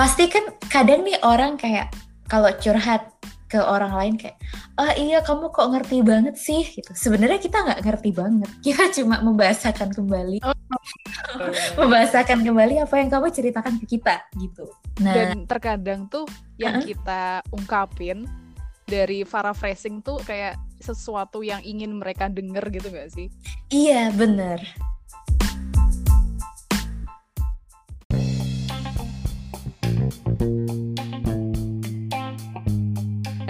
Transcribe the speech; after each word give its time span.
pasti 0.00 0.32
kan 0.32 0.48
kadang 0.72 1.04
nih 1.04 1.20
orang 1.20 1.60
kayak 1.60 1.92
kalau 2.24 2.48
curhat 2.56 3.12
ke 3.52 3.60
orang 3.60 3.92
lain 3.92 4.14
kayak 4.16 4.40
oh 4.80 4.88
iya 4.96 5.20
kamu 5.20 5.52
kok 5.52 5.76
ngerti 5.76 6.00
banget 6.00 6.40
sih? 6.40 6.64
Gitu. 6.64 6.88
Sebenarnya 6.96 7.36
kita 7.36 7.60
nggak 7.60 7.84
ngerti 7.84 8.10
banget. 8.16 8.48
Kita 8.64 8.88
cuma 8.96 9.20
membahasakan 9.20 9.92
kembali. 9.92 10.40
Oh. 10.40 10.56
membahasakan 11.84 12.40
kembali 12.40 12.80
apa 12.80 12.94
yang 12.96 13.12
kamu 13.12 13.28
ceritakan 13.28 13.76
ke 13.84 14.00
kita 14.00 14.24
gitu. 14.40 14.72
Nah 15.04 15.12
dan 15.12 15.44
terkadang 15.44 16.08
tuh 16.08 16.24
yang 16.56 16.78
uh 16.78 16.80
-huh. 16.80 16.88
kita 16.88 17.22
ungkapin 17.52 18.24
dari 18.88 19.28
paraphrasing 19.28 20.00
tuh 20.00 20.16
kayak 20.24 20.56
sesuatu 20.80 21.44
yang 21.44 21.60
ingin 21.60 21.92
mereka 21.92 22.32
denger 22.32 22.72
gitu 22.72 22.88
gak 22.88 23.12
sih? 23.12 23.28
Iya 23.68 24.08
bener 24.16 24.64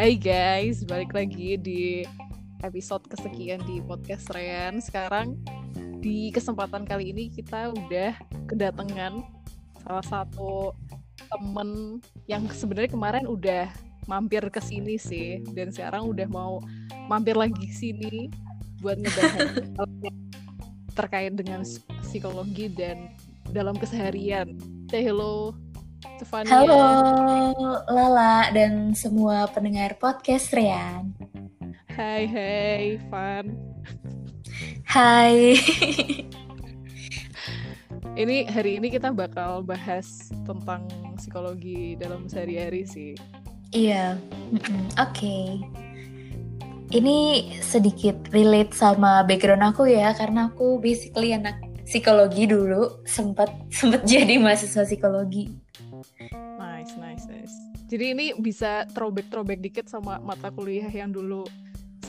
Hai 0.00 0.16
guys, 0.16 0.80
balik 0.88 1.12
lagi 1.12 1.60
di 1.60 2.08
episode 2.64 3.04
kesekian 3.04 3.60
di 3.68 3.84
podcast 3.84 4.32
Ren. 4.32 4.80
Sekarang 4.80 5.36
di 6.00 6.32
kesempatan 6.32 6.88
kali 6.88 7.12
ini 7.12 7.28
kita 7.28 7.68
udah 7.68 8.16
kedatangan 8.48 9.20
salah 9.84 10.06
satu 10.08 10.72
temen 11.28 12.00
yang 12.24 12.48
sebenarnya 12.48 12.96
kemarin 12.96 13.28
udah 13.28 13.68
mampir 14.08 14.40
ke 14.48 14.64
sini 14.64 14.96
sih 14.96 15.44
dan 15.52 15.68
sekarang 15.68 16.08
udah 16.08 16.24
mau 16.32 16.64
mampir 17.04 17.36
lagi 17.36 17.68
sini 17.68 18.32
buat 18.80 18.96
ngebahas 18.96 19.52
terkait 20.96 21.36
dengan 21.36 21.60
psikologi 22.00 22.72
dan 22.72 23.12
dalam 23.52 23.76
keseharian. 23.76 24.56
Say 24.88 25.04
hello 25.04 25.52
Stefania. 26.00 26.48
Halo 26.48 26.80
Lala 27.92 28.48
dan 28.56 28.96
semua 28.96 29.44
pendengar 29.52 30.00
podcast 30.00 30.48
Rian. 30.56 31.12
Hai 31.92 32.24
hai 32.24 32.84
Van. 33.12 33.52
Hai. 34.88 35.56
ini 38.22 38.48
hari 38.48 38.80
ini 38.80 38.88
kita 38.88 39.12
bakal 39.12 39.60
bahas 39.60 40.32
tentang 40.48 40.88
psikologi 41.20 42.00
dalam 42.00 42.24
sehari-hari 42.32 42.88
sih. 42.88 43.12
Iya. 43.76 44.16
Oke. 44.96 44.96
Okay. 44.96 45.44
Ini 46.90 47.18
sedikit 47.62 48.18
relate 48.34 48.74
sama 48.74 49.22
background 49.22 49.62
aku 49.62 49.86
ya 49.86 50.10
karena 50.16 50.50
aku 50.50 50.82
basically 50.82 51.36
anak 51.36 51.70
psikologi 51.90 52.46
dulu 52.46 53.02
sempat 53.02 53.50
sempat 53.70 54.06
jadi 54.10 54.38
mahasiswa 54.38 54.86
psikologi 54.86 55.50
jadi 57.90 58.04
ini 58.14 58.26
bisa 58.38 58.86
throwback-throwback 58.94 59.58
dikit 59.58 59.86
sama 59.90 60.22
mata 60.22 60.54
kuliah 60.54 60.86
yang 60.86 61.10
dulu 61.10 61.42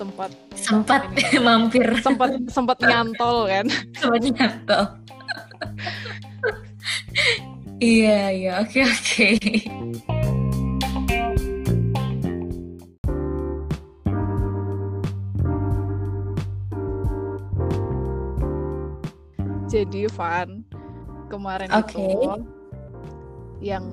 sempat 0.01 0.31
sempat 0.53 1.01
ini, 1.13 1.41
mampir. 1.45 1.89
Sempat 2.01 2.37
sempat 2.49 2.77
nyantol 2.81 3.45
kan? 3.49 3.65
Sempat 3.99 4.21
nyantol. 4.29 4.83
Iya 7.81 8.29
iya. 8.29 8.53
Oke 8.61 8.85
oke. 8.85 9.29
Jadi 19.71 20.03
Van 20.11 20.49
kemarin 21.31 21.71
okay. 21.71 22.11
itu 22.11 22.60
yang 23.61 23.85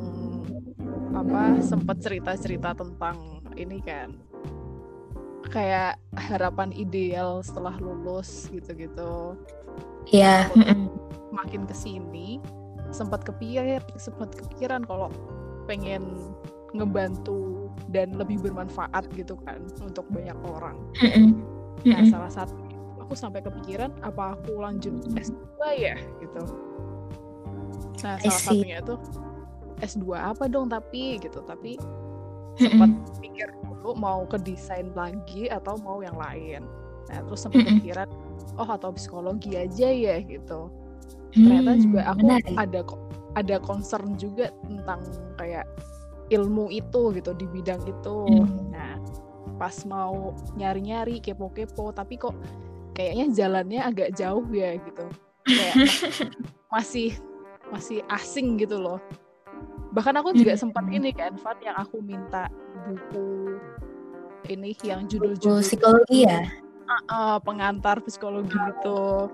apa 1.12 1.60
sempat 1.60 2.00
cerita-cerita 2.00 2.72
tentang 2.72 3.44
ini 3.54 3.78
kan 3.84 4.16
kayak 5.48 5.96
harapan 6.16 6.72
ideal 6.76 7.40
setelah 7.40 7.76
lulus 7.80 8.48
gitu-gitu. 8.52 9.36
Iya. 10.08 10.48
Yeah. 10.52 10.76
Makin 11.32 11.68
ke 11.68 11.74
sini 11.76 12.40
sempat 12.88 13.24
kepikir 13.24 13.84
sempat 14.00 14.32
kepikiran 14.32 14.84
kalau 14.88 15.12
pengen 15.68 16.32
ngebantu 16.72 17.68
dan 17.92 18.16
lebih 18.16 18.40
bermanfaat 18.40 19.08
gitu 19.16 19.36
kan 19.44 19.60
untuk 19.84 20.08
banyak 20.08 20.36
orang. 20.44 20.76
Nah 21.84 22.00
salah 22.08 22.32
satu 22.32 22.56
aku 23.00 23.12
sampai 23.16 23.40
kepikiran 23.40 23.92
apa 24.04 24.36
aku 24.36 24.60
lanjut 24.60 24.92
S2 25.16 25.60
ya 25.76 25.96
gitu. 26.20 26.42
Nah 28.04 28.16
salah 28.20 28.40
satunya 28.40 28.80
tuh 28.84 29.00
S2 29.82 30.14
apa 30.14 30.50
dong 30.50 30.70
tapi 30.70 31.18
gitu. 31.22 31.42
Tapi 31.44 31.78
sempat 32.58 32.90
pikir 33.22 33.48
dulu 33.62 33.94
mau 33.94 34.26
ke 34.26 34.36
desain 34.42 34.90
lagi 34.92 35.46
atau 35.48 35.78
mau 35.80 36.02
yang 36.02 36.18
lain. 36.18 36.66
Nah 37.08 37.18
terus 37.24 37.46
sempat 37.46 37.64
kepikiran 37.64 38.08
oh 38.58 38.68
atau 38.68 38.90
psikologi 38.92 39.54
aja 39.54 39.88
ya 39.88 40.18
gitu. 40.26 40.68
Ternyata 41.32 41.72
hmm, 41.76 41.82
juga 41.84 42.00
aku 42.10 42.26
benar. 42.26 42.42
ada 42.58 42.80
ada 43.38 43.56
concern 43.62 44.18
juga 44.18 44.50
tentang 44.66 45.00
kayak 45.38 45.64
ilmu 46.34 46.68
itu 46.68 47.14
gitu 47.14 47.30
di 47.32 47.46
bidang 47.48 47.80
itu. 47.86 48.16
Hmm. 48.26 48.74
nah 48.74 48.94
pas 49.58 49.74
mau 49.90 50.36
nyari-nyari 50.54 51.18
kepo-kepo 51.18 51.90
tapi 51.90 52.14
kok 52.14 52.34
kayaknya 52.94 53.26
jalannya 53.34 53.80
agak 53.82 54.10
jauh 54.18 54.44
ya 54.50 54.76
gitu. 54.76 55.06
Kayak 55.46 55.74
masih 56.74 57.16
masih 57.72 58.00
asing 58.08 58.56
gitu 58.60 58.80
loh 58.80 59.00
bahkan 59.98 60.14
aku 60.14 60.30
juga 60.30 60.54
hmm. 60.54 60.62
sempat 60.62 60.86
ini 60.94 61.10
kan 61.10 61.34
Van 61.34 61.58
yang 61.58 61.74
aku 61.74 61.98
minta 61.98 62.46
buku 62.86 63.58
ini 64.46 64.70
yang 64.86 65.10
judul-judul 65.10 65.58
psikologi 65.58 66.22
ya 66.22 66.46
uh, 66.86 66.94
uh, 67.10 67.36
pengantar 67.42 67.98
psikologi 68.06 68.54
itu 68.54 69.26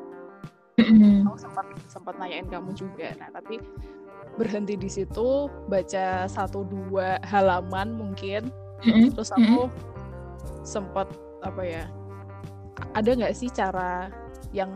hmm. 0.80 1.28
aku 1.28 1.36
sempat 1.36 1.66
sempat 1.84 2.16
nanyain 2.16 2.48
kamu 2.48 2.72
juga 2.72 3.12
nah 3.20 3.28
tapi 3.28 3.60
berhenti 4.41 4.80
di 4.80 4.88
situ 4.88 5.53
baca 5.69 6.24
satu 6.24 6.64
dua 6.64 7.20
halaman 7.28 7.92
mungkin 8.00 8.48
hmm. 8.88 9.12
terus 9.12 9.36
aku 9.36 9.69
sempat 10.64 11.12
apa 11.44 11.60
ya 11.60 11.84
ada 12.97 13.12
nggak 13.12 13.36
sih 13.36 13.53
cara 13.53 14.08
yang 14.56 14.72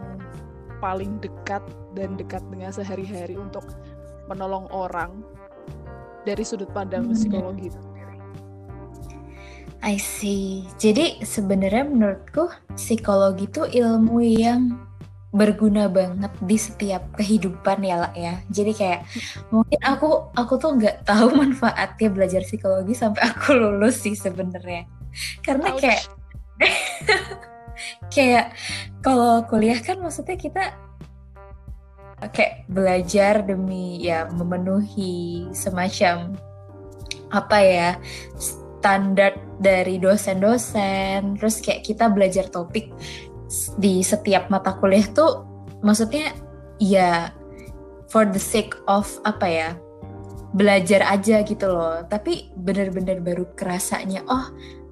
paling 0.84 1.16
dekat 1.24 1.64
dan 1.96 2.12
dekat 2.20 2.44
dengan 2.52 2.76
sehari-hari 2.76 3.40
untuk 3.40 3.64
menolong 4.28 4.68
orang 4.68 5.24
dari 6.26 6.42
sudut 6.42 6.70
pandang 6.74 7.10
hmm. 7.10 7.14
psikologi 7.14 7.70
itu 7.70 7.78
sendiri. 7.78 8.14
I 9.78 9.94
see. 10.00 10.66
Jadi 10.82 11.22
sebenarnya 11.22 11.86
menurutku 11.86 12.50
psikologi 12.74 13.46
itu 13.46 13.62
ilmu 13.62 14.18
yang 14.22 14.88
berguna 15.28 15.92
banget 15.92 16.32
di 16.40 16.56
setiap 16.56 17.04
kehidupan 17.14 17.84
ya 17.84 17.96
lah 18.08 18.12
ya. 18.16 18.40
Jadi 18.48 18.72
kayak 18.74 19.00
mungkin 19.52 19.80
aku 19.84 20.32
aku 20.34 20.54
tuh 20.56 20.74
nggak 20.80 21.04
tahu 21.04 21.30
manfaatnya 21.40 22.08
belajar 22.10 22.42
psikologi 22.42 22.96
sampai 22.96 23.22
aku 23.28 23.54
lulus 23.54 24.02
sih 24.02 24.16
sebenarnya. 24.16 24.88
Karena 25.44 25.76
kayak 25.76 26.02
kayak 28.14 28.56
kalau 29.04 29.46
kuliah 29.46 29.78
kan 29.78 30.00
maksudnya 30.02 30.34
kita 30.34 30.74
kayak 32.34 32.66
belajar 32.66 33.46
demi 33.46 34.02
ya 34.02 34.26
memenuhi 34.30 35.46
semacam 35.54 36.34
apa 37.30 37.58
ya 37.60 37.88
standar 38.78 39.36
dari 39.58 39.98
dosen-dosen. 39.98 41.38
Terus 41.38 41.62
kayak 41.62 41.84
kita 41.86 42.10
belajar 42.10 42.50
topik 42.50 42.90
di 43.80 44.04
setiap 44.04 44.50
mata 44.52 44.76
kuliah 44.76 45.06
tuh 45.10 45.46
maksudnya 45.80 46.34
ya 46.82 47.32
for 48.10 48.28
the 48.28 48.40
sake 48.40 48.76
of 48.88 49.08
apa 49.24 49.46
ya 49.46 49.68
belajar 50.56 51.04
aja 51.04 51.44
gitu 51.44 51.68
loh. 51.68 52.02
Tapi 52.08 52.50
bener-bener 52.56 53.20
baru 53.20 53.46
kerasanya 53.52 54.24
oh 54.26 54.48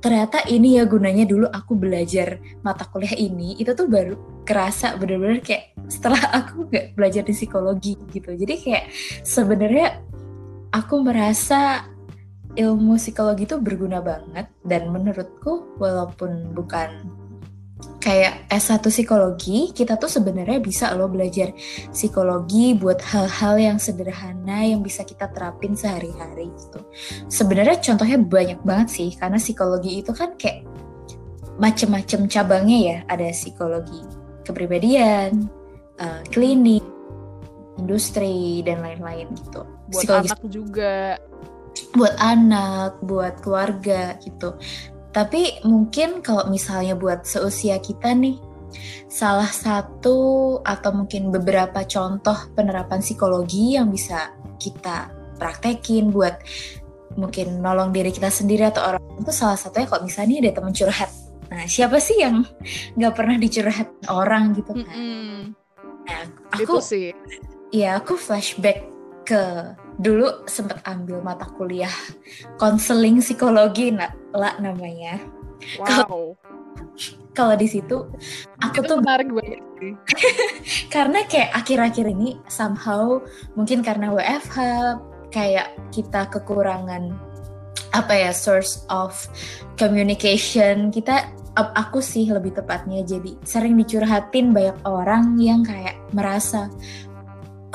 ternyata 0.07 0.47
ini 0.47 0.79
ya 0.79 0.87
gunanya 0.87 1.27
dulu 1.27 1.51
aku 1.51 1.75
belajar 1.75 2.39
mata 2.63 2.87
kuliah 2.87 3.19
ini 3.19 3.59
itu 3.59 3.75
tuh 3.75 3.91
baru 3.91 4.15
kerasa 4.47 4.95
bener-bener 4.95 5.43
kayak 5.43 5.75
setelah 5.91 6.23
aku 6.39 6.71
gak 6.71 6.95
belajar 6.95 7.27
di 7.27 7.35
psikologi 7.35 7.99
gitu. 8.15 8.31
Jadi 8.31 8.55
kayak 8.55 8.87
sebenarnya 9.27 9.99
aku 10.71 11.03
merasa 11.03 11.91
ilmu 12.55 13.03
psikologi 13.03 13.51
itu 13.51 13.59
berguna 13.59 13.99
banget 13.99 14.47
dan 14.63 14.95
menurutku 14.95 15.75
walaupun 15.83 16.55
bukan 16.55 17.03
kayak 18.07 18.47
S1 18.47 18.87
psikologi, 18.87 19.75
kita 19.75 19.99
tuh 19.99 20.07
sebenarnya 20.07 20.63
bisa 20.63 20.95
loh 20.95 21.11
belajar 21.11 21.51
psikologi 21.91 22.79
buat 22.79 23.03
hal-hal 23.03 23.59
yang 23.59 23.79
sederhana 23.83 24.63
yang 24.63 24.79
bisa 24.79 25.03
kita 25.03 25.27
terapin 25.35 25.75
sehari-hari 25.75 26.55
gitu. 26.55 26.87
Sebenarnya 27.27 27.83
contohnya 27.83 28.23
banyak 28.23 28.63
banget 28.63 28.89
sih 28.95 29.11
karena 29.19 29.43
psikologi 29.43 30.07
itu 30.07 30.15
kan 30.15 30.39
kayak 30.39 30.63
macem-macem 31.59 32.31
cabangnya 32.31 32.79
ya, 32.79 32.99
ada 33.11 33.27
psikologi 33.35 33.99
kepribadian, 34.47 35.51
uh, 35.99 36.23
klinik, 36.31 36.87
industri 37.83 38.63
dan 38.63 38.87
lain-lain 38.87 39.27
gitu. 39.35 39.67
Buat 39.91 40.03
Psikologis. 40.07 40.31
anak 40.31 40.43
juga. 40.47 40.95
Buat 41.93 42.15
anak, 42.23 43.03
buat 43.03 43.35
keluarga 43.43 44.15
gitu. 44.23 44.55
Tapi 45.17 45.65
mungkin 45.65 46.21
kalau 46.21 46.45
misalnya 46.53 46.93
buat 46.93 47.25
seusia 47.25 47.81
kita 47.81 48.13
nih, 48.13 48.37
salah 49.09 49.49
satu 49.49 50.61
atau 50.61 50.91
mungkin 50.93 51.33
beberapa 51.33 51.89
contoh 51.89 52.37
penerapan 52.53 53.01
psikologi 53.01 53.81
yang 53.81 53.89
bisa 53.89 54.37
kita 54.61 55.09
praktekin 55.41 56.13
buat 56.13 56.37
mungkin 57.17 57.65
nolong 57.65 57.97
diri 57.97 58.13
kita 58.13 58.29
sendiri 58.29 58.69
atau 58.69 58.93
orang 58.93 59.01
itu 59.17 59.33
salah 59.33 59.57
satunya 59.57 59.89
kalau 59.89 60.05
misalnya 60.05 60.37
ada 60.45 60.53
teman 60.53 60.77
curhat. 60.77 61.11
Nah, 61.49 61.65
siapa 61.65 61.97
sih 61.97 62.21
yang 62.21 62.45
nggak 63.01 63.15
pernah 63.17 63.41
dicurhat 63.41 63.89
orang 64.13 64.53
gitu 64.53 64.77
kan? 64.77 64.85
Mm 64.85 64.93
-hmm. 64.93 65.37
Nah, 66.05 66.23
aku 66.61 66.77
itu 66.77 66.85
sih. 66.85 67.07
Ya, 67.73 67.97
aku 67.97 68.21
flashback 68.21 68.85
ke 69.25 69.73
dulu 69.97 70.45
sempat 70.45 70.85
ambil 70.85 71.25
mata 71.25 71.49
kuliah 71.57 71.93
konseling 72.61 73.21
psikologi 73.21 73.93
nak 73.93 74.13
lah 74.37 74.57
namanya. 74.61 75.21
Wow. 75.81 76.37
Kalau 77.37 77.53
di 77.57 77.69
situ 77.69 78.09
aku 78.61 78.81
itu 78.81 78.89
tuh 78.89 78.97
menarik 79.01 79.29
banget 79.29 79.61
sih. 79.77 79.93
karena 80.95 81.21
kayak 81.29 81.53
akhir-akhir 81.53 82.07
ini 82.09 82.41
somehow 82.49 83.21
mungkin 83.53 83.85
karena 83.85 84.09
WFH 84.09 84.57
kayak 85.29 85.77
kita 85.93 86.29
kekurangan 86.33 87.13
apa 87.93 88.13
ya 88.13 88.33
source 88.33 88.85
of 88.89 89.13
communication 89.77 90.89
kita 90.93 91.29
aku 91.57 92.05
sih 92.05 92.29
lebih 92.29 92.53
tepatnya 92.53 93.01
jadi 93.01 93.33
sering 93.41 93.81
dicurhatin 93.81 94.53
banyak 94.53 94.77
orang 94.85 95.41
yang 95.41 95.65
kayak 95.65 95.97
merasa 96.13 96.69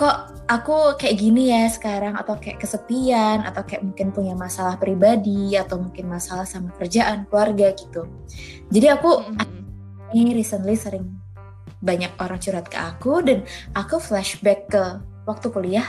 kok 0.01 0.17
aku 0.49 0.97
kayak 0.97 1.21
gini 1.21 1.53
ya 1.53 1.69
sekarang? 1.69 2.17
Atau 2.17 2.41
kayak 2.41 2.57
kesepian? 2.57 3.45
Atau 3.45 3.61
kayak 3.69 3.85
mungkin 3.85 4.09
punya 4.09 4.33
masalah 4.33 4.81
pribadi? 4.81 5.53
Atau 5.53 5.77
mungkin 5.77 6.09
masalah 6.09 6.49
sama 6.49 6.73
kerjaan 6.73 7.29
keluarga 7.29 7.69
gitu. 7.77 8.09
Jadi 8.73 8.87
aku 8.89 9.21
mm-hmm. 9.21 10.17
ini 10.17 10.33
recently 10.33 10.73
sering 10.73 11.05
banyak 11.85 12.09
orang 12.17 12.41
curhat 12.41 12.65
ke 12.65 12.77
aku 12.77 13.21
dan 13.21 13.45
aku 13.77 14.01
flashback 14.01 14.65
ke 14.73 14.83
waktu 15.29 15.53
kuliah. 15.53 15.85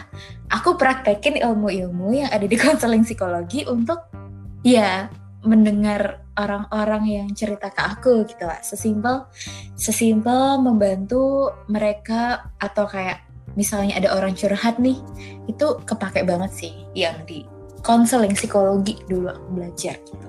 Aku 0.52 0.76
praktekin 0.76 1.40
ilmu-ilmu 1.40 2.12
yang 2.12 2.28
ada 2.28 2.44
di 2.44 2.56
konseling 2.62 3.08
psikologi 3.08 3.64
untuk 3.64 4.12
ya 4.60 5.08
mendengar 5.42 6.20
orang-orang 6.36 7.04
yang 7.08 7.28
cerita 7.32 7.68
ke 7.68 7.82
aku 7.82 8.24
gitu 8.24 8.46
lah 8.46 8.62
sesimpel 8.64 9.28
sesimpel 9.76 10.62
membantu 10.62 11.50
mereka 11.66 12.54
atau 12.56 12.86
kayak 12.88 13.31
misalnya 13.58 13.98
ada 13.98 14.14
orang 14.16 14.32
curhat 14.32 14.78
nih 14.80 14.98
itu 15.46 15.66
kepake 15.84 16.24
banget 16.24 16.52
sih 16.52 16.72
yang 16.96 17.16
di 17.28 17.44
konseling 17.82 18.32
psikologi 18.32 18.98
dulu 19.10 19.32
aku 19.32 19.48
belajar 19.52 19.96
gitu. 20.02 20.26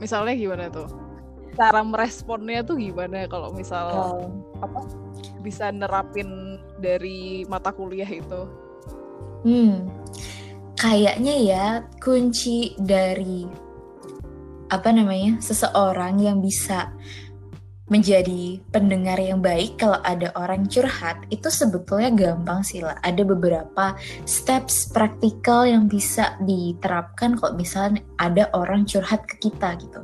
Misalnya 0.00 0.34
gimana 0.34 0.64
tuh? 0.72 0.88
Cara 1.54 1.84
meresponnya 1.84 2.64
tuh 2.64 2.80
gimana 2.80 3.28
kalau 3.28 3.52
misal 3.52 3.86
oh. 3.90 4.30
apa? 4.64 4.80
bisa 5.40 5.72
nerapin 5.72 6.60
dari 6.80 7.48
mata 7.48 7.72
kuliah 7.72 8.08
itu? 8.08 8.44
Hmm 9.44 9.88
kayaknya 10.80 11.34
ya 11.36 11.66
kunci 12.00 12.72
dari 12.80 13.44
apa 14.72 14.88
namanya 14.88 15.36
seseorang 15.44 16.16
yang 16.16 16.40
bisa 16.40 16.88
menjadi 17.90 18.62
pendengar 18.70 19.18
yang 19.18 19.42
baik 19.42 19.76
kalau 19.76 19.98
ada 20.06 20.30
orang 20.38 20.64
curhat 20.70 21.18
itu 21.28 21.50
sebetulnya 21.50 22.14
gampang 22.14 22.62
sih 22.62 22.80
lah. 22.80 22.96
Ada 23.02 23.26
beberapa 23.26 23.98
steps 24.24 24.88
praktikal 24.94 25.66
yang 25.66 25.90
bisa 25.90 26.38
diterapkan 26.46 27.34
kalau 27.36 27.58
misalnya 27.58 28.00
ada 28.22 28.46
orang 28.54 28.86
curhat 28.86 29.26
ke 29.26 29.50
kita 29.50 29.74
gitu. 29.82 30.00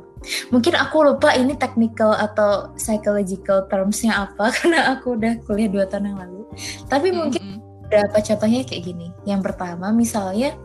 Mungkin 0.51 0.75
aku 0.75 1.07
lupa 1.07 1.31
ini 1.33 1.55
technical 1.55 2.11
atau 2.11 2.75
psychological 2.75 3.65
termsnya 3.71 4.27
apa 4.27 4.51
karena 4.59 4.99
aku 4.99 5.15
udah 5.15 5.39
kuliah 5.47 5.71
dua 5.71 5.87
tahun 5.87 6.13
yang 6.13 6.19
lalu. 6.19 6.43
Tapi 6.91 7.09
mungkin 7.15 7.41
mm 7.41 7.51
-hmm 7.55 7.67
beberapa 7.87 8.19
contohnya 8.19 8.67
kayak 8.67 8.83
gini. 8.83 9.07
Yang 9.23 9.41
pertama 9.47 9.95
misalnya 9.95 10.59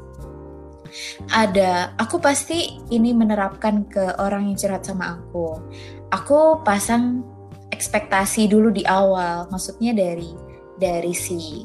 ada 1.33 1.97
aku 1.97 2.21
pasti 2.21 2.79
ini 2.93 3.17
menerapkan 3.17 3.89
ke 3.89 4.17
orang 4.21 4.53
yang 4.53 4.57
curhat 4.59 4.85
sama 4.85 5.19
aku. 5.19 5.61
Aku 6.13 6.61
pasang 6.63 7.25
ekspektasi 7.73 8.47
dulu 8.53 8.69
di 8.71 8.85
awal. 8.85 9.49
Maksudnya 9.49 9.97
dari 9.97 10.31
dari 10.77 11.15
si 11.17 11.65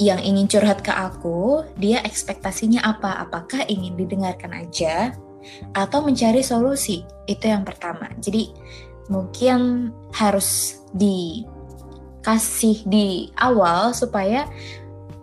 yang 0.00 0.18
ingin 0.24 0.48
curhat 0.48 0.80
ke 0.80 0.90
aku, 0.90 1.62
dia 1.76 2.00
ekspektasinya 2.02 2.80
apa? 2.82 3.20
Apakah 3.20 3.68
ingin 3.68 4.00
didengarkan 4.00 4.66
aja 4.66 5.12
atau 5.76 6.00
mencari 6.00 6.40
solusi? 6.40 7.04
Itu 7.28 7.52
yang 7.52 7.68
pertama. 7.68 8.08
Jadi 8.16 8.48
mungkin 9.12 9.90
harus 10.16 10.80
di 10.96 11.44
kasih 12.20 12.84
di 12.84 13.32
awal 13.40 13.96
supaya 13.96 14.44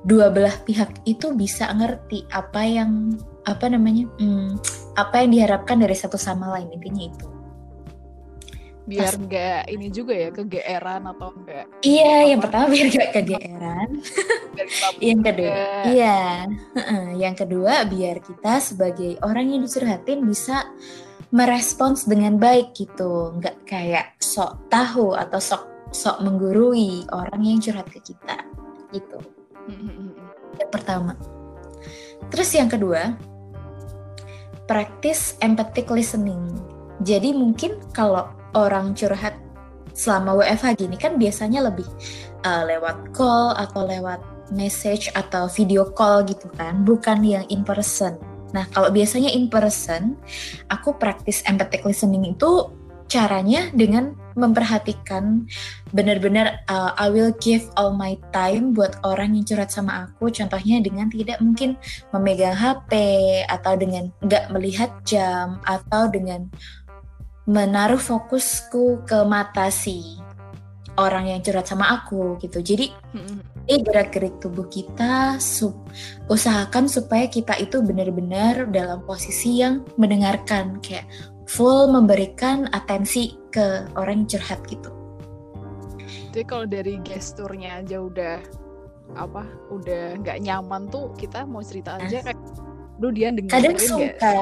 dua 0.08 0.32
belah 0.32 0.56
pihak 0.64 1.04
itu 1.04 1.36
bisa 1.36 1.68
ngerti 1.76 2.24
apa 2.32 2.64
yang 2.64 3.20
apa 3.44 3.68
namanya 3.68 4.08
hmm, 4.16 4.56
apa 4.96 5.28
yang 5.28 5.36
diharapkan 5.36 5.84
dari 5.84 5.96
satu 6.00 6.16
sama 6.16 6.56
lain 6.56 6.72
intinya 6.72 7.04
itu. 7.12 7.28
Biar 8.88 9.20
enggak 9.20 9.68
ini 9.68 9.92
juga 9.92 10.16
ya 10.16 10.32
kegeeran 10.32 11.12
atau 11.12 11.36
enggak 11.36 11.68
iya 11.84 12.24
apa? 12.24 12.30
yang 12.32 12.40
pertama 12.40 12.66
biar 12.72 12.88
enggak 12.88 13.12
kegeeran. 13.12 13.90
Yang 15.04 15.22
kedua 15.28 15.60
iya. 15.92 16.20
Yang 17.20 17.36
kedua 17.46 17.74
biar 17.86 18.18
kita 18.24 18.54
sebagai 18.64 19.20
orang 19.22 19.54
yang 19.54 19.62
dicurhatin 19.68 20.24
bisa 20.24 20.66
merespons 21.36 22.08
dengan 22.08 22.40
baik 22.40 22.72
gitu. 22.74 23.36
Nggak 23.38 23.68
kayak 23.68 24.16
sok 24.24 24.72
tahu 24.72 25.14
atau 25.20 25.38
sok 25.38 25.92
sok 25.92 26.24
menggurui 26.24 27.04
orang 27.12 27.44
yang 27.44 27.60
curhat 27.60 27.92
ke 27.92 28.00
kita 28.00 28.40
gitu 28.96 29.20
yang 30.58 30.72
pertama. 30.72 31.14
Terus 32.34 32.50
yang 32.56 32.68
kedua 32.68 33.16
practice 34.68 35.40
empathic 35.40 35.88
listening. 35.88 36.60
Jadi 37.06 37.32
mungkin 37.32 37.80
kalau 37.96 38.28
orang 38.58 38.98
curhat 38.98 39.38
selama 39.98 40.38
WFH 40.44 40.78
gini 40.78 40.98
kan 41.00 41.16
biasanya 41.18 41.66
lebih 41.66 41.88
uh, 42.46 42.64
lewat 42.68 43.16
call 43.16 43.56
atau 43.58 43.86
lewat 43.88 44.22
message 44.54 45.12
atau 45.16 45.50
video 45.52 45.88
call 45.92 46.24
gitu 46.24 46.48
kan 46.56 46.84
bukan 46.84 47.24
yang 47.24 47.46
in 47.52 47.64
person. 47.64 48.16
Nah, 48.56 48.64
kalau 48.72 48.88
biasanya 48.88 49.28
in 49.36 49.52
person, 49.52 50.16
aku 50.72 50.96
praktis 50.96 51.44
empathic 51.44 51.84
listening 51.84 52.32
itu 52.32 52.72
caranya 53.08 53.72
dengan 53.72 54.16
memperhatikan 54.38 55.50
benar-benar 55.90 56.62
uh, 56.70 56.94
I 56.94 57.10
will 57.10 57.34
give 57.42 57.66
all 57.74 57.98
my 57.98 58.22
time 58.30 58.78
buat 58.78 59.02
orang 59.02 59.34
yang 59.34 59.44
curhat 59.48 59.74
sama 59.74 60.06
aku. 60.06 60.30
Contohnya 60.30 60.78
dengan 60.80 61.10
tidak 61.10 61.42
mungkin 61.42 61.74
memegang 62.14 62.54
HP 62.54 62.94
atau 63.50 63.74
dengan 63.74 64.14
nggak 64.22 64.54
melihat 64.54 64.94
jam 65.08 65.58
atau 65.66 66.06
dengan 66.12 66.46
menaruh 67.50 68.00
fokusku 68.00 69.08
ke 69.08 69.24
mata 69.26 69.72
si 69.74 70.20
orang 71.00 71.32
yang 71.32 71.40
curhat 71.42 71.66
sama 71.66 72.02
aku 72.02 72.36
gitu. 72.44 72.60
Jadi 72.60 72.92
ini 73.68 73.84
gerak-gerik 73.84 74.42
tubuh 74.42 74.66
kita 74.68 75.38
sup, 75.38 75.76
usahakan 76.28 76.90
supaya 76.90 77.30
kita 77.30 77.56
itu 77.62 77.80
benar-benar 77.80 78.68
dalam 78.70 79.06
posisi 79.06 79.62
yang 79.62 79.86
mendengarkan. 79.96 80.82
Kayak 80.82 81.08
full 81.48 81.88
memberikan 81.90 82.68
atensi 82.76 83.40
ke 83.50 83.88
orang 83.96 84.28
yang 84.28 84.38
curhat 84.38 84.60
gitu. 84.68 84.92
Jadi 86.36 86.44
kalau 86.46 86.68
dari 86.68 87.00
gesturnya 87.02 87.82
aja 87.82 87.98
udah 88.04 88.38
apa 89.16 89.48
udah 89.72 90.20
nggak 90.20 90.44
nyaman 90.44 90.92
tuh 90.92 91.16
kita 91.16 91.48
mau 91.48 91.64
cerita 91.64 91.96
aja 91.96 92.20
kayak 92.20 92.40
lu 93.00 93.08
dia 93.16 93.32
dengerin 93.32 93.48
kadang 93.48 93.78
suka 93.80 94.36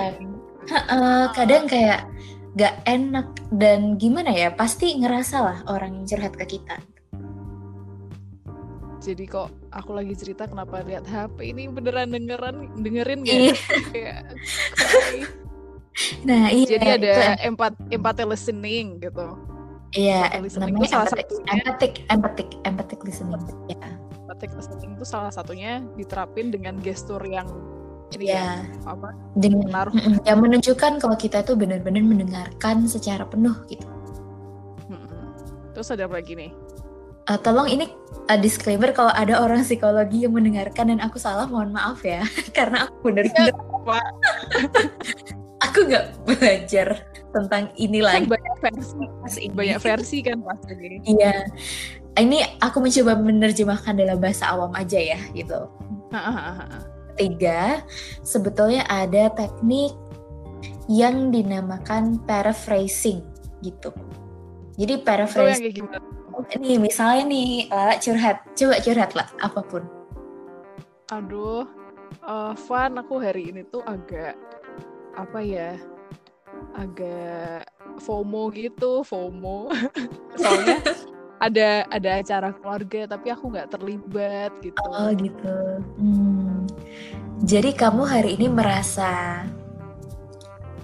uh, 0.89 1.29
kadang 1.37 1.69
kayak 1.69 2.09
gak 2.55 2.81
enak 2.87 3.29
dan 3.53 3.99
gimana 3.99 4.31
ya 4.33 4.49
pasti 4.49 4.95
ngerasa 4.97 5.37
lah 5.43 5.57
orang 5.69 6.01
yang 6.01 6.05
curhat 6.07 6.33
ke 6.33 6.57
kita 6.57 6.81
jadi 9.05 9.23
kok 9.29 9.53
aku 9.69 9.91
lagi 9.93 10.17
cerita 10.17 10.49
kenapa 10.49 10.81
lihat 10.81 11.05
HP 11.05 11.53
ini 11.53 11.69
beneran 11.69 12.09
dengeran 12.09 12.73
dengerin 12.81 13.21
gak? 13.21 13.37
Iya. 13.93 14.17
Nah, 16.27 16.51
iya. 16.51 16.75
Jadi 16.75 16.87
ada 17.01 17.13
empat 17.47 17.73
empat 17.87 18.15
listening 18.27 18.99
gitu. 18.99 19.25
Iya, 19.95 20.27
namanya 20.59 20.83
itu 20.83 20.91
salah 20.91 21.07
empathic, 21.07 21.27
satunya, 21.31 21.53
empathic, 21.55 21.93
empathic, 22.11 22.49
empathic 22.67 22.99
listening. 23.07 23.43
Ya. 23.71 23.87
Empathic 24.27 24.51
listening 24.59 24.91
itu 24.99 25.05
salah 25.07 25.31
satunya 25.31 25.79
diterapin 25.95 26.51
dengan 26.51 26.75
gestur 26.83 27.23
yang 27.23 27.47
ini 28.11 28.27
ya, 28.27 28.67
ya 28.67 28.91
apa? 28.91 29.15
Dengan 29.39 29.71
menaruh. 29.71 29.93
yang 30.27 30.39
menunjukkan 30.43 30.99
kalau 30.99 31.15
kita 31.15 31.47
itu 31.47 31.55
benar-benar 31.55 32.03
mendengarkan 32.03 32.85
secara 32.91 33.23
penuh 33.23 33.55
gitu. 33.71 33.87
Terus 35.75 35.91
ada 35.91 36.07
apa 36.07 36.23
lagi 36.23 36.39
nih? 36.39 36.51
Uh, 37.27 37.35
tolong 37.41 37.67
ini 37.67 37.91
uh, 38.31 38.39
disclaimer 38.39 38.95
kalau 38.95 39.11
ada 39.11 39.35
orang 39.43 39.65
psikologi 39.67 40.23
yang 40.23 40.31
mendengarkan 40.31 40.93
dan 40.93 40.99
aku 41.03 41.19
salah 41.19 41.49
mohon 41.49 41.73
maaf 41.73 41.99
ya 42.05 42.21
karena 42.57 42.85
aku 42.85 43.11
benar-benar 43.11 43.49
ya, 43.49 43.55
aku 45.65 45.79
nggak 45.89 46.05
belajar 46.25 46.87
tentang 47.35 47.73
ini 47.75 47.99
kan 47.99 48.23
lagi. 48.23 48.27
banyak 48.31 48.55
versi. 48.63 49.03
Ini. 49.43 49.53
banyak 49.53 49.79
versi 49.81 50.17
kan 50.23 50.37
pasti 50.45 50.73
iya. 51.03 51.43
Ini 52.15 52.63
aku 52.63 52.79
mencoba 52.79 53.19
menerjemahkan 53.19 53.99
dalam 53.99 54.17
bahasa 54.23 54.55
awam 54.55 54.71
aja 54.71 54.95
ya 54.95 55.19
gitu. 55.35 55.67
Ketiga 57.15 57.83
sebetulnya 58.23 58.87
ada 58.87 59.27
teknik 59.35 59.91
yang 60.87 61.35
dinamakan 61.35 62.23
paraphrasing 62.23 63.19
gitu. 63.59 63.91
Jadi 64.79 65.03
paraphrasing 65.03 65.75
nih 66.61 66.79
misalnya 66.79 67.23
nih 67.27 67.49
Lala 67.67 67.95
curhat. 67.99 68.37
Coba 68.55 68.79
curhat 68.79 69.11
lah 69.11 69.27
apa 69.43 69.59
pun. 69.67 69.83
Aduh 71.11 71.67
uh, 72.23 72.53
Van 72.55 72.91
aku 72.99 73.19
hari 73.19 73.51
ini 73.51 73.61
tuh 73.67 73.83
agak 73.83 74.37
apa 75.15 75.39
ya 75.41 75.79
agak 76.75 77.67
FOMO 78.03 78.51
gitu 78.51 79.03
FOMO. 79.03 79.71
Soalnya 80.39 80.79
ada 81.39 81.83
ada 81.91 82.09
acara 82.19 82.49
keluarga 82.55 83.15
tapi 83.15 83.27
aku 83.31 83.51
nggak 83.51 83.71
terlibat 83.75 84.51
gitu. 84.63 84.79
Oh 84.87 85.11
gitu. 85.15 85.55
Hmm. 85.99 86.63
jadi 87.43 87.75
kamu 87.75 88.07
hari 88.07 88.39
ini 88.39 88.47
merasa 88.47 89.43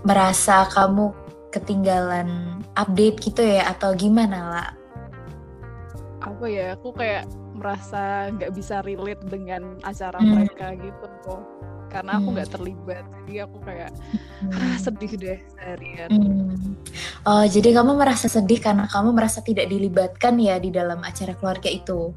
merasa 0.04 0.68
kamu 0.68 1.16
ketinggalan 1.56 2.60
update 2.76 3.32
gitu 3.32 3.44
ya 3.44 3.72
atau 3.72 3.96
gimana 3.96 4.40
lah 4.52 4.70
apa 6.22 6.46
ya 6.46 6.78
aku 6.78 6.94
kayak 6.94 7.26
merasa 7.58 8.30
nggak 8.34 8.52
bisa 8.54 8.82
relate 8.86 9.22
dengan 9.28 9.78
acara 9.82 10.18
hmm. 10.22 10.30
mereka 10.32 10.68
gitu. 10.78 11.08
kok 11.26 11.44
karena 11.92 12.18
aku 12.18 12.28
hmm. 12.32 12.36
nggak 12.40 12.48
hmm. 12.48 12.56
terlibat 12.56 13.04
jadi 13.12 13.34
aku 13.44 13.58
kayak 13.68 13.92
hmm. 13.92 14.56
ah, 14.56 14.76
sedih 14.80 15.14
deh 15.20 15.40
seharian 15.60 16.10
hmm. 16.10 16.74
oh 17.28 17.46
jadi 17.46 17.70
kamu 17.76 17.92
merasa 18.00 18.32
sedih 18.32 18.60
karena 18.64 18.88
kamu 18.88 19.12
merasa 19.12 19.44
tidak 19.44 19.68
dilibatkan 19.68 20.40
ya 20.40 20.56
di 20.58 20.72
dalam 20.72 21.04
acara 21.04 21.36
keluarga 21.36 21.68
itu 21.68 22.16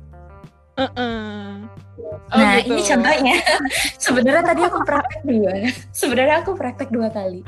uh 0.78 0.86
-uh. 0.86 1.66
Oh, 2.04 2.38
nah 2.38 2.58
gitu. 2.58 2.74
ini 2.74 2.82
contohnya 2.82 3.36
sebenarnya 4.04 4.42
tadi 4.46 4.62
aku 4.66 4.78
praktek 4.86 5.22
dua 5.26 5.52
sebenarnya 5.90 6.36
aku 6.42 6.50
praktek 6.54 6.88
dua 6.94 7.10
kali 7.10 7.42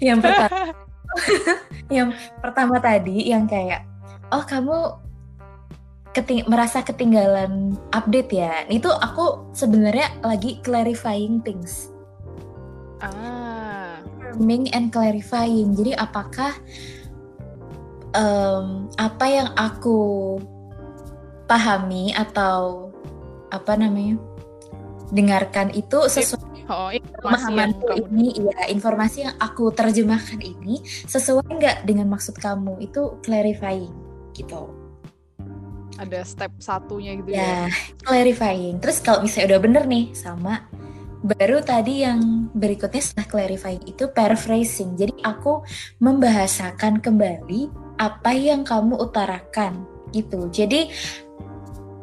yang 0.00 0.20
pertama 0.24 0.72
yang 1.96 2.12
pertama 2.40 2.76
tadi 2.80 3.28
yang 3.28 3.48
kayak 3.48 3.84
oh 4.32 4.44
kamu 4.44 5.07
keting 6.18 6.42
merasa 6.50 6.82
ketinggalan 6.82 7.78
update 7.94 8.34
ya. 8.34 8.66
Itu 8.66 8.90
aku 8.90 9.54
sebenarnya 9.54 10.18
lagi 10.26 10.58
clarifying 10.66 11.38
things. 11.46 11.94
Ah. 12.98 14.02
Confirming 14.02 14.74
and 14.74 14.90
clarifying. 14.90 15.78
Jadi 15.78 15.94
apakah 15.94 16.52
um, 18.18 18.90
apa 18.98 19.26
yang 19.30 19.48
aku 19.54 20.36
pahami 21.48 22.12
atau 22.12 22.92
apa 23.48 23.72
namanya 23.80 24.20
dengarkan 25.08 25.72
itu 25.72 26.04
sesuai 26.04 26.68
oh, 26.68 26.92
pemahamanku 27.24 27.96
ini 27.96 28.36
ya 28.36 28.68
informasi 28.68 29.24
yang 29.24 29.34
aku 29.40 29.72
terjemahkan 29.72 30.36
ini 30.36 30.84
sesuai 31.08 31.48
nggak 31.48 31.88
dengan 31.88 32.12
maksud 32.12 32.36
kamu 32.36 32.76
itu 32.84 33.16
clarifying 33.24 33.96
gitu 34.36 34.77
ada 35.98 36.22
step 36.22 36.54
satunya 36.62 37.18
gitu 37.18 37.34
ya. 37.34 37.42
Ya, 37.42 37.58
clarifying. 38.06 38.78
Terus 38.78 39.02
kalau 39.02 39.26
misalnya 39.26 39.58
udah 39.58 39.60
bener 39.60 39.84
nih 39.90 40.14
sama 40.14 40.64
baru 41.18 41.58
tadi 41.66 42.06
yang 42.06 42.46
berikutnya 42.54 43.02
setelah 43.02 43.26
clarifying 43.26 43.82
itu 43.84 44.06
paraphrasing. 44.14 44.94
Jadi 44.94 45.18
aku 45.26 45.66
membahasakan 45.98 47.02
kembali 47.02 47.68
apa 47.98 48.30
yang 48.32 48.62
kamu 48.62 48.94
utarakan 48.94 49.82
gitu. 50.14 50.46
Jadi 50.54 50.88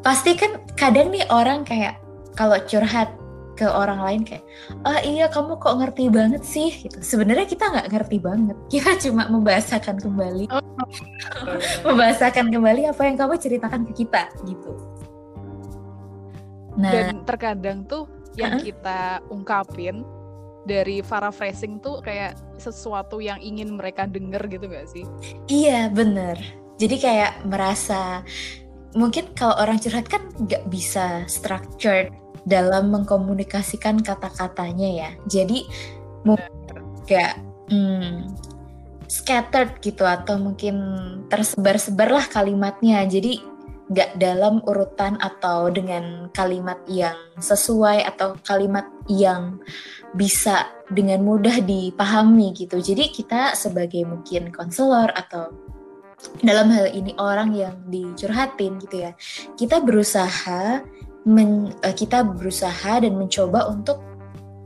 pasti 0.04 0.36
kan 0.38 0.62
kadang 0.76 1.10
nih 1.10 1.26
orang 1.32 1.64
kayak 1.64 1.98
kalau 2.36 2.60
curhat 2.68 3.10
ke 3.56 3.66
orang 3.66 4.04
lain 4.04 4.22
kayak 4.28 4.44
oh 4.84 5.00
iya 5.02 5.32
kamu 5.32 5.56
kok 5.58 5.76
ngerti 5.80 6.12
banget 6.12 6.44
sih? 6.44 6.70
Gitu. 6.86 7.00
Sebenarnya 7.00 7.48
kita 7.48 7.72
nggak 7.72 7.88
ngerti 7.90 8.18
banget. 8.20 8.58
Kita 8.74 8.92
cuma 9.00 9.32
membahasakan 9.32 9.96
kembali. 10.04 10.46
Oh. 10.52 10.62
membahasakan 11.88 12.52
kembali 12.52 12.92
apa 12.92 13.02
yang 13.08 13.16
kamu 13.16 13.34
ceritakan 13.40 13.82
ke 13.88 14.06
kita 14.06 14.28
gitu. 14.44 14.72
Nah 16.76 16.92
dan 16.92 17.24
terkadang 17.24 17.88
tuh 17.88 18.12
yang 18.36 18.56
uh 18.56 18.60
-huh. 18.60 18.68
kita 18.68 19.00
ungkapin 19.32 20.04
dari 20.68 21.00
paraphrasing 21.00 21.80
tuh 21.80 22.04
kayak 22.04 22.36
sesuatu 22.60 23.24
yang 23.24 23.40
ingin 23.40 23.78
mereka 23.78 24.10
denger 24.10 24.50
gitu 24.50 24.66
gak 24.68 24.90
sih? 24.92 25.06
Iya 25.48 25.88
bener. 25.94 26.36
Jadi 26.76 26.96
kayak 27.00 27.48
merasa 27.48 28.26
mungkin 28.98 29.32
kalau 29.38 29.56
orang 29.60 29.80
curhat 29.80 30.08
kan 30.08 30.28
nggak 30.40 30.68
bisa 30.72 31.24
structured 31.28 32.12
dalam 32.46 32.94
mengkomunikasikan 32.94 34.00
kata-katanya 34.06 34.90
ya. 34.90 35.10
Jadi 35.26 35.66
kayak 37.06 37.42
hmm, 37.70 38.30
scattered 39.10 39.82
gitu 39.82 40.06
atau 40.06 40.38
mungkin 40.38 40.76
tersebar-sebar 41.30 42.10
lah 42.10 42.26
kalimatnya. 42.30 43.06
Jadi 43.10 43.42
nggak 43.86 44.18
dalam 44.18 44.66
urutan 44.66 45.14
atau 45.22 45.70
dengan 45.70 46.34
kalimat 46.34 46.82
yang 46.90 47.14
sesuai 47.38 48.02
atau 48.02 48.34
kalimat 48.42 48.90
yang 49.06 49.62
bisa 50.18 50.74
dengan 50.90 51.22
mudah 51.22 51.62
dipahami 51.62 52.54
gitu. 52.58 52.82
Jadi 52.82 53.14
kita 53.14 53.54
sebagai 53.54 54.02
mungkin 54.06 54.50
konselor 54.50 55.14
atau 55.14 55.54
dalam 56.42 56.74
hal 56.74 56.90
ini 56.90 57.14
orang 57.22 57.54
yang 57.54 57.76
dicurhatin 57.86 58.82
gitu 58.82 59.06
ya, 59.06 59.12
kita 59.54 59.78
berusaha 59.84 60.82
men, 61.26 61.74
uh, 61.82 61.94
kita 61.94 62.22
berusaha 62.24 63.02
dan 63.02 63.18
mencoba 63.18 63.68
untuk 63.68 64.00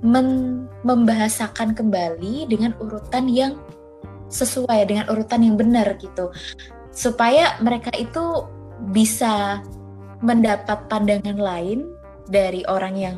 men, 0.04 0.68
membahasakan 0.84 1.76
kembali 1.76 2.48
dengan 2.48 2.76
urutan 2.84 3.28
yang 3.32 3.56
sesuai 4.30 4.86
dengan 4.86 5.10
urutan 5.10 5.42
yang 5.42 5.58
benar 5.58 5.98
gitu. 5.98 6.30
Supaya 6.94 7.58
mereka 7.64 7.90
itu 7.98 8.46
bisa 8.94 9.64
mendapat 10.20 10.88
pandangan 10.88 11.40
lain 11.40 11.88
dari 12.30 12.62
orang 12.68 12.96
yang 12.96 13.18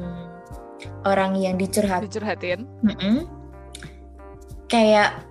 orang 1.06 1.38
yang 1.38 1.58
dicurhat. 1.60 2.08
Dicurhatin. 2.08 2.66
Mm 2.82 2.96
-mm. 2.96 3.18
kayak 4.72 5.28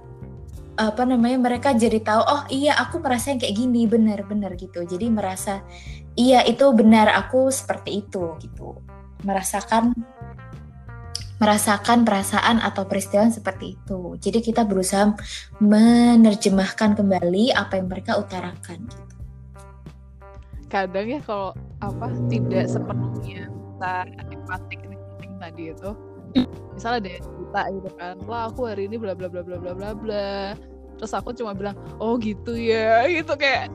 apa 0.76 1.02
namanya 1.04 1.40
mereka 1.40 1.72
jadi 1.76 2.00
tahu 2.00 2.22
oh 2.24 2.42
iya 2.52 2.76
aku 2.76 3.00
merasa 3.00 3.32
yang 3.32 3.40
kayak 3.40 3.56
gini. 3.56 3.88
Benar-benar 3.88 4.54
gitu. 4.60 4.84
Jadi 4.84 5.06
merasa 5.08 5.64
iya 6.16 6.42
itu 6.46 6.64
benar 6.74 7.10
aku 7.12 7.50
seperti 7.50 8.06
itu 8.06 8.38
gitu. 8.42 8.78
Merasakan 9.26 9.94
merasakan 11.40 12.04
perasaan 12.04 12.60
atau 12.60 12.84
peristiwa 12.84 13.24
seperti 13.32 13.80
itu. 13.80 14.16
Jadi 14.20 14.44
kita 14.44 14.68
berusaha 14.68 15.16
menerjemahkan 15.58 17.00
kembali 17.00 17.56
apa 17.56 17.80
yang 17.80 17.88
mereka 17.88 18.20
utarakan 18.20 18.84
gitu. 18.88 19.16
kadang 20.70 21.10
ya 21.10 21.18
kalau 21.26 21.50
apa 21.82 22.14
tidak 22.30 22.70
sepenuhnya 22.70 23.50
kita 23.50 23.94
empatik 24.30 24.78
tadi 25.42 25.74
itu 25.74 25.90
misalnya 26.78 27.10
ada 27.10 27.10
cerita 27.26 27.60
gitu 27.74 27.90
kan 27.98 28.14
lah 28.30 28.42
aku 28.46 28.70
hari 28.70 28.86
ini 28.86 28.94
bla 28.94 29.18
bla 29.18 29.26
bla 29.26 29.42
bla 29.42 29.58
bla 29.58 29.72
bla 29.74 29.90
bla. 29.96 30.54
Terus 31.00 31.16
aku 31.16 31.32
cuma 31.32 31.56
bilang 31.56 31.74
oh 31.96 32.20
gitu 32.20 32.52
ya 32.52 33.08
gitu 33.08 33.32
kayak. 33.34 33.72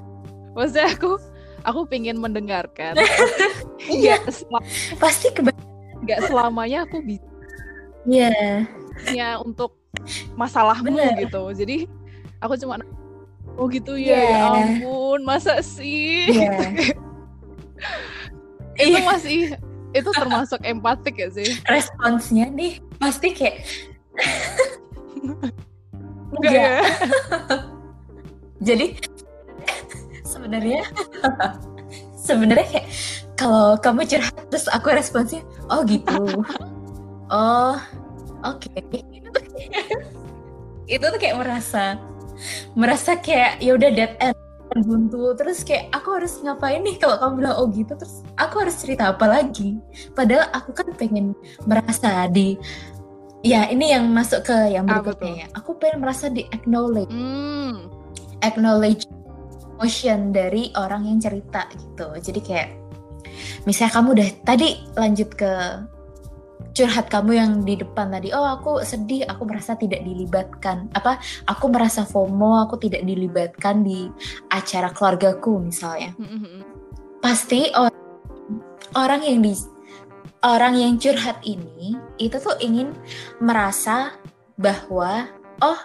Maksudnya 0.56 0.96
aku 0.96 1.20
aku 1.62 1.86
pingin 1.86 2.18
mendengarkan 2.18 2.98
iya 3.88 4.18
pasti 4.98 5.30
nggak 6.02 6.20
selamanya 6.26 6.86
aku 6.86 6.98
bisa 7.02 7.26
iya 8.06 8.30
yeah. 8.30 8.58
ya 9.14 9.28
untuk 9.38 9.78
masalahmu 10.34 10.90
Bener. 10.90 11.14
gitu 11.22 11.42
jadi 11.54 11.86
aku 12.42 12.58
cuma 12.58 12.82
oh 13.54 13.70
gitu 13.70 13.94
ya 13.94 14.18
yeah. 14.18 14.26
ya 14.26 14.38
ampun 14.50 15.20
masa 15.22 15.62
sih 15.62 16.26
yeah. 16.30 16.90
itu 18.82 18.98
yeah. 18.98 19.06
masih 19.06 19.40
itu 19.92 20.10
termasuk 20.16 20.60
empatik 20.64 21.20
ya 21.20 21.28
sih 21.30 21.60
responsnya 21.68 22.48
nih 22.48 22.80
pasti 22.96 23.28
kayak 23.36 23.60
enggak 26.34 26.52
ya 26.52 26.80
jadi 28.62 28.96
sebenarnya. 30.42 30.82
Sebenarnya 32.26 32.66
kayak 32.66 32.88
kalau 33.38 33.78
kamu 33.78 34.06
curhat 34.06 34.34
terus 34.50 34.66
aku 34.66 34.90
responsnya 34.90 35.46
oh 35.70 35.86
gitu. 35.86 36.18
Oh 37.32 37.80
oke. 38.44 38.68
Okay. 38.68 39.00
itu 41.00 41.00
tuh 41.00 41.16
kayak 41.16 41.40
merasa 41.40 41.96
merasa 42.76 43.16
kayak 43.16 43.56
ya 43.64 43.72
udah 43.72 43.88
dead 43.88 44.12
end 44.20 44.36
buntu. 44.84 45.32
Terus 45.40 45.64
kayak 45.64 45.88
aku 45.96 46.20
harus 46.20 46.36
ngapain 46.44 46.84
nih 46.84 47.00
kalau 47.00 47.16
kamu 47.16 47.32
bilang 47.40 47.56
oh 47.56 47.72
gitu? 47.72 47.96
Terus 47.96 48.20
aku 48.36 48.60
harus 48.60 48.76
cerita 48.84 49.16
apa 49.16 49.24
lagi? 49.24 49.80
Padahal 50.12 50.52
aku 50.52 50.76
kan 50.76 50.92
pengen 50.92 51.32
merasa 51.64 52.28
di 52.28 52.60
ya 53.40 53.64
ini 53.72 53.96
yang 53.96 54.12
masuk 54.12 54.44
ke 54.44 54.56
yang 54.68 54.84
berikutnya 54.84 55.32
ya. 55.32 55.46
Aku 55.56 55.72
pengen 55.80 56.04
merasa 56.04 56.28
di 56.28 56.44
acknowledge 56.52 57.08
hmm. 57.08 57.88
acknowledge 58.44 59.08
emotion 59.82 60.30
dari 60.30 60.70
orang 60.78 61.10
yang 61.10 61.18
cerita 61.18 61.66
gitu. 61.74 62.14
Jadi 62.14 62.38
kayak 62.38 62.68
misalnya 63.66 63.98
kamu 63.98 64.08
udah 64.14 64.28
tadi 64.46 64.78
lanjut 64.94 65.34
ke 65.34 65.52
curhat 66.72 67.10
kamu 67.10 67.34
yang 67.34 67.52
di 67.66 67.74
depan 67.74 68.14
tadi 68.14 68.30
oh 68.32 68.46
aku 68.46 68.80
sedih 68.86 69.26
aku 69.26 69.42
merasa 69.42 69.74
tidak 69.74 70.06
dilibatkan. 70.06 70.86
Apa 70.94 71.18
aku 71.50 71.66
merasa 71.66 72.06
FOMO 72.06 72.62
aku 72.62 72.78
tidak 72.78 73.02
dilibatkan 73.02 73.82
di 73.82 74.06
acara 74.54 74.94
keluargaku 74.94 75.58
misalnya. 75.58 76.14
Mm-hmm. 76.14 76.78
pasti 77.22 77.70
orang 77.74 77.98
orang 78.94 79.22
yang 79.26 79.42
di 79.42 79.54
orang 80.46 80.74
yang 80.78 80.94
curhat 80.94 81.42
ini 81.42 81.98
itu 82.22 82.38
tuh 82.38 82.54
ingin 82.62 82.94
merasa 83.42 84.14
bahwa 84.58 85.26
oh 85.58 85.78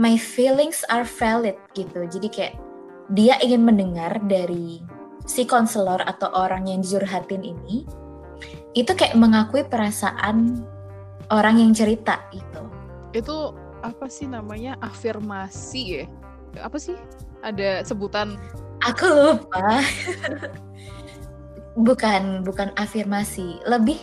my 0.00 0.16
feelings 0.16 0.80
are 0.88 1.04
valid 1.04 1.56
gitu. 1.76 2.08
Jadi 2.08 2.28
kayak 2.32 2.63
dia 3.12 3.36
ingin 3.44 3.66
mendengar 3.66 4.16
dari 4.24 4.80
si 5.24 5.44
konselor 5.44 6.00
atau 6.04 6.28
orang 6.32 6.68
yang 6.68 6.80
dicurhatin 6.80 7.44
ini 7.44 7.84
itu 8.74 8.92
kayak 8.92 9.16
mengakui 9.16 9.62
perasaan 9.64 10.64
orang 11.30 11.60
yang 11.60 11.72
cerita 11.72 12.20
itu. 12.34 12.62
Itu 13.14 13.54
apa 13.84 14.10
sih 14.10 14.26
namanya 14.26 14.74
afirmasi 14.82 15.82
ya? 16.02 16.04
Apa 16.60 16.76
sih? 16.80 16.96
Ada 17.44 17.86
sebutan? 17.86 18.36
Aku 18.84 19.06
lupa. 19.06 19.80
bukan 21.86 22.46
bukan 22.46 22.70
afirmasi, 22.78 23.58
lebih 23.66 23.98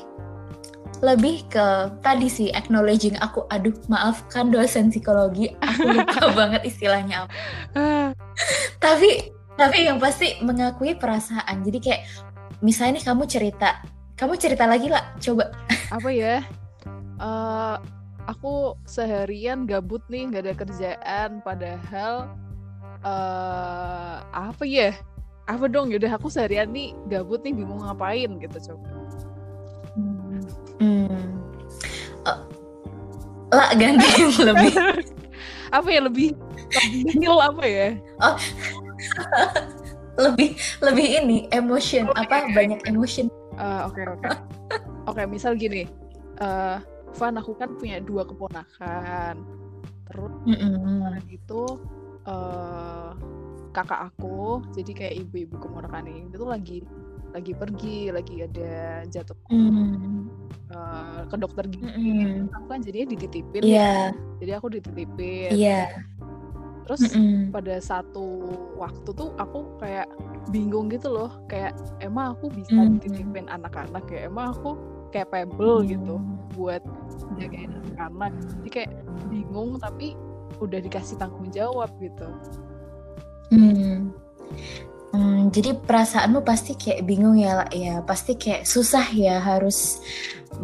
lebih 1.02 1.46
ke 1.50 1.68
tadi 2.06 2.30
sih 2.30 2.50
acknowledging 2.54 3.18
aku 3.18 3.46
aduh 3.50 3.74
maafkan 3.90 4.54
dosen 4.54 4.94
psikologi 4.94 5.50
aku 5.58 5.90
lupa 5.98 6.30
banget 6.40 6.62
istilahnya 6.66 7.26
apa 7.26 7.34
tapi 8.78 9.34
tapi 9.58 9.90
yang 9.90 9.98
pasti 9.98 10.38
mengakui 10.46 10.94
perasaan 10.94 11.66
jadi 11.66 11.80
kayak 11.82 12.02
misalnya 12.62 13.02
nih 13.02 13.06
kamu 13.10 13.24
cerita 13.26 13.82
kamu 14.22 14.38
cerita 14.38 14.70
lagi 14.70 14.86
lah, 14.86 15.02
coba. 15.18 15.50
Apa 15.90 16.14
ya? 16.14 16.46
Uh, 17.18 17.82
aku 18.30 18.78
seharian 18.86 19.66
gabut 19.66 20.06
nih, 20.14 20.30
nggak 20.30 20.46
ada 20.46 20.54
kerjaan, 20.54 21.30
padahal 21.42 22.30
uh, 23.02 24.22
apa 24.30 24.62
ya? 24.62 24.94
Apa 25.50 25.66
dong? 25.66 25.90
Yaudah 25.90 26.22
aku 26.22 26.30
seharian 26.30 26.70
nih 26.70 26.94
gabut 27.10 27.42
nih, 27.42 27.50
bingung 27.50 27.82
ngapain 27.82 28.30
gitu 28.38 28.62
coba. 28.62 29.01
Hmm. 30.82 31.22
Uh, 32.26 32.40
lah 33.54 33.70
ganti 33.78 34.08
yang 34.18 34.34
lebih. 34.50 34.74
apa 35.72 35.88
ya 35.88 36.02
lebih 36.04 36.36
lebih 37.16 37.30
apa 37.30 37.64
ya? 37.64 37.88
Oh. 38.20 38.38
lebih 40.20 40.60
lebih 40.84 41.08
ini 41.24 41.38
emotion 41.56 42.12
oh, 42.12 42.18
apa 42.18 42.44
okay. 42.44 42.54
banyak 42.58 42.82
emotion 42.90 43.32
Eh, 43.62 43.82
oke 43.84 44.02
oke 44.08 44.28
oke 45.12 45.22
misal 45.28 45.60
gini 45.60 45.84
uh, 46.40 46.80
Van 47.12 47.36
aku 47.36 47.52
kan 47.60 47.76
punya 47.76 48.00
dua 48.00 48.24
keponakan 48.24 49.36
terus 50.08 50.34
mm 50.48 50.56
-hmm. 50.56 51.20
itu 51.28 51.62
uh, 52.26 53.12
kakak 53.76 54.08
aku 54.12 54.64
jadi 54.72 54.92
kayak 54.96 55.16
ibu-ibu 55.28 55.56
keponakan 55.60 56.08
ini 56.08 56.32
itu 56.32 56.48
lagi 56.48 56.80
lagi 57.32 57.52
pergi 57.56 58.12
lagi 58.12 58.36
ada 58.44 59.04
jatuh 59.08 59.38
mm. 59.48 60.28
uh, 60.76 61.22
ke 61.32 61.36
dokter 61.40 61.66
gigi 61.72 62.12
mm. 62.12 62.52
aku 62.52 62.66
kan 62.68 62.80
jadinya 62.84 63.08
dititipin 63.16 63.62
yeah. 63.64 64.12
jadi 64.44 64.60
aku 64.60 64.68
dititipin 64.76 65.56
yeah 65.56 65.92
terus 66.92 67.14
mm 67.14 67.54
pada 67.56 67.84
satu 67.84 68.48
waktu 68.80 69.12
tuh 69.12 69.36
aku 69.36 69.76
kayak 69.80 70.08
bingung 70.56 70.88
gitu 70.88 71.12
loh 71.12 71.44
kayak 71.52 71.76
emang 72.00 72.36
aku 72.36 72.48
bisa 72.48 72.72
mm 72.72 72.80
-hmm. 72.80 72.94
dititipin 73.00 73.48
anak-anak 73.52 74.08
ya 74.08 74.28
emang 74.32 74.56
aku 74.56 74.80
capable 75.12 75.84
mm 75.84 75.84
-hmm. 75.84 75.92
gitu 75.92 76.16
buat 76.56 76.84
jagain 77.36 77.72
anak-anak 77.76 78.32
jadi 78.60 78.70
kayak 78.72 78.92
bingung 79.28 79.80
tapi 79.84 80.16
udah 80.64 80.80
dikasih 80.80 81.20
tanggung 81.20 81.48
jawab 81.52 81.92
gitu 82.00 82.28
hmm. 83.52 84.12
Hmm, 85.12 85.52
jadi 85.52 85.76
perasaanmu 85.76 86.40
pasti 86.48 86.72
kayak 86.80 87.04
bingung 87.04 87.36
ya 87.36 87.64
lah 87.64 87.70
ya 87.76 88.00
pasti 88.08 88.40
kayak 88.40 88.64
susah 88.64 89.04
ya 89.12 89.44
harus 89.44 90.00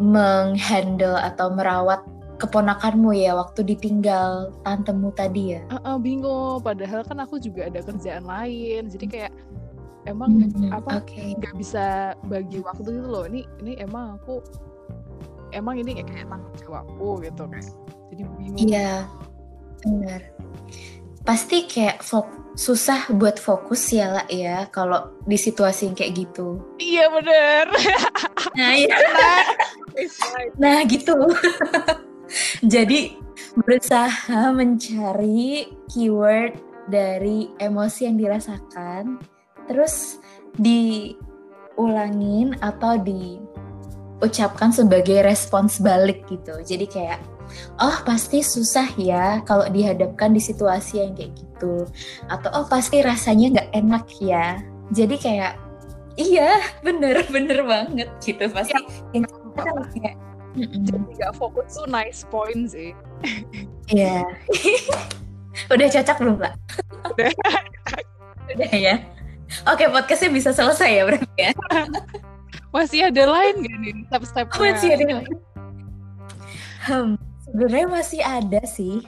menghandle 0.00 1.20
atau 1.20 1.52
merawat 1.52 2.00
keponakanmu 2.38 3.12
ya 3.12 3.34
waktu 3.34 3.66
ditinggal 3.66 4.54
tantemu 4.62 5.08
tadi 5.12 5.42
ya? 5.58 5.62
Uh, 5.68 5.76
uh, 5.84 5.96
bingung, 5.98 6.62
padahal 6.62 7.02
kan 7.04 7.18
aku 7.20 7.36
juga 7.42 7.66
ada 7.68 7.82
kerjaan 7.82 8.24
lain, 8.24 8.88
jadi 8.88 9.06
kayak 9.10 9.32
emang 10.06 10.48
hmm, 10.48 10.72
apa 10.72 11.02
nggak 11.04 11.52
okay. 11.52 11.58
bisa 11.58 12.16
bagi 12.30 12.62
waktu 12.62 12.88
gitu 12.88 13.08
loh. 13.10 13.24
Ini 13.26 13.44
ini 13.60 13.72
emang 13.82 14.16
aku 14.22 14.40
emang 15.52 15.82
ini 15.82 15.98
kayak 16.00 16.30
tanggung 16.30 16.56
jawabku 16.56 17.20
gitu 17.26 17.44
kan. 17.44 17.64
Jadi 18.08 18.22
bingung. 18.38 18.58
Iya, 18.70 19.04
benar. 19.84 20.22
Pasti 21.28 21.68
kayak 21.68 22.00
susah 22.56 23.12
buat 23.12 23.36
fokus 23.36 23.92
ya 23.92 24.08
lah 24.08 24.24
ya 24.32 24.64
kalau 24.72 25.12
di 25.28 25.36
situasi 25.36 25.92
yang 25.92 25.96
kayak 26.00 26.24
gitu. 26.24 26.56
Iya 26.80 27.12
benar. 27.12 27.68
Nah 28.56 28.72
iya. 28.74 28.96
nah 30.62 30.80
gitu. 30.88 31.14
Jadi 32.72 33.12
berusaha 33.60 34.50
mencari 34.56 35.68
keyword 35.92 36.58
dari 36.88 37.52
emosi 37.60 38.08
yang 38.08 38.16
dirasakan, 38.16 39.20
terus 39.68 40.18
diulangin 40.58 42.56
atau 42.58 42.98
diucapkan 42.98 44.72
sebagai 44.74 45.22
respons 45.22 45.78
balik 45.78 46.24
gitu. 46.26 46.56
Jadi 46.64 46.88
kayak, 46.88 47.20
oh 47.80 47.96
pasti 48.04 48.44
susah 48.44 48.88
ya 48.98 49.40
kalau 49.44 49.66
dihadapkan 49.68 50.32
di 50.32 50.40
situasi 50.42 51.04
yang 51.04 51.12
kayak 51.16 51.32
gitu. 51.36 51.86
Atau 52.28 52.50
oh 52.54 52.66
pasti 52.66 53.00
rasanya 53.00 53.58
nggak 53.58 53.70
enak 53.74 54.04
ya. 54.20 54.62
Jadi 54.92 55.16
kayak, 55.20 55.54
iya 56.16 56.60
bener-bener 56.86 57.64
banget 57.64 58.08
gitu. 58.24 58.48
Pasti 58.50 58.74
ya. 58.74 58.82
yang 59.16 59.24
kayak 59.94 60.16
jadi 60.58 61.06
nggak 61.14 61.32
fokus 61.38 61.78
tuh 61.78 61.86
nice 61.86 62.26
point 62.26 62.72
sih. 62.72 62.90
Iya. 63.92 64.26
Udah 65.74 65.86
cocok 65.90 66.16
belum 66.22 66.36
pak 66.38 66.54
udah. 67.12 67.32
Udah 68.54 68.72
ya. 68.72 68.94
Oke 69.66 69.88
podcastnya 69.88 70.30
bisa 70.30 70.50
selesai 70.52 70.90
ya 70.92 71.02
berarti 71.08 71.28
ya. 71.40 71.52
Masih 72.68 73.00
ada 73.08 73.24
lain 73.24 73.64
gak 73.64 73.76
nih 73.80 73.92
step-step 74.08 74.46
oh, 74.52 74.60
masih 74.60 74.90
ada. 74.92 75.06
Hmm, 76.84 77.16
sebenarnya 77.50 77.88
masih 77.88 78.22
ada 78.22 78.62
sih. 78.68 79.04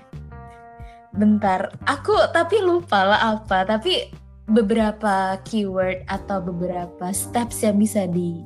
Bentar. 1.12 1.74
Aku 1.84 2.14
tapi 2.32 2.62
lupa 2.62 3.04
lah 3.04 3.20
apa. 3.38 3.66
Tapi 3.66 4.10
beberapa 4.50 5.38
keyword 5.46 6.02
atau 6.10 6.42
beberapa 6.42 7.14
steps 7.14 7.62
yang 7.62 7.78
bisa 7.78 8.10
di 8.10 8.42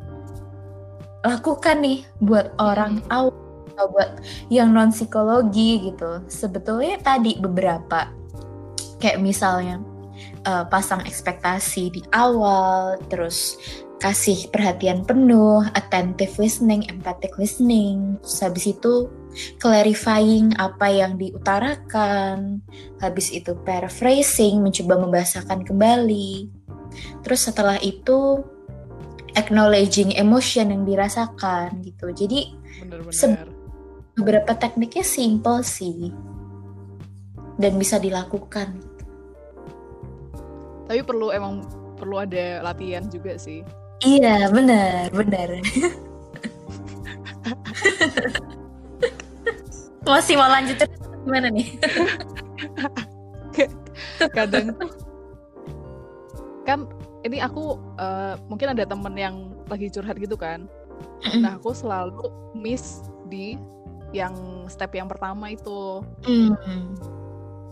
lakukan 1.24 1.80
nih 1.80 2.04
buat 2.20 2.52
orang 2.60 3.00
hmm. 3.00 3.08
awam 3.08 3.40
atau 3.74 3.90
buat 3.90 4.10
yang 4.52 4.70
non 4.70 4.94
psikologi 4.94 5.90
gitu. 5.90 6.22
Sebetulnya 6.30 7.00
tadi 7.00 7.40
beberapa. 7.40 8.06
Kayak 9.02 9.20
misalnya 9.20 9.82
uh, 10.46 10.64
pasang 10.68 11.02
ekspektasi 11.04 11.92
di 11.92 12.02
awal 12.14 12.96
terus 13.10 13.58
kasih 13.98 14.52
perhatian 14.52 15.00
penuh 15.04 15.64
attentive 15.74 16.36
listening 16.36 16.86
empathic 16.92 17.34
listening. 17.40 18.20
Terus 18.22 18.38
habis 18.44 18.64
itu 18.68 19.08
clarifying 19.58 20.54
apa 20.56 20.90
yang 20.90 21.18
diutarakan 21.18 22.62
habis 23.02 23.34
itu 23.34 23.58
paraphrasing 23.66 24.62
mencoba 24.62 24.94
membahasakan 25.00 25.66
kembali 25.66 26.48
terus 27.22 27.50
setelah 27.50 27.78
itu 27.82 28.42
acknowledging 29.34 30.14
emotion 30.14 30.70
yang 30.70 30.86
dirasakan 30.86 31.82
gitu. 31.82 32.14
Jadi 32.14 32.54
beberapa 34.14 34.54
tekniknya 34.54 35.02
simple 35.02 35.66
sih 35.66 36.14
dan 37.58 37.74
bisa 37.78 37.98
dilakukan. 37.98 38.78
Tapi 40.86 41.02
perlu 41.02 41.34
emang 41.34 41.66
perlu 41.98 42.18
ada 42.22 42.62
latihan 42.62 43.02
juga 43.10 43.34
sih. 43.38 43.64
Iya, 44.04 44.50
benar, 44.50 45.10
benar. 45.14 45.48
Masih 50.04 50.36
mau 50.36 50.48
lanjut 50.52 50.76
gimana 51.24 51.48
nih? 51.48 51.68
Kadang 54.36 54.76
kan 56.64 56.88
ini 57.24 57.38
aku 57.40 57.76
uh, 58.00 58.34
mungkin 58.48 58.72
ada 58.72 58.84
temen 58.88 59.14
yang 59.14 59.52
lagi 59.68 59.92
curhat 59.92 60.16
gitu 60.16 60.34
kan 60.34 60.66
nah 61.40 61.56
aku 61.56 61.72
selalu 61.72 62.28
miss 62.56 63.04
di 63.28 63.56
yang 64.12 64.64
step 64.68 64.92
yang 64.96 65.08
pertama 65.08 65.52
itu 65.52 66.04
mm. 66.24 66.56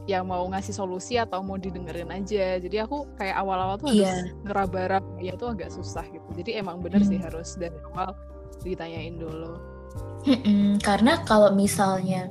yang 0.08 0.24
mau 0.28 0.44
ngasih 0.48 0.74
solusi 0.74 1.20
atau 1.20 1.44
mau 1.44 1.56
didengerin 1.60 2.10
aja 2.12 2.60
jadi 2.60 2.84
aku 2.88 3.08
kayak 3.16 3.36
awal-awal 3.36 3.76
tuh 3.76 3.92
harus 3.92 4.08
yeah. 4.08 4.24
ngeraba 4.44 5.00
ya 5.20 5.36
tuh 5.36 5.52
agak 5.52 5.68
susah 5.72 6.04
gitu 6.08 6.28
jadi 6.36 6.64
emang 6.64 6.80
bener 6.80 7.04
mm. 7.04 7.08
sih 7.08 7.18
harus 7.20 7.56
dari 7.56 7.76
awal 7.92 8.16
ditanyain 8.64 9.16
dulu 9.16 9.56
mm 10.22 10.78
karena 10.82 11.22
kalau 11.26 11.50
misalnya 11.54 12.30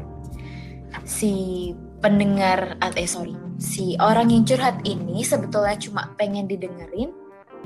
si 1.03 1.71
pendengar 1.99 2.79
eh 2.81 3.07
sorry 3.07 3.35
si 3.61 3.95
orang 3.99 4.31
yang 4.33 4.43
curhat 4.43 4.79
ini 4.87 5.21
sebetulnya 5.21 5.77
cuma 5.77 6.11
pengen 6.17 6.49
didengerin 6.49 7.13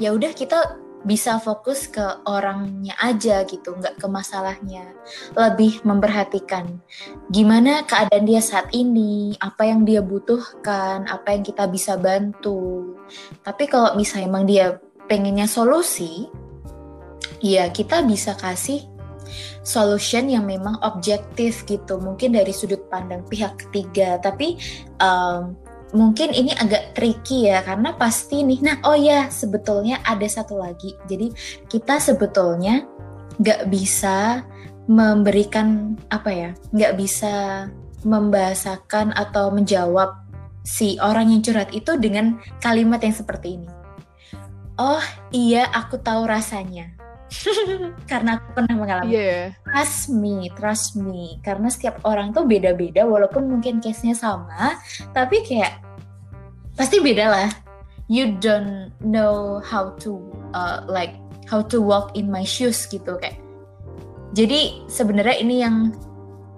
ya 0.02 0.12
udah 0.12 0.34
kita 0.36 0.82
bisa 1.06 1.38
fokus 1.38 1.86
ke 1.86 2.02
orangnya 2.26 2.98
aja 2.98 3.46
gitu, 3.46 3.78
nggak 3.78 4.02
ke 4.02 4.10
masalahnya. 4.10 4.90
Lebih 5.38 5.86
memperhatikan 5.86 6.82
gimana 7.30 7.86
keadaan 7.86 8.26
dia 8.26 8.42
saat 8.42 8.74
ini, 8.74 9.38
apa 9.38 9.70
yang 9.70 9.86
dia 9.86 10.02
butuhkan, 10.02 11.06
apa 11.06 11.38
yang 11.38 11.46
kita 11.46 11.70
bisa 11.70 11.94
bantu. 11.96 12.98
Tapi 13.46 13.70
kalau 13.70 13.94
misalnya 13.94 14.26
emang 14.26 14.46
dia 14.50 14.82
pengennya 15.06 15.46
solusi, 15.46 16.26
ya 17.38 17.70
kita 17.70 18.02
bisa 18.02 18.34
kasih 18.34 18.95
solution 19.66 20.30
yang 20.30 20.46
memang 20.46 20.78
objektif 20.86 21.66
gitu, 21.66 21.98
mungkin 21.98 22.38
dari 22.38 22.54
sudut 22.54 22.86
pandang 22.88 23.26
pihak 23.26 23.68
ketiga. 23.68 24.22
Tapi 24.22 24.56
um, 25.02 25.58
mungkin 25.92 26.32
ini 26.32 26.54
agak 26.56 26.94
tricky 26.94 27.50
ya. 27.50 27.66
Karena 27.66 27.98
pasti 27.98 28.46
nih 28.46 28.62
nah 28.62 28.78
oh 28.86 28.96
ya 28.96 29.28
sebetulnya 29.28 30.00
ada 30.06 30.30
satu 30.30 30.62
lagi. 30.62 30.94
Jadi 31.10 31.34
kita 31.66 31.98
sebetulnya 31.98 32.86
nggak 33.42 33.68
bisa 33.68 34.46
memberikan 34.86 35.98
apa 36.14 36.30
ya 36.30 36.50
nggak 36.72 36.94
bisa 36.96 37.68
membahasakan 38.06 39.12
atau 39.18 39.50
menjawab 39.50 40.14
si 40.62 40.96
orang 41.02 41.34
yang 41.34 41.42
curhat 41.42 41.74
itu 41.74 41.98
dengan 41.98 42.38
kalimat 42.62 43.02
yang 43.02 43.18
seperti 43.18 43.58
ini. 43.60 43.70
Oh 44.78 45.04
iya 45.34 45.68
aku 45.74 45.98
tahu 45.98 46.30
rasanya 46.30 46.95
karena 48.12 48.38
aku 48.38 48.48
pernah 48.62 48.76
mengalami. 48.78 49.12
Yeah. 49.14 49.58
trust 49.66 50.14
me 50.14 50.50
trust 50.54 50.94
me. 50.98 51.42
Karena 51.42 51.68
setiap 51.70 52.02
orang 52.06 52.32
tuh 52.32 52.46
beda-beda 52.46 53.04
walaupun 53.06 53.50
mungkin 53.50 53.82
case-nya 53.82 54.14
sama 54.14 54.80
tapi 55.12 55.42
kayak 55.44 55.82
pasti 56.78 57.02
beda 57.02 57.26
lah. 57.28 57.50
You 58.06 58.38
don't 58.38 58.94
know 59.02 59.66
how 59.66 59.98
to 60.06 60.22
uh, 60.54 60.86
like 60.86 61.18
how 61.50 61.66
to 61.74 61.82
walk 61.82 62.14
in 62.14 62.30
my 62.30 62.46
shoes 62.46 62.86
gitu 62.86 63.18
kayak. 63.18 63.42
Jadi 64.36 64.86
sebenarnya 64.86 65.38
ini 65.42 65.56
yang 65.66 65.96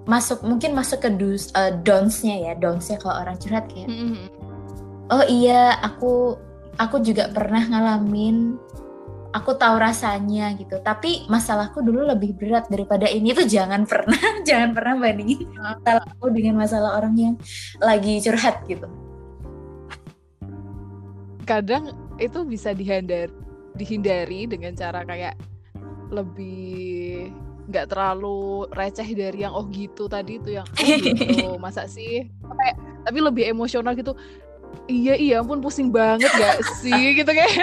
masuk 0.08 0.40
mungkin 0.44 0.72
masuk 0.72 1.04
ke 1.04 1.12
dus, 1.20 1.52
uh, 1.54 1.72
dons-nya 1.84 2.52
ya 2.52 2.54
dons-nya 2.56 3.00
kalau 3.00 3.24
orang 3.24 3.38
curhat 3.40 3.68
kayak. 3.72 3.92
Mm 3.92 4.08
-hmm. 4.12 4.26
oh 5.08 5.24
iya 5.28 5.80
aku 5.84 6.36
aku 6.80 7.00
juga 7.04 7.28
pernah 7.34 7.64
ngalamin 7.64 8.56
aku 9.38 9.54
tahu 9.54 9.78
rasanya 9.78 10.58
gitu. 10.58 10.82
Tapi 10.82 11.30
masalahku 11.30 11.86
dulu 11.86 12.02
lebih 12.10 12.34
berat 12.34 12.66
daripada 12.68 13.06
ini 13.06 13.38
tuh 13.38 13.46
jangan 13.46 13.86
pernah 13.86 14.18
jangan 14.48 14.74
pernah 14.74 14.98
bandingin 14.98 15.46
masalahku 15.54 16.26
dengan 16.34 16.56
masalah 16.58 16.98
orang 16.98 17.16
yang 17.16 17.36
lagi 17.78 18.18
curhat 18.26 18.66
gitu. 18.66 18.90
Kadang 21.46 21.94
itu 22.18 22.42
bisa 22.44 22.74
dihindar 22.74 23.30
dihindari 23.78 24.50
dengan 24.50 24.74
cara 24.74 25.06
kayak 25.06 25.38
lebih 26.10 27.30
nggak 27.68 27.92
terlalu 27.92 28.66
receh 28.74 29.06
dari 29.12 29.44
yang 29.44 29.54
oh 29.54 29.68
gitu 29.70 30.08
tadi 30.10 30.42
itu 30.42 30.58
yang 30.58 30.66
oh 30.66 30.98
gitu. 30.98 31.56
Masa 31.64 31.86
sih? 31.86 32.26
Kayak 32.26 32.76
tapi 33.06 33.20
lebih 33.22 33.44
emosional 33.48 33.94
gitu 33.94 34.18
iya 34.88 35.14
iya 35.20 35.36
ampun 35.44 35.60
pusing 35.60 35.92
banget 35.92 36.32
gak 36.32 36.58
sih? 36.80 36.96
Gitu 37.20 37.28
kayak. 37.28 37.54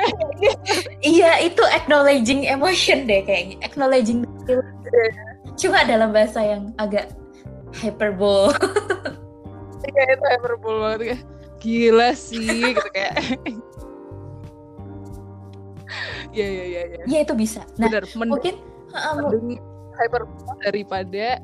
Iya 1.01 1.41
itu 1.45 1.63
acknowledging 1.73 2.45
emotion 2.49 3.09
deh 3.09 3.25
kayaknya 3.25 3.57
acknowledging 3.65 4.25
cuma 5.55 5.87
dalam 5.87 6.11
bahasa 6.11 6.41
yang 6.43 6.73
agak 6.77 7.13
hyperbole. 7.81 8.53
Iya 9.85 10.17
itu 10.17 10.25
hyperbole 10.25 10.79
banget 10.81 11.01
kayak 11.01 11.23
gila 11.61 12.11
sih 12.13 12.73
gitu 12.73 12.89
kayak. 12.93 13.15
Iya 16.35 16.47
iya 16.51 16.65
iya. 16.67 16.83
Iya. 16.91 17.03
Ya, 17.07 17.19
itu 17.23 17.35
bisa. 17.39 17.63
Nah 17.79 17.87
Benar, 17.87 18.11
mungkin 18.27 18.59
um, 18.91 19.55
hyper 19.95 20.27
daripada 20.67 21.39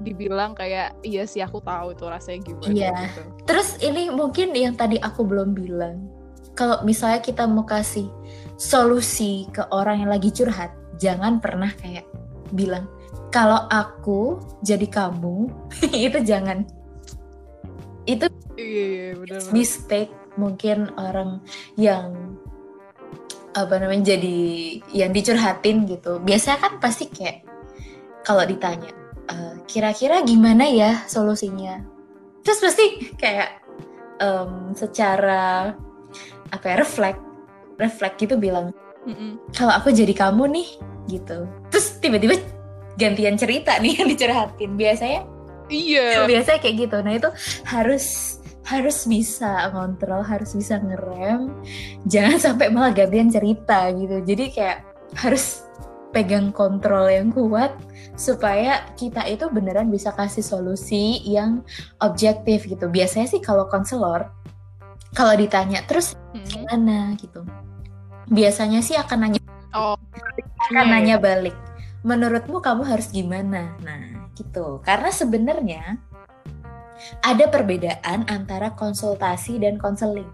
dibilang 0.00 0.52
kayak 0.52 0.96
iya 1.00 1.24
sih 1.24 1.40
aku 1.40 1.60
tahu 1.64 1.96
itu 1.96 2.04
rasanya 2.04 2.40
gimana. 2.44 2.72
Iya. 2.72 2.92
Gitu. 2.96 3.20
Terus 3.48 3.68
ini 3.80 4.08
mungkin 4.12 4.52
yang 4.52 4.74
tadi 4.76 5.00
aku 5.00 5.24
belum 5.24 5.56
bilang. 5.56 6.12
Kalau 6.56 6.80
misalnya 6.88 7.20
kita 7.20 7.44
mau 7.44 7.68
kasih 7.68 8.08
solusi 8.56 9.44
ke 9.52 9.60
orang 9.68 10.00
yang 10.00 10.10
lagi 10.10 10.32
curhat, 10.32 10.72
jangan 10.96 11.36
pernah 11.36 11.68
kayak 11.76 12.08
bilang 12.48 12.88
kalau 13.36 13.68
aku 13.68 14.40
jadi 14.64 14.86
kamu 14.88 15.50
itu 16.08 16.18
jangan 16.24 16.64
itu 18.06 18.26
iya, 18.54 18.84
iya, 18.86 19.08
bener, 19.18 19.40
mistake 19.50 20.12
mungkin 20.38 20.88
orang 20.94 21.42
yang 21.74 22.38
apa 23.56 23.76
namanya 23.80 24.14
jadi 24.16 24.38
yang 24.92 25.10
dicurhatin 25.10 25.88
gitu 25.88 26.20
biasanya 26.22 26.58
kan 26.60 26.72
pasti 26.80 27.08
kayak 27.08 27.44
kalau 28.22 28.44
ditanya 28.44 28.92
e, 29.26 29.34
kira-kira 29.66 30.22
gimana 30.22 30.66
ya 30.66 31.04
solusinya? 31.10 31.82
Terus 32.46 32.58
pasti 32.62 32.86
kayak 33.18 33.62
um, 34.22 34.72
secara 34.72 35.74
apa 36.54 36.64
ya 36.70 36.76
reflect 36.78 37.20
reflect 37.76 38.16
gitu 38.22 38.38
bilang 38.38 38.70
kalau 39.54 39.72
aku 39.74 39.94
jadi 39.94 40.10
kamu 40.10 40.50
nih 40.50 40.68
gitu. 41.06 41.46
Terus 41.70 41.86
tiba-tiba 42.02 42.42
gantian 42.98 43.38
cerita 43.38 43.78
nih 43.78 44.02
yang 44.02 44.08
dicurhatin. 44.10 44.74
Biasanya 44.74 45.20
iya. 45.70 46.26
biasanya 46.26 46.58
kayak 46.58 46.76
gitu. 46.86 46.96
Nah 47.02 47.14
itu 47.14 47.30
harus 47.70 48.38
harus 48.66 49.06
bisa 49.06 49.70
ngontrol, 49.70 50.26
harus 50.26 50.58
bisa 50.58 50.82
ngerem, 50.82 51.54
jangan 52.02 52.38
sampai 52.42 52.66
malah 52.66 52.90
gantian 52.90 53.30
cerita 53.30 53.94
gitu. 53.94 54.26
Jadi 54.26 54.44
kayak 54.50 54.82
harus 55.14 55.65
pegang 56.16 56.48
kontrol 56.48 57.12
yang 57.12 57.28
kuat 57.28 57.76
supaya 58.16 58.88
kita 58.96 59.28
itu 59.28 59.52
beneran 59.52 59.92
bisa 59.92 60.16
kasih 60.16 60.40
solusi 60.40 61.20
yang 61.28 61.60
objektif 62.00 62.64
gitu. 62.64 62.88
Biasanya 62.88 63.28
sih 63.28 63.44
kalau 63.44 63.68
konselor 63.68 64.32
kalau 65.12 65.36
ditanya 65.36 65.84
terus 65.84 66.16
hmm. 66.32 66.44
gimana 66.48 67.12
gitu. 67.20 67.44
Biasanya 68.32 68.80
sih 68.80 68.96
akan 68.96 69.28
nanya 69.28 69.40
oh, 69.76 70.00
akan 70.72 70.86
nanya 70.88 71.20
balik. 71.20 71.52
Menurutmu 72.00 72.64
kamu 72.64 72.88
harus 72.88 73.12
gimana? 73.12 73.76
Nah, 73.84 74.32
gitu. 74.32 74.80
Karena 74.80 75.12
sebenarnya 75.12 76.00
ada 77.20 77.44
perbedaan 77.52 78.24
antara 78.32 78.72
konsultasi 78.72 79.60
dan 79.60 79.76
konseling. 79.76 80.28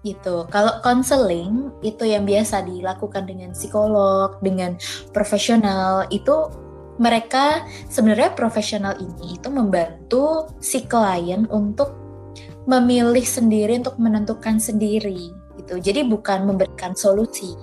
Gitu. 0.00 0.46
Kalau 0.48 0.80
konseling 0.80 1.72
itu 1.82 2.06
yang 2.06 2.24
biasa 2.24 2.64
dilakukan 2.64 3.26
dengan 3.28 3.52
psikolog, 3.52 4.38
dengan 4.40 4.78
profesional, 5.12 6.08
itu 6.08 6.48
mereka 6.96 7.64
sebenarnya 7.92 8.32
profesional 8.32 8.96
ini 8.96 9.36
itu 9.36 9.48
membantu 9.52 10.48
si 10.64 10.88
klien 10.88 11.44
untuk 11.52 11.92
memilih 12.66 13.22
sendiri 13.22 13.78
untuk 13.78 14.00
menentukan 14.00 14.58
sendiri 14.58 15.30
gitu. 15.60 15.78
Jadi 15.78 16.08
bukan 16.08 16.48
memberikan 16.48 16.96
solusi. 16.96 17.54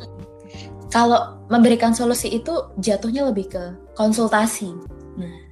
Kalau 0.94 1.42
memberikan 1.50 1.98
solusi 1.98 2.30
itu 2.30 2.70
jatuhnya 2.78 3.26
lebih 3.26 3.50
ke 3.50 3.64
konsultasi. 3.98 4.70
Nah, 5.18 5.43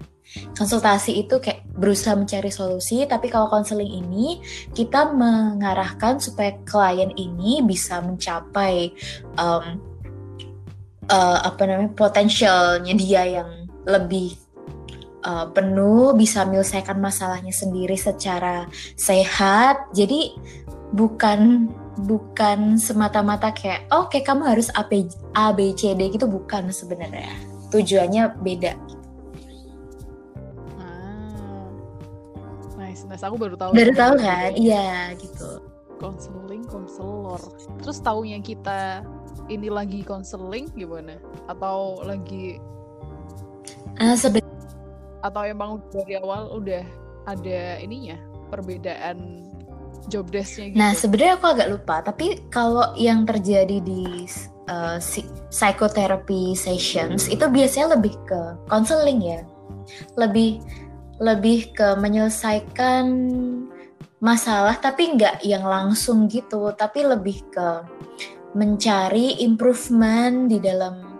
konsultasi 0.56 1.28
itu 1.28 1.40
kayak 1.44 1.68
berusaha 1.76 2.16
mencari 2.16 2.48
solusi, 2.48 3.04
tapi 3.08 3.28
kalau 3.28 3.52
konseling 3.52 3.90
ini 3.90 4.40
kita 4.72 5.12
mengarahkan 5.12 6.24
supaya 6.24 6.56
klien 6.64 7.12
ini 7.20 7.60
bisa 7.66 8.00
mencapai 8.00 8.96
um, 9.36 9.80
uh, 11.12 11.40
apa 11.44 11.62
namanya 11.68 11.92
potensialnya 11.96 12.94
dia 12.96 13.42
yang 13.42 13.50
lebih 13.84 14.38
uh, 15.26 15.50
penuh, 15.52 16.14
bisa 16.16 16.46
menyelesaikan 16.48 17.02
masalahnya 17.02 17.52
sendiri 17.52 17.98
secara 17.98 18.70
sehat. 18.96 19.90
Jadi 19.92 20.38
bukan 20.96 21.72
bukan 22.08 22.80
semata-mata 22.80 23.52
kayak 23.52 23.88
oh 23.92 24.08
kayak 24.08 24.28
kamu 24.28 24.44
harus 24.48 24.72
A, 24.76 24.88
A 25.36 25.52
B 25.52 25.76
C 25.76 25.92
D 25.92 26.08
gitu 26.12 26.28
bukan 26.28 26.72
sebenarnya. 26.72 27.36
Tujuannya 27.72 28.36
beda. 28.44 29.01
Nice, 33.12 33.28
aku 33.28 33.36
baru 33.36 33.60
tahu. 33.60 33.76
Baru 33.76 33.92
tahu 33.92 34.14
kan? 34.24 34.56
Iya, 34.56 35.12
gitu. 35.20 35.60
konseling 36.02 36.66
konselor 36.66 37.38
terus 37.86 38.02
taunya 38.02 38.42
kita 38.42 39.06
ini 39.54 39.70
lagi 39.70 40.02
konseling 40.02 40.66
gimana 40.74 41.22
atau 41.46 42.02
lagi 42.02 42.58
uh, 44.02 44.18
atau 45.22 45.42
emang 45.46 45.78
dari 45.94 46.18
awal 46.18 46.50
udah 46.58 46.82
ada 47.30 47.78
ininya 47.78 48.18
perbedaan 48.50 49.46
job 50.10 50.34
desknya 50.34 50.74
gitu. 50.74 50.82
Nah 50.82 50.92
sebenarnya 50.98 51.38
aku 51.38 51.48
agak 51.54 51.70
lupa 51.70 51.96
tapi 52.02 52.42
kalau 52.50 52.98
yang 52.98 53.30
terjadi 53.30 53.78
di 53.86 54.26
uh, 54.66 54.98
psychotherapy 55.54 56.58
sessions 56.58 57.30
itu 57.30 57.46
biasanya 57.46 57.94
lebih 57.94 58.18
ke 58.26 58.42
counseling 58.66 59.22
ya, 59.22 59.46
lebih 60.18 60.58
lebih 61.22 61.72
ke 61.78 61.94
menyelesaikan 62.02 63.06
masalah 64.22 64.78
tapi 64.78 65.14
nggak 65.18 65.46
yang 65.46 65.66
langsung 65.66 66.26
gitu 66.26 66.74
tapi 66.74 67.06
lebih 67.06 67.46
ke 67.54 67.70
mencari 68.58 69.42
improvement 69.46 70.50
di 70.50 70.60
dalam 70.60 71.12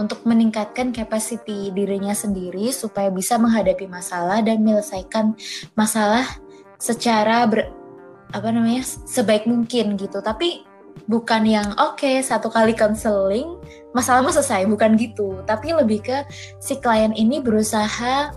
untuk 0.00 0.24
meningkatkan 0.24 0.96
capacity 0.96 1.68
dirinya 1.76 2.16
sendiri 2.16 2.72
supaya 2.72 3.12
bisa 3.12 3.36
menghadapi 3.36 3.84
masalah 3.84 4.40
dan 4.40 4.64
menyelesaikan 4.64 5.36
masalah 5.76 6.24
secara 6.80 7.44
ber, 7.44 7.68
apa 8.32 8.48
namanya 8.48 8.80
sebaik 9.04 9.44
mungkin 9.44 10.00
gitu. 10.00 10.24
Tapi 10.24 10.64
bukan 11.04 11.44
yang 11.44 11.68
oke 11.76 12.00
okay, 12.00 12.24
satu 12.24 12.48
kali 12.48 12.72
counseling 12.72 13.60
masalah 13.92 14.24
selesai 14.32 14.64
bukan 14.64 14.96
gitu. 14.96 15.44
Tapi 15.44 15.76
lebih 15.76 16.00
ke 16.00 16.24
si 16.56 16.80
klien 16.80 17.12
ini 17.12 17.44
berusaha 17.44 18.32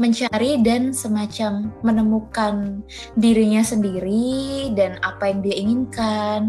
mencari 0.00 0.56
dan 0.64 0.96
semacam 0.96 1.68
menemukan 1.84 2.80
dirinya 3.20 3.60
sendiri 3.60 4.72
dan 4.72 4.96
apa 5.04 5.28
yang 5.28 5.44
dia 5.44 5.56
inginkan, 5.60 6.48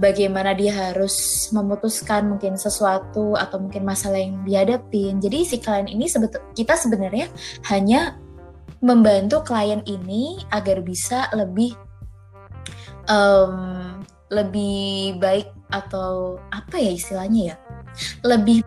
bagaimana 0.00 0.56
dia 0.56 0.72
harus 0.72 1.46
memutuskan 1.52 2.32
mungkin 2.32 2.56
sesuatu 2.56 3.36
atau 3.36 3.60
mungkin 3.60 3.84
masalah 3.84 4.18
yang 4.18 4.40
dihadapin. 4.48 5.20
Jadi 5.20 5.44
si 5.44 5.56
klien 5.60 5.84
ini 5.84 6.08
sebetul 6.08 6.40
kita 6.56 6.72
sebenarnya 6.80 7.28
hanya 7.68 8.16
membantu 8.80 9.44
klien 9.44 9.84
ini 9.84 10.40
agar 10.50 10.80
bisa 10.80 11.28
lebih 11.36 11.76
um, 13.12 14.00
lebih 14.32 15.20
baik 15.20 15.52
atau 15.68 16.40
apa 16.48 16.80
ya 16.80 16.92
istilahnya 16.96 17.42
ya 17.52 17.56
lebih 18.24 18.64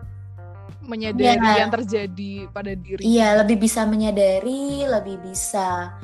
menyadari 0.86 1.42
ya, 1.42 1.66
yang 1.66 1.70
terjadi 1.70 2.48
pada 2.50 2.72
diri. 2.74 3.02
Iya, 3.02 3.42
lebih 3.44 3.62
bisa 3.62 3.84
menyadari, 3.86 4.86
lebih 4.86 5.16
bisa 5.22 5.94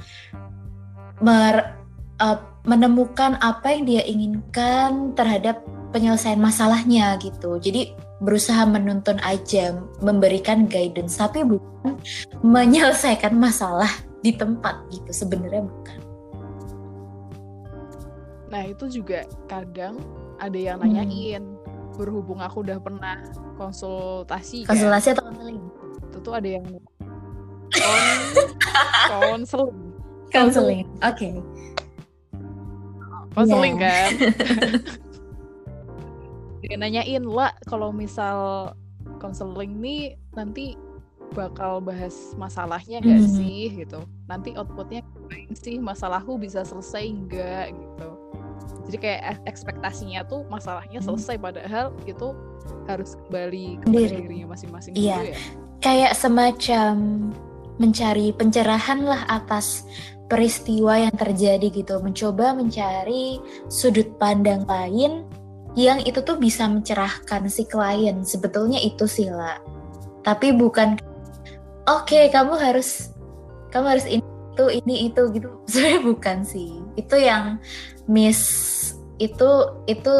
mer, 1.22 1.78
uh, 2.18 2.38
menemukan 2.62 3.38
apa 3.42 3.74
yang 3.74 3.84
dia 3.86 4.02
inginkan 4.06 5.16
terhadap 5.18 5.62
penyelesaian 5.90 6.38
masalahnya 6.38 7.18
gitu. 7.18 7.58
Jadi 7.58 7.94
berusaha 8.22 8.62
menuntun 8.66 9.18
aja, 9.22 9.74
memberikan 10.02 10.70
guidance, 10.70 11.18
tapi 11.18 11.42
bukan 11.42 11.98
menyelesaikan 12.42 13.34
masalah 13.34 13.90
di 14.22 14.34
tempat 14.34 14.78
gitu. 14.94 15.10
Sebenarnya 15.10 15.66
bukan. 15.66 15.98
Nah 18.52 18.62
itu 18.68 19.00
juga 19.00 19.24
kadang 19.48 19.98
ada 20.38 20.58
yang 20.58 20.78
nanyain. 20.82 21.42
Hmm 21.42 21.61
berhubung 21.96 22.40
aku 22.40 22.64
udah 22.64 22.78
pernah 22.80 23.20
konsultasi 23.60 24.64
konsultasi 24.64 25.06
kan? 25.12 25.16
atau 25.18 25.24
konseling 25.28 25.60
itu 26.12 26.18
tuh 26.20 26.32
ada 26.32 26.48
yang 26.48 26.64
kon 27.72 28.00
konseling 29.08 29.92
konseling 30.32 30.86
oke 31.00 31.16
okay. 31.16 31.34
konseling 33.36 33.74
yeah. 33.80 34.08
kan 34.08 34.10
dia 36.62 36.76
nanyain 36.78 37.24
lah 37.26 37.52
kalau 37.66 37.90
misal 37.90 38.70
konseling 39.18 39.76
nih 39.82 40.16
nanti 40.32 40.78
bakal 41.32 41.80
bahas 41.80 42.36
masalahnya 42.36 43.00
gak 43.00 43.18
mm 43.18 43.24
-hmm. 43.24 43.36
sih 43.40 43.62
gitu 43.72 44.04
nanti 44.28 44.52
outputnya 44.52 45.00
sih 45.56 45.80
masalahku 45.80 46.36
bisa 46.36 46.60
selesai 46.62 47.08
enggak 47.08 47.72
gitu 47.72 48.21
jadi 48.88 48.98
kayak 48.98 49.20
ekspektasinya 49.46 50.26
tuh 50.26 50.44
masalahnya 50.50 51.00
hmm. 51.00 51.06
selesai 51.06 51.36
padahal 51.38 51.94
itu 52.04 52.34
harus 52.86 53.18
kembali 53.26 53.82
ke 53.82 53.86
dirinya 53.90 54.52
masing-masing 54.52 54.92
iya. 54.94 55.18
ya. 55.22 55.38
Kayak 55.82 56.14
semacam 56.14 56.94
mencari 57.80 58.30
pencerahan 58.30 59.02
lah 59.02 59.26
atas 59.26 59.82
peristiwa 60.30 60.94
yang 60.94 61.14
terjadi 61.18 61.66
gitu. 61.74 61.98
Mencoba 61.98 62.54
mencari 62.54 63.42
sudut 63.66 64.06
pandang 64.18 64.62
lain 64.70 65.26
yang 65.74 65.98
itu 66.04 66.22
tuh 66.22 66.38
bisa 66.38 66.70
mencerahkan 66.70 67.50
si 67.50 67.66
klien. 67.66 68.22
Sebetulnya 68.22 68.78
itu 68.78 69.10
sih 69.10 69.26
lah 69.26 69.58
tapi 70.22 70.54
bukan 70.54 70.98
oke 71.90 72.06
okay, 72.06 72.30
kamu 72.30 72.54
harus 72.54 73.10
kamu 73.74 73.98
harus 73.98 74.06
ini 74.06 74.24
itu 74.54 74.64
ini 74.84 74.94
itu 75.10 75.22
gitu. 75.34 75.48
Sebenarnya 75.70 76.00
bukan 76.06 76.38
sih. 76.46 76.70
Itu 76.94 77.16
yang 77.18 77.58
miss 78.10 78.40
itu 79.22 79.50
itu 79.86 80.16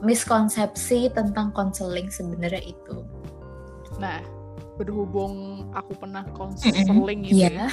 miskonsepsi 0.00 1.12
tentang 1.12 1.52
konseling 1.52 2.08
sebenarnya 2.08 2.64
itu. 2.64 3.04
Nah, 4.00 4.24
berhubung 4.80 5.66
aku 5.74 5.92
pernah 5.98 6.24
konseling 6.32 7.26
mm 7.26 7.28
-hmm. 7.28 7.34
yeah. 7.34 7.68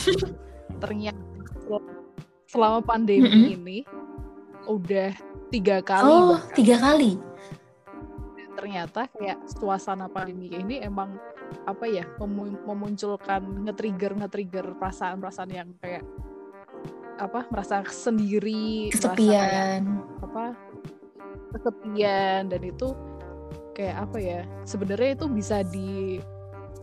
ternyata 0.83 1.21
selama 2.49 2.79
pandemi 2.83 3.29
mm 3.29 3.35
-hmm. 3.35 3.55
ini 3.55 3.77
udah 4.67 5.13
tiga 5.53 5.79
kali. 5.85 6.09
Oh, 6.09 6.35
bahkan. 6.35 6.55
tiga 6.57 6.75
kali. 6.81 7.11
Ternyata 8.55 9.07
kayak 9.13 9.39
suasana 9.47 10.09
pandemi 10.09 10.49
ini 10.49 10.81
emang 10.81 11.15
apa 11.69 11.85
ya 11.85 12.03
memunculkan 12.65 13.69
nge-trigger 13.69 14.17
nge-trigger 14.17 14.65
perasaan-perasaan 14.81 15.51
yang 15.53 15.69
kayak 15.77 16.01
apa 17.15 17.47
merasa 17.47 17.81
sendiri 17.87 18.91
kesepian. 18.91 19.83
merasa 19.87 20.23
apa 20.25 20.45
kesepian. 21.55 22.51
Dan 22.51 22.61
itu 22.63 22.87
kayak 23.75 24.07
apa 24.09 24.17
ya 24.19 24.39
sebenarnya 24.63 25.19
itu 25.19 25.25
bisa 25.27 25.63
di 25.63 26.19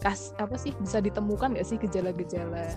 kas 0.00 0.34
apa 0.36 0.58
sih 0.58 0.74
bisa 0.82 0.98
ditemukan 0.98 1.56
gak 1.56 1.64
sih 1.64 1.78
gejala-gejala 1.78 2.76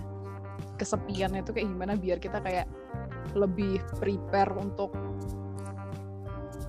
kesepian 0.76 1.36
itu 1.36 1.50
kayak 1.52 1.68
gimana? 1.68 1.92
Biar 1.96 2.18
kita 2.20 2.38
kayak 2.40 2.68
lebih 3.36 3.80
prepare 4.00 4.52
untuk 4.56 4.92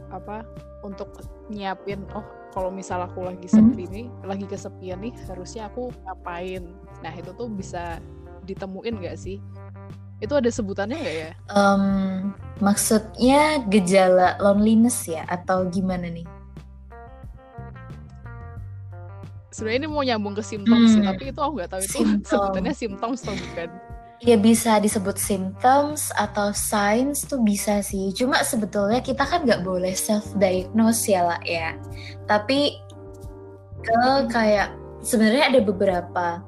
apa 0.08 0.48
untuk 0.88 1.12
nyiapin 1.52 2.08
oh 2.16 2.24
kalau 2.56 2.72
misal 2.72 3.04
aku 3.04 3.28
lagi 3.28 3.46
sepi 3.46 3.86
hmm. 3.86 3.92
nih 3.92 4.08
lagi 4.24 4.46
kesepian 4.48 5.04
nih 5.04 5.14
harusnya 5.28 5.68
aku 5.68 5.92
ngapain? 6.08 6.64
Nah 7.04 7.14
itu 7.14 7.36
tuh 7.36 7.52
bisa 7.52 8.00
ditemuin 8.48 9.04
gak 9.04 9.20
sih 9.20 9.44
itu 10.18 10.34
ada 10.34 10.50
sebutannya 10.50 10.98
nggak 10.98 11.16
ya? 11.16 11.32
Um, 11.54 12.34
maksudnya 12.58 13.62
gejala 13.70 14.34
loneliness 14.42 15.06
ya 15.06 15.22
atau 15.30 15.70
gimana 15.70 16.10
nih? 16.10 16.26
Sebenarnya 19.54 19.80
ini 19.86 19.90
mau 19.90 20.06
nyambung 20.06 20.34
ke 20.38 20.42
simptom 20.46 20.86
hmm. 20.86 20.90
sih, 20.90 21.02
tapi 21.02 21.24
itu 21.34 21.40
aku 21.42 21.54
nggak 21.62 21.70
tahu 21.70 21.82
itu 21.82 21.98
sebutannya 22.30 22.74
symptoms 22.74 23.26
atau 23.26 23.34
bukan. 23.38 23.70
Ya 24.18 24.34
bisa 24.34 24.82
disebut 24.82 25.22
symptoms 25.22 26.10
atau 26.18 26.50
signs 26.50 27.22
tuh 27.30 27.38
bisa 27.46 27.86
sih. 27.86 28.10
Cuma 28.18 28.42
sebetulnya 28.42 28.98
kita 28.98 29.22
kan 29.22 29.46
nggak 29.46 29.62
boleh 29.62 29.94
self 29.94 30.34
diagnose 30.42 31.06
ya 31.06 31.22
lah 31.22 31.42
ya. 31.46 31.78
Tapi 32.26 32.82
ke 33.86 34.02
kayak 34.34 34.74
sebenarnya 35.06 35.54
ada 35.54 35.62
beberapa 35.62 36.42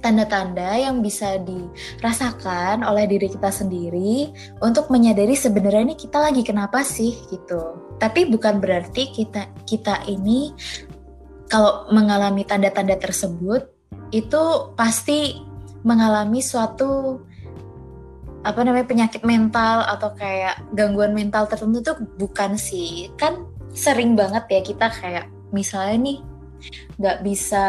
tanda-tanda 0.00 0.80
yang 0.80 1.04
bisa 1.04 1.36
dirasakan 1.40 2.82
oleh 2.82 3.04
diri 3.04 3.28
kita 3.28 3.52
sendiri 3.52 4.32
untuk 4.64 4.88
menyadari 4.88 5.36
sebenarnya 5.36 5.92
ini 5.92 5.96
kita 5.96 6.18
lagi 6.18 6.40
kenapa 6.40 6.80
sih 6.80 7.16
gitu. 7.28 7.96
Tapi 8.00 8.28
bukan 8.32 8.58
berarti 8.58 9.12
kita 9.12 9.52
kita 9.68 10.08
ini 10.08 10.56
kalau 11.52 11.88
mengalami 11.92 12.42
tanda-tanda 12.48 12.96
tersebut 12.96 13.68
itu 14.10 14.42
pasti 14.74 15.36
mengalami 15.84 16.40
suatu 16.40 17.20
apa 18.40 18.64
namanya 18.64 18.88
penyakit 18.88 19.20
mental 19.20 19.84
atau 19.84 20.16
kayak 20.16 20.64
gangguan 20.72 21.12
mental 21.12 21.44
tertentu 21.44 21.92
tuh 21.92 21.96
bukan 22.16 22.56
sih. 22.56 23.12
Kan 23.20 23.44
sering 23.76 24.16
banget 24.16 24.48
ya 24.48 24.60
kita 24.64 24.86
kayak 24.88 25.28
misalnya 25.52 25.96
nih 26.00 26.18
nggak 26.96 27.22
bisa 27.24 27.66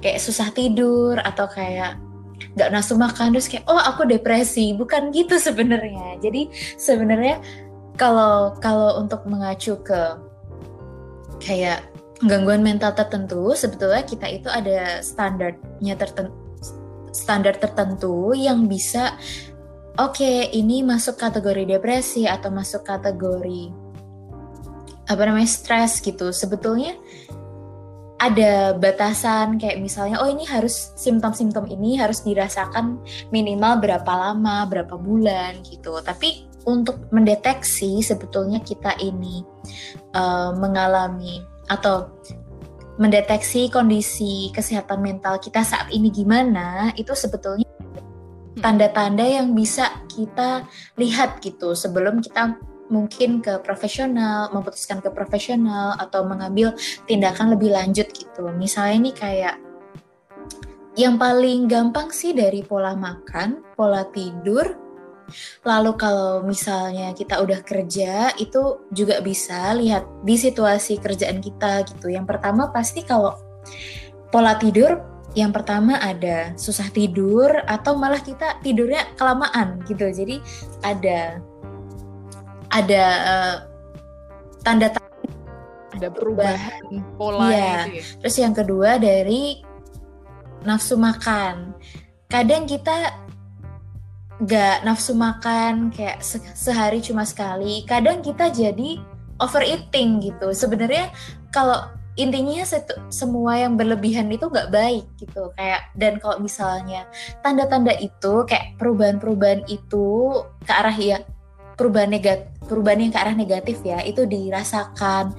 kayak 0.00 0.20
susah 0.20 0.48
tidur 0.52 1.18
atau 1.20 1.46
kayak 1.48 1.98
nggak 2.58 2.70
nafsu 2.74 2.98
makan 2.98 3.32
terus 3.32 3.48
kayak 3.48 3.64
oh 3.66 3.78
aku 3.78 4.04
depresi. 4.08 4.74
Bukan 4.76 5.12
gitu 5.14 5.38
sebenarnya. 5.38 6.18
Jadi 6.20 6.50
sebenarnya 6.76 7.38
kalau 7.96 8.56
kalau 8.58 9.00
untuk 9.00 9.24
mengacu 9.28 9.78
ke 9.80 10.16
kayak 11.42 11.86
gangguan 12.22 12.62
mental 12.62 12.94
tertentu 12.94 13.50
sebetulnya 13.58 14.06
kita 14.06 14.30
itu 14.30 14.46
ada 14.46 15.02
standarnya 15.02 15.94
tertentu 15.98 16.32
standar 17.12 17.58
tertentu 17.58 18.32
yang 18.32 18.70
bisa 18.70 19.18
oke 20.00 20.16
okay, 20.16 20.48
ini 20.54 20.80
masuk 20.86 21.18
kategori 21.18 21.76
depresi 21.76 22.24
atau 22.24 22.48
masuk 22.48 22.86
kategori 22.86 23.74
apa 25.10 25.22
namanya 25.28 25.50
stres 25.50 26.00
gitu. 26.00 26.30
Sebetulnya 26.32 26.96
ada 28.22 28.78
batasan 28.78 29.58
kayak 29.58 29.82
misalnya 29.82 30.22
oh 30.22 30.30
ini 30.30 30.46
harus 30.46 30.94
simptom-simptom 30.94 31.66
ini 31.66 31.98
harus 31.98 32.22
dirasakan 32.22 33.02
minimal 33.34 33.82
berapa 33.82 34.12
lama 34.14 34.62
berapa 34.70 34.94
bulan 34.94 35.58
gitu 35.66 35.98
tapi 36.06 36.46
untuk 36.62 37.10
mendeteksi 37.10 37.98
sebetulnya 37.98 38.62
kita 38.62 38.94
ini 39.02 39.42
uh, 40.14 40.54
mengalami 40.54 41.42
atau 41.66 42.14
mendeteksi 43.02 43.66
kondisi 43.66 44.54
kesehatan 44.54 45.02
mental 45.02 45.42
kita 45.42 45.66
saat 45.66 45.90
ini 45.90 46.06
gimana 46.14 46.94
itu 46.94 47.10
sebetulnya 47.18 47.66
hmm. 47.66 48.62
tanda-tanda 48.62 49.26
yang 49.26 49.50
bisa 49.50 49.90
kita 50.06 50.62
lihat 50.94 51.42
gitu 51.42 51.74
sebelum 51.74 52.22
kita 52.22 52.54
mungkin 52.92 53.40
ke 53.40 53.58
profesional, 53.64 54.52
memutuskan 54.52 55.00
ke 55.00 55.08
profesional 55.08 55.96
atau 55.96 56.28
mengambil 56.28 56.76
tindakan 57.08 57.56
lebih 57.56 57.72
lanjut 57.72 58.06
gitu. 58.12 58.52
Misalnya 58.52 58.94
ini 59.00 59.10
kayak 59.16 59.56
yang 60.92 61.16
paling 61.16 61.72
gampang 61.72 62.12
sih 62.12 62.36
dari 62.36 62.60
pola 62.60 62.92
makan, 62.92 63.64
pola 63.72 64.04
tidur. 64.12 64.76
Lalu 65.64 65.96
kalau 65.96 66.44
misalnya 66.44 67.16
kita 67.16 67.40
udah 67.40 67.64
kerja 67.64 68.36
itu 68.36 68.84
juga 68.92 69.24
bisa 69.24 69.72
lihat 69.72 70.04
di 70.20 70.36
situasi 70.36 71.00
kerjaan 71.00 71.40
kita 71.40 71.88
gitu. 71.88 72.12
Yang 72.12 72.36
pertama 72.36 72.68
pasti 72.68 73.00
kalau 73.00 73.40
pola 74.28 74.60
tidur 74.60 75.00
yang 75.32 75.48
pertama 75.48 75.96
ada 75.96 76.52
susah 76.60 76.92
tidur 76.92 77.48
atau 77.64 77.96
malah 77.96 78.20
kita 78.20 78.60
tidurnya 78.60 79.16
kelamaan 79.16 79.80
gitu. 79.88 80.12
Jadi 80.12 80.44
ada 80.84 81.40
ada 82.72 83.04
uh, 83.28 83.56
tanda 84.64 84.88
tanda 84.88 85.12
ada 85.92 86.08
perubahan 86.08 86.82
pola 87.20 87.52
ya. 87.52 87.84
ya. 87.86 88.02
Terus 88.24 88.36
yang 88.40 88.56
kedua 88.56 88.96
dari 88.96 89.60
nafsu 90.64 90.96
makan. 90.96 91.76
Kadang 92.26 92.64
kita 92.64 93.12
gak 94.42 94.82
nafsu 94.82 95.12
makan 95.14 95.92
kayak 95.92 96.24
se 96.24 96.40
sehari 96.56 97.04
cuma 97.04 97.28
sekali. 97.28 97.84
Kadang 97.84 98.24
kita 98.24 98.48
jadi 98.48 98.98
overeating 99.36 100.24
gitu. 100.24 100.56
Sebenarnya 100.56 101.12
kalau 101.52 101.92
intinya 102.16 102.60
semua 103.08 103.56
yang 103.56 103.80
berlebihan 103.80 104.28
itu 104.28 104.44
nggak 104.44 104.68
baik 104.68 105.08
gitu 105.16 105.48
kayak 105.56 105.88
dan 105.96 106.20
kalau 106.20 106.44
misalnya 106.44 107.08
tanda-tanda 107.40 107.96
itu 107.96 108.44
kayak 108.44 108.76
perubahan-perubahan 108.76 109.64
itu 109.64 110.36
ke 110.60 110.72
arah 110.76 110.92
ya 110.92 111.24
perubahan 111.82 112.14
negatif 112.14 112.46
perubahan 112.62 113.02
yang 113.02 113.12
ke 113.12 113.18
arah 113.18 113.34
negatif 113.34 113.82
ya 113.82 114.00
itu 114.06 114.22
dirasakan 114.22 115.34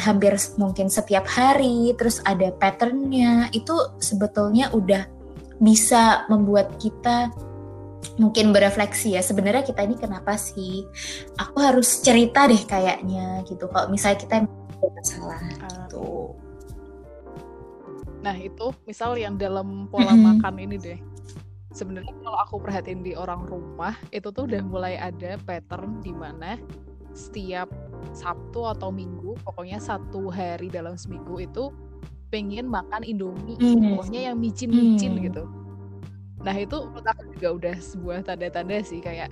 hampir 0.00 0.38
mungkin 0.54 0.86
setiap 0.86 1.26
hari 1.26 1.92
terus 1.98 2.22
ada 2.22 2.54
patternnya 2.54 3.50
itu 3.50 3.74
sebetulnya 3.98 4.70
udah 4.70 5.04
bisa 5.60 6.24
membuat 6.30 6.78
kita 6.78 7.28
mungkin 8.16 8.54
berefleksi 8.54 9.18
ya 9.18 9.20
sebenarnya 9.20 9.60
kita 9.60 9.84
ini 9.84 9.96
kenapa 10.00 10.40
sih? 10.40 10.88
Aku 11.36 11.60
harus 11.60 12.00
cerita 12.00 12.48
deh 12.48 12.64
kayaknya 12.64 13.44
gitu. 13.44 13.68
Kalau 13.68 13.92
misalnya 13.92 14.18
kita 14.24 14.36
masalah 14.80 15.40
gitu. 15.60 16.32
Nah 18.24 18.36
itu 18.36 18.72
misal 18.88 19.20
yang 19.20 19.36
dalam 19.36 19.88
pola 19.88 20.16
makan 20.16 20.54
ini 20.64 20.76
deh 20.80 21.00
sebenarnya 21.70 22.10
kalau 22.22 22.38
aku 22.42 22.56
perhatiin 22.58 23.06
di 23.06 23.14
orang 23.14 23.46
rumah 23.46 23.94
itu 24.10 24.30
tuh 24.34 24.46
udah 24.46 24.62
mulai 24.66 24.98
ada 24.98 25.38
pattern 25.46 26.02
di 26.02 26.10
mana 26.10 26.58
setiap 27.14 27.70
Sabtu 28.14 28.66
atau 28.66 28.90
Minggu 28.90 29.38
pokoknya 29.42 29.78
satu 29.78 30.30
hari 30.30 30.70
dalam 30.70 30.98
seminggu 30.98 31.42
itu 31.42 31.70
pengen 32.30 32.70
makan 32.70 33.02
Indomie 33.06 33.58
mm. 33.58 33.98
pokoknya 33.98 34.30
yang 34.30 34.36
micin-micin 34.38 35.18
mm. 35.18 35.22
gitu 35.30 35.44
nah 36.40 36.56
itu 36.56 36.76
menurut 36.90 37.06
aku 37.06 37.22
juga 37.36 37.48
udah 37.54 37.74
sebuah 37.78 38.18
tanda-tanda 38.24 38.80
sih 38.82 39.02
kayak 39.02 39.30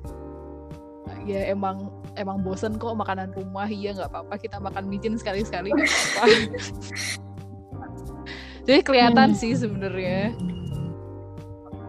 ya 1.24 1.48
emang 1.48 1.88
emang 2.20 2.44
bosen 2.44 2.76
kok 2.76 2.94
makanan 2.94 3.32
rumah 3.32 3.66
iya 3.66 3.96
nggak 3.96 4.12
apa-apa 4.12 4.36
kita 4.36 4.60
makan 4.60 4.84
micin 4.86 5.16
sekali-sekali 5.16 5.72
apa 5.72 6.26
jadi 8.68 8.80
kelihatan 8.84 9.32
mm. 9.32 9.38
sih 9.38 9.56
sebenarnya 9.56 10.36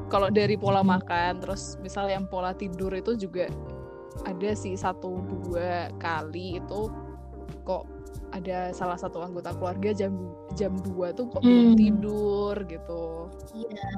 kalau 0.10 0.34
dari 0.34 0.58
pola 0.58 0.82
makan 0.82 1.40
terus 1.40 1.78
misal 1.80 2.10
yang 2.10 2.26
pola 2.26 2.52
tidur 2.52 2.92
itu 2.92 3.16
juga 3.16 3.48
ada 4.28 4.52
sih 4.58 4.76
satu 4.76 5.22
dua 5.24 5.94
kali 6.02 6.60
itu 6.60 6.90
kok 7.64 7.86
ada 8.34 8.74
salah 8.74 8.98
satu 8.98 9.22
anggota 9.22 9.54
keluarga 9.58 9.94
jam 9.94 10.14
jam 10.54 10.74
dua 10.82 11.14
tuh 11.14 11.30
kok 11.30 11.42
belum 11.42 11.74
hmm. 11.74 11.80
tidur 11.80 12.56
gitu. 12.70 13.04
Iya. 13.58 13.90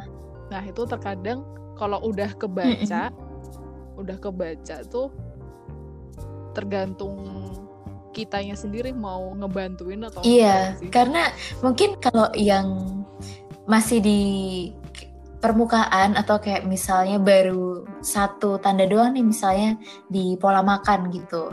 Nah, 0.52 0.62
itu 0.68 0.82
terkadang 0.84 1.44
kalau 1.76 2.00
udah 2.04 2.32
kebaca 2.36 3.12
hmm. 3.12 4.00
udah 4.00 4.18
kebaca 4.20 4.84
tuh 4.88 5.12
tergantung 6.52 7.16
kitanya 8.12 8.60
sendiri 8.60 8.92
mau 8.92 9.32
ngebantuin 9.40 10.04
atau 10.04 10.20
Iya, 10.28 10.76
karena 10.92 11.32
mungkin 11.64 11.96
kalau 12.04 12.28
yang 12.36 13.00
masih 13.64 14.04
di 14.04 14.22
permukaan 15.42 16.14
atau 16.14 16.38
kayak 16.38 16.70
misalnya 16.70 17.18
baru 17.18 17.84
satu 18.00 18.62
tanda 18.62 18.86
doang 18.86 19.18
nih 19.18 19.26
misalnya 19.26 19.76
di 20.08 20.38
pola 20.38 20.62
makan 20.62 21.10
gitu. 21.10 21.52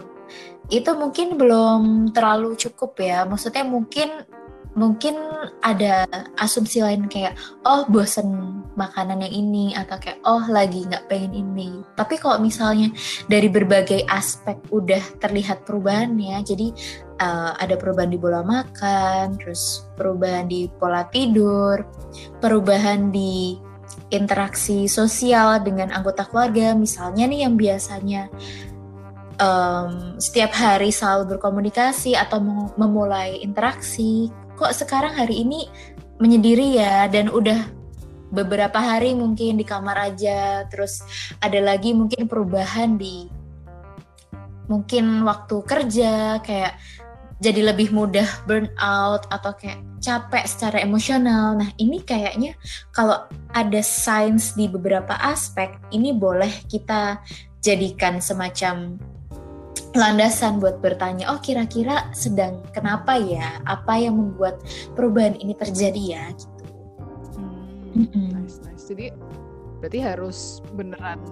Itu 0.69 0.93
mungkin 0.95 1.41
belum 1.41 2.13
terlalu 2.13 2.53
cukup 2.61 3.01
ya. 3.01 3.25
Maksudnya 3.25 3.65
mungkin 3.65 4.29
mungkin 4.77 5.17
ada 5.65 6.07
asumsi 6.39 6.85
lain 6.85 7.11
kayak 7.11 7.35
oh 7.67 7.83
bosen 7.89 8.63
makanan 8.79 9.27
yang 9.27 9.35
ini 9.35 9.75
atau 9.75 9.99
kayak 9.99 10.21
oh 10.29 10.45
lagi 10.47 10.85
nggak 10.85 11.09
pengen 11.09 11.35
ini. 11.35 11.81
Tapi 11.97 12.21
kalau 12.21 12.39
misalnya 12.39 12.93
dari 13.27 13.49
berbagai 13.49 14.05
aspek 14.07 14.61
udah 14.69 15.01
terlihat 15.19 15.65
perubahannya 15.65 16.37
jadi 16.45 16.69
uh, 17.19 17.53
ada 17.59 17.75
perubahan 17.75 18.13
di 18.13 18.19
pola 18.21 18.45
makan 18.45 19.41
terus 19.41 19.89
perubahan 19.99 20.47
di 20.47 20.71
pola 20.79 21.07
tidur 21.11 21.83
perubahan 22.39 23.11
di 23.11 23.59
interaksi 24.09 24.89
sosial 24.89 25.61
dengan 25.61 25.93
anggota 25.93 26.25
keluarga 26.29 26.73
misalnya 26.73 27.29
nih 27.29 27.41
yang 27.45 27.55
biasanya 27.57 28.33
um, 29.41 30.17
setiap 30.21 30.53
hari 30.55 30.91
selalu 30.93 31.37
berkomunikasi 31.37 32.17
atau 32.17 32.41
memulai 32.77 33.41
interaksi 33.41 34.29
kok 34.59 34.75
sekarang 34.75 35.15
hari 35.15 35.47
ini 35.47 35.69
menyendiri 36.19 36.79
ya 36.79 37.07
dan 37.07 37.31
udah 37.31 37.71
beberapa 38.29 38.77
hari 38.77 39.17
mungkin 39.17 39.57
di 39.57 39.65
kamar 39.65 40.13
aja 40.13 40.69
terus 40.69 41.01
ada 41.41 41.57
lagi 41.65 41.97
mungkin 41.97 42.29
perubahan 42.29 43.01
di 43.01 43.25
mungkin 44.69 45.25
waktu 45.25 45.57
kerja 45.65 46.45
kayak 46.45 46.77
jadi 47.39 47.71
lebih 47.71 47.95
mudah 47.95 48.27
burn 48.51 48.67
out 48.83 49.31
atau 49.31 49.55
kayak 49.55 49.79
capek 50.03 50.45
secara 50.47 50.83
emosional. 50.83 51.55
Nah, 51.55 51.71
ini 51.79 52.03
kayaknya 52.03 52.59
kalau 52.91 53.31
ada 53.55 53.79
signs 53.79 54.59
di 54.59 54.67
beberapa 54.67 55.15
aspek, 55.23 55.79
ini 55.95 56.11
boleh 56.11 56.51
kita 56.67 57.23
jadikan 57.63 58.19
semacam 58.19 58.99
landasan 59.95 60.59
buat 60.59 60.83
bertanya, 60.83 61.31
oh 61.33 61.41
kira-kira 61.41 62.11
sedang 62.11 62.61
kenapa 62.75 63.17
ya? 63.17 63.63
Apa 63.65 64.03
yang 64.03 64.19
membuat 64.19 64.61
perubahan 64.99 65.39
ini 65.39 65.55
terjadi 65.55 66.03
ya? 66.19 66.25
Gitu. 66.35 66.65
Hmm, 67.39 68.03
mm 68.03 68.07
-hmm. 68.11 68.27
nice, 68.35 68.59
nice. 68.67 68.85
Jadi 68.91 69.15
berarti 69.79 69.99
harus 70.03 70.39
beneran 70.75 71.23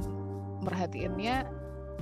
merhatiinnya 0.63 1.51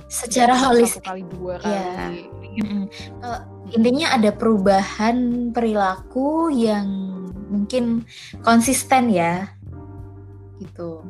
secara 0.07 0.53
holistik 0.53 1.01
kali 1.01 1.25
dua 1.25 1.57
kali. 1.57 1.73
Yeah. 1.73 2.63
Mm 2.63 2.65
-hmm. 2.65 3.54
Intinya 3.73 4.13
ada 4.13 4.29
perubahan 4.29 5.49
perilaku 5.49 6.53
yang 6.53 6.87
mungkin 7.49 8.05
konsisten 8.45 9.09
ya, 9.09 9.49
gitu. 10.61 11.01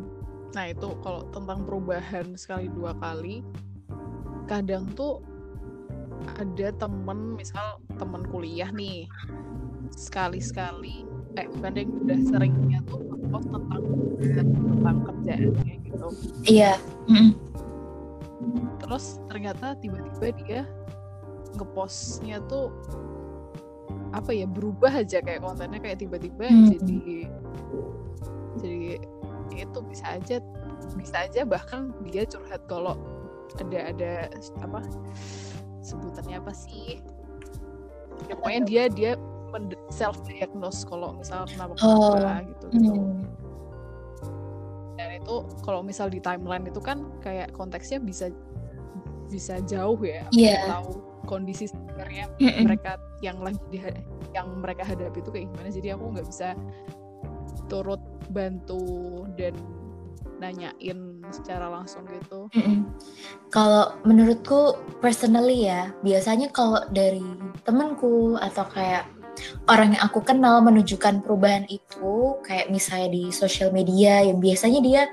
Nah 0.55 0.71
itu 0.71 0.87
kalau 1.03 1.27
tentang 1.35 1.67
perubahan 1.67 2.35
sekali 2.39 2.71
dua 2.71 2.95
kali, 2.99 3.43
kadang 4.47 4.87
tuh 4.95 5.19
ada 6.39 6.71
temen 6.75 7.35
misal 7.35 7.79
temen 7.99 8.23
kuliah 8.31 8.71
nih 8.73 9.05
sekali-sekali 9.93 11.05
eh 11.37 11.45
bukan 11.59 11.73
yang 11.77 11.91
udah 12.01 12.19
seringnya 12.25 12.79
tuh 12.89 12.99
post 13.29 13.47
tentang 13.51 13.83
tentang 14.25 14.97
kerjaannya 15.05 15.73
gitu 15.85 16.07
iya 16.49 16.79
mm 17.05 17.13
-hmm 17.13 17.55
terus 18.85 19.17
ternyata 19.25 19.73
tiba-tiba 19.81 20.27
dia 20.45 20.61
ngepostnya 21.55 22.43
tuh 22.45 22.71
apa 24.15 24.31
ya 24.31 24.47
berubah 24.47 25.03
aja 25.03 25.19
kayak 25.19 25.43
kontennya 25.43 25.79
kayak 25.83 25.99
tiba-tiba 25.99 26.47
hmm. 26.47 26.67
jadi 26.71 26.99
jadi 28.63 28.79
itu 29.55 29.79
bisa 29.87 30.05
aja 30.15 30.39
bisa 30.95 31.27
aja 31.27 31.41
bahkan 31.43 31.91
dia 32.07 32.23
curhat 32.23 32.63
kalau 32.71 32.95
ada 33.59 33.91
ada 33.91 34.11
apa 34.63 34.79
sebutannya 35.83 36.39
apa 36.39 36.51
sih 36.55 36.99
ya, 38.27 38.33
pokoknya 38.39 38.61
dia 38.67 38.83
dia 38.91 39.11
self 39.91 40.19
diagnose 40.27 40.83
kalau 40.83 41.15
misal 41.15 41.47
kenapa 41.47 41.73
Oh. 41.79 42.15
kenapa 42.19 42.43
gitu 42.51 42.65
gitu 42.75 42.91
Hmm. 42.91 43.23
dan 44.99 45.09
itu 45.19 45.35
kalau 45.63 45.79
misal 45.83 46.07
di 46.11 46.19
timeline 46.19 46.67
itu 46.67 46.79
kan 46.83 47.07
kayak 47.23 47.51
konteksnya 47.55 47.99
bisa 48.03 48.31
bisa 49.31 49.59
jauh 49.63 49.99
ya 50.03 50.27
nggak 50.31 50.71
tahu 50.71 51.14
kondisi 51.25 51.67
sebenarnya 51.67 52.29
mereka 52.39 53.01
yang 53.19 53.41
lagi 53.41 53.59
di, 53.73 53.81
yang 54.31 54.47
mereka 54.61 54.85
hadapi 54.85 55.19
itu 55.19 55.29
kayak 55.33 55.45
gimana. 55.51 55.69
Jadi 55.73 55.87
aku 55.91 56.03
nggak 56.13 56.27
bisa 56.29 56.53
turut 57.67 58.01
bantu 58.29 59.25
dan 59.35 59.53
nanyain 60.37 61.23
secara 61.31 61.71
langsung 61.71 62.03
gitu. 62.11 62.51
Mm-mm. 62.51 62.85
Kalau 63.49 63.95
menurutku 64.03 64.75
personally 64.99 65.67
ya, 65.67 65.95
biasanya 66.03 66.51
kalau 66.51 66.83
dari 66.91 67.23
temanku 67.63 68.35
atau 68.37 68.67
kayak 68.67 69.07
orang 69.67 69.95
yang 69.95 70.03
aku 70.03 70.23
kenal 70.23 70.59
menunjukkan 70.63 71.23
perubahan 71.23 71.67
itu, 71.67 72.39
kayak 72.43 72.71
misalnya 72.71 73.09
di 73.11 73.23
sosial 73.31 73.71
media 73.71 74.23
yang 74.23 74.39
biasanya 74.39 74.79
dia 74.83 75.03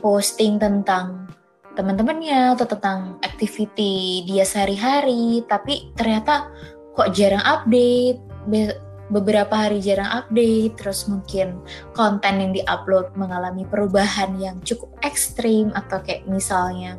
posting 0.00 0.60
tentang 0.60 1.28
teman-temannya 1.76 2.56
atau 2.56 2.66
tentang 2.66 3.20
activity 3.20 4.24
dia 4.24 4.42
sehari-hari, 4.48 5.44
tapi 5.44 5.92
ternyata 5.92 6.48
kok 6.96 7.12
jarang 7.12 7.44
update, 7.44 8.18
be- 8.48 8.80
beberapa 9.12 9.54
hari 9.54 9.78
jarang 9.78 10.10
update, 10.24 10.80
terus 10.80 11.06
mungkin 11.06 11.60
konten 11.94 12.42
yang 12.42 12.52
diupload 12.56 13.14
mengalami 13.14 13.62
perubahan 13.68 14.34
yang 14.40 14.56
cukup 14.66 14.90
ekstrim 15.04 15.70
atau 15.76 16.02
kayak 16.02 16.26
misalnya 16.26 16.98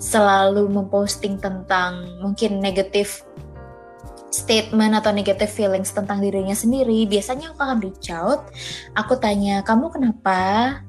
selalu 0.00 0.66
memposting 0.66 1.38
tentang 1.38 2.18
mungkin 2.18 2.58
negatif 2.58 3.22
statement 4.34 4.98
atau 4.98 5.14
negative 5.14 5.46
feelings 5.46 5.94
tentang 5.94 6.18
dirinya 6.18 6.58
sendiri, 6.58 7.06
biasanya 7.06 7.54
aku 7.54 7.60
akan 7.62 7.78
reach 7.78 8.10
out, 8.10 8.50
aku 8.98 9.14
tanya, 9.14 9.62
kamu 9.62 9.94
kenapa? 9.94 10.82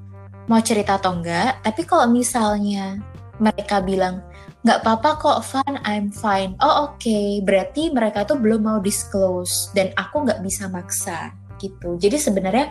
Mau 0.45 0.61
cerita 0.61 1.01
atau 1.01 1.17
enggak? 1.17 1.65
Tapi 1.65 1.81
kalau 1.89 2.05
misalnya 2.05 3.01
mereka 3.41 3.81
bilang, 3.81 4.21
nggak 4.61 4.81
apa-apa 4.85 5.09
kok, 5.17 5.39
fun, 5.45 5.73
I'm 5.85 6.13
fine. 6.13 6.53
Oh 6.61 6.89
oke, 6.89 7.41
berarti 7.45 7.89
mereka 7.89 8.25
tuh 8.29 8.37
belum 8.37 8.65
mau 8.65 8.79
disclose 8.81 9.73
dan 9.73 9.89
aku 9.97 10.25
nggak 10.25 10.41
bisa 10.45 10.69
maksa 10.69 11.33
gitu. 11.57 11.97
Jadi 11.97 12.17
sebenarnya 12.21 12.69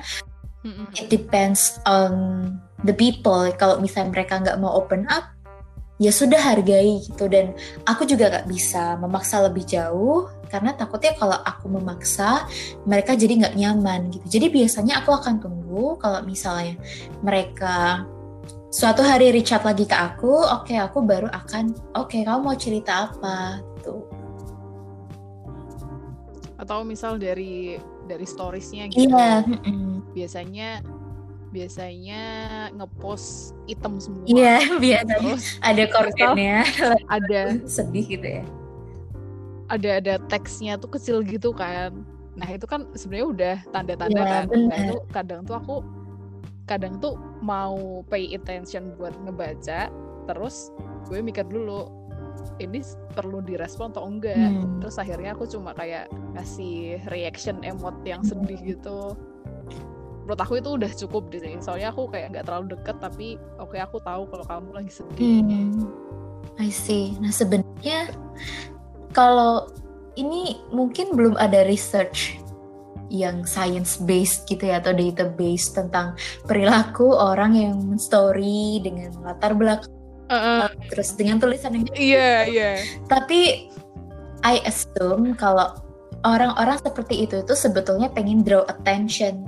it 0.95 1.11
depends 1.11 1.83
on 1.87 2.15
the 2.87 2.95
people. 2.95 3.51
Kalau 3.59 3.83
misalnya 3.83 4.15
mereka 4.15 4.39
nggak 4.39 4.59
mau 4.63 4.75
open 4.79 5.07
up, 5.11 5.34
ya 5.99 6.11
sudah 6.11 6.41
hargai 6.41 7.03
gitu. 7.03 7.27
Dan 7.31 7.55
aku 7.87 8.07
juga 8.09 8.31
nggak 8.31 8.47
bisa 8.51 8.99
memaksa 8.99 9.45
lebih 9.45 9.65
jauh 9.67 10.31
karena 10.49 10.71
takutnya 10.75 11.15
kalau 11.19 11.39
aku 11.43 11.67
memaksa 11.67 12.47
mereka 12.87 13.19
jadi 13.19 13.47
nggak 13.47 13.57
nyaman 13.59 14.01
gitu. 14.15 14.39
Jadi 14.39 14.47
biasanya 14.51 15.03
aku 15.03 15.11
akan 15.15 15.43
tunggu 15.43 15.99
kalau 15.99 16.23
misalnya 16.23 16.79
mereka 17.21 18.07
suatu 18.75 19.07
hari 19.07 19.31
reach 19.31 19.55
out 19.55 19.63
lagi 19.63 19.87
ke 19.87 19.95
aku, 19.95 20.35
oke 20.35 20.75
aku 20.75 20.99
baru 21.07 21.31
akan, 21.31 21.75
oke 21.95 22.19
kamu 22.19 22.41
mau 22.43 22.59
cerita 22.59 23.11
apa 23.11 23.63
gitu. 23.79 24.03
atau 26.65 26.81
misal 26.81 27.21
dari 27.21 27.77
dari 28.09 28.25
storiesnya 28.25 28.89
gitu 28.89 29.13
Iya, 29.13 29.45
mm-mm. 29.45 30.17
biasanya 30.17 30.81
biasanya 31.55 32.23
ngepost 32.75 33.55
item 33.71 34.03
semua. 34.03 34.27
Iya 34.27 34.57
biasanya 34.83 35.15
terus 35.23 35.45
ada 35.63 35.85
kontennya 35.95 36.67
ada. 37.17 37.41
Sedih 37.79 38.05
gitu 38.11 38.27
ya. 38.43 38.45
ada 39.73 39.91
ada 39.97 40.15
teksnya 40.29 40.77
tuh 40.77 40.91
kecil 40.93 41.23
gitu 41.25 41.55
kan. 41.55 42.05
Nah 42.35 42.49
itu 42.51 42.67
kan 42.67 42.91
sebenarnya 42.99 43.27
udah 43.31 43.57
tanda-tanda 43.73 44.21
Iya, 44.21 44.27
kan. 44.29 44.47
Nah 44.51 44.77
itu 44.77 44.97
kadang 45.09 45.41
tuh 45.47 45.57
aku 45.57 45.77
kadang 46.69 47.01
tuh 47.01 47.17
mau 47.41 48.05
pay 48.09 48.33
attention 48.35 48.93
buat 48.97 49.13
ngebaca 49.25 49.93
terus 50.25 50.73
gue 51.09 51.21
mikir 51.21 51.45
dulu 51.45 51.89
ini 52.61 52.81
perlu 53.13 53.41
direspon 53.45 53.93
atau 53.93 54.09
enggak? 54.09 54.37
Hmm. 54.37 54.81
terus 54.81 54.97
akhirnya 55.01 55.37
aku 55.37 55.49
cuma 55.49 55.77
kayak 55.77 56.09
ngasih 56.37 57.01
reaction 57.13 57.61
emot 57.65 57.97
yang 58.05 58.25
sedih 58.25 58.61
gitu 58.65 59.17
menurut 60.25 60.41
aku 60.41 60.57
itu 60.57 60.71
udah 60.81 60.89
cukup 60.89 61.29
di 61.29 61.39
sini 61.39 61.61
soalnya 61.61 61.93
aku 61.93 62.09
kayak 62.09 62.33
nggak 62.33 62.45
terlalu 62.49 62.75
deket 62.75 62.97
tapi 62.97 63.37
oke 63.61 63.77
aku 63.77 64.01
tahu 64.01 64.25
kalau 64.33 64.45
kamu 64.49 64.69
lagi 64.73 64.91
sedih 64.91 65.45
Hmm, 65.45 65.93
I 66.57 66.73
see. 66.73 67.17
Nah 67.21 67.29
sebenarnya 67.29 68.09
kalau 69.13 69.69
ini 70.17 70.59
mungkin 70.73 71.13
belum 71.15 71.37
ada 71.37 71.67
research 71.69 72.41
yang 73.13 73.45
science 73.47 74.01
based 74.01 74.49
gitu 74.49 74.67
ya 74.67 74.83
atau 74.83 74.91
database 74.91 75.71
tentang 75.71 76.19
perilaku 76.49 77.15
orang 77.15 77.55
yang 77.55 77.79
story 78.01 78.83
dengan 78.83 79.15
latar 79.23 79.55
belakang 79.55 79.93
Heeh. 80.27 80.67
terus 80.89 81.15
dengan 81.15 81.39
tulisan 81.39 81.79
yang 81.79 81.87
iya 81.95 82.49
iya 82.49 82.73
tapi 83.07 83.71
I 84.43 84.59
assume 84.67 85.37
kalau 85.37 85.79
orang-orang 86.27 86.81
seperti 86.81 87.29
itu 87.29 87.45
itu 87.45 87.55
sebetulnya 87.55 88.11
pengen 88.11 88.43
draw 88.43 88.67
attention 88.67 89.47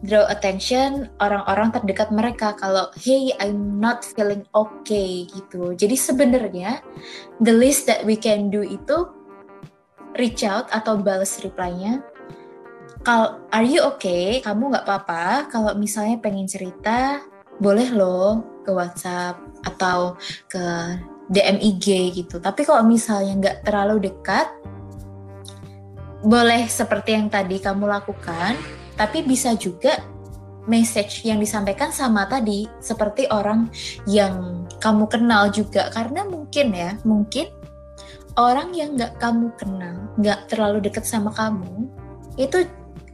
draw 0.00 0.24
attention 0.32 1.12
orang-orang 1.20 1.72
terdekat 1.76 2.08
mereka. 2.08 2.56
Kalau 2.56 2.88
hey 2.96 3.36
I'm 3.36 3.80
not 3.80 4.04
feeling 4.04 4.48
okay 4.56 5.28
gitu. 5.28 5.76
Jadi 5.76 5.96
sebenarnya 5.96 6.80
the 7.40 7.52
least 7.52 7.84
that 7.88 8.04
we 8.04 8.16
can 8.16 8.48
do 8.48 8.64
itu 8.64 9.08
reach 10.16 10.42
out 10.44 10.68
atau 10.72 10.96
balas 10.98 11.40
reply-nya. 11.44 12.00
Kalau 13.00 13.40
are 13.52 13.64
you 13.64 13.80
okay? 13.84 14.40
Kamu 14.44 14.72
nggak 14.72 14.84
apa-apa. 14.88 15.48
Kalau 15.48 15.72
misalnya 15.76 16.20
pengen 16.20 16.48
cerita 16.48 17.20
boleh 17.60 17.92
loh 17.92 18.60
ke 18.64 18.72
WhatsApp 18.72 19.36
atau 19.64 20.16
ke 20.48 20.64
DM 21.28 21.60
IG 21.60 22.16
gitu. 22.24 22.40
Tapi 22.40 22.64
kalau 22.64 22.82
misalnya 22.84 23.32
nggak 23.36 23.58
terlalu 23.68 24.10
dekat, 24.10 24.48
boleh 26.20 26.68
seperti 26.68 27.16
yang 27.16 27.32
tadi 27.32 27.56
kamu 27.60 27.88
lakukan, 27.88 28.56
tapi 28.94 29.26
bisa 29.26 29.54
juga 29.58 29.98
message 30.68 31.24
yang 31.24 31.40
disampaikan 31.40 31.90
sama 31.90 32.28
tadi 32.28 32.68
seperti 32.78 33.26
orang 33.32 33.70
yang 34.06 34.66
kamu 34.78 35.08
kenal 35.08 35.48
juga. 35.50 35.88
Karena 35.90 36.26
mungkin 36.26 36.66
ya 36.74 36.94
mungkin 37.02 37.48
orang 38.38 38.70
yang 38.76 38.94
nggak 38.94 39.18
kamu 39.18 39.50
kenal 39.58 39.96
nggak 40.20 40.46
terlalu 40.46 40.78
dekat 40.84 41.02
sama 41.02 41.34
kamu 41.34 41.90
itu 42.38 42.62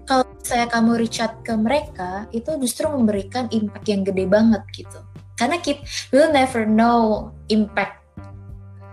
kalau 0.07 0.23
saya 0.45 0.71
kamu 0.71 1.03
reach 1.03 1.19
ke 1.19 1.55
mereka 1.59 2.31
itu 2.31 2.55
justru 2.63 2.87
memberikan 2.87 3.51
impact 3.51 3.87
yang 3.91 4.07
gede 4.07 4.25
banget 4.31 4.63
gitu. 4.71 5.01
Karena 5.35 5.59
kita 5.59 5.83
we'll 6.15 6.31
never 6.31 6.65
know 6.65 7.31
impact 7.51 8.07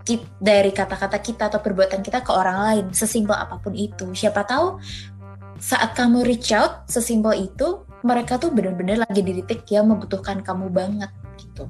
kit- 0.04 0.28
dari 0.42 0.74
kata-kata 0.74 1.22
kita 1.22 1.48
atau 1.48 1.64
perbuatan 1.64 2.04
kita 2.04 2.26
ke 2.26 2.32
orang 2.34 2.58
lain 2.60 2.86
sesimpel 2.92 3.38
apa 3.38 3.62
pun 3.62 3.72
itu. 3.78 4.12
Siapa 4.12 4.44
tahu 4.44 4.82
saat 5.60 5.94
kamu 5.94 6.26
reach 6.26 6.54
out 6.54 6.86
sesimpel 6.90 7.34
itu 7.36 7.84
mereka 8.04 8.36
tuh 8.36 8.52
benar-benar 8.52 9.08
lagi 9.08 9.22
di 9.24 9.40
titik 9.40 9.64
yang 9.72 9.88
membutuhkan 9.88 10.44
kamu 10.44 10.68
banget 10.68 11.12
gitu. 11.40 11.66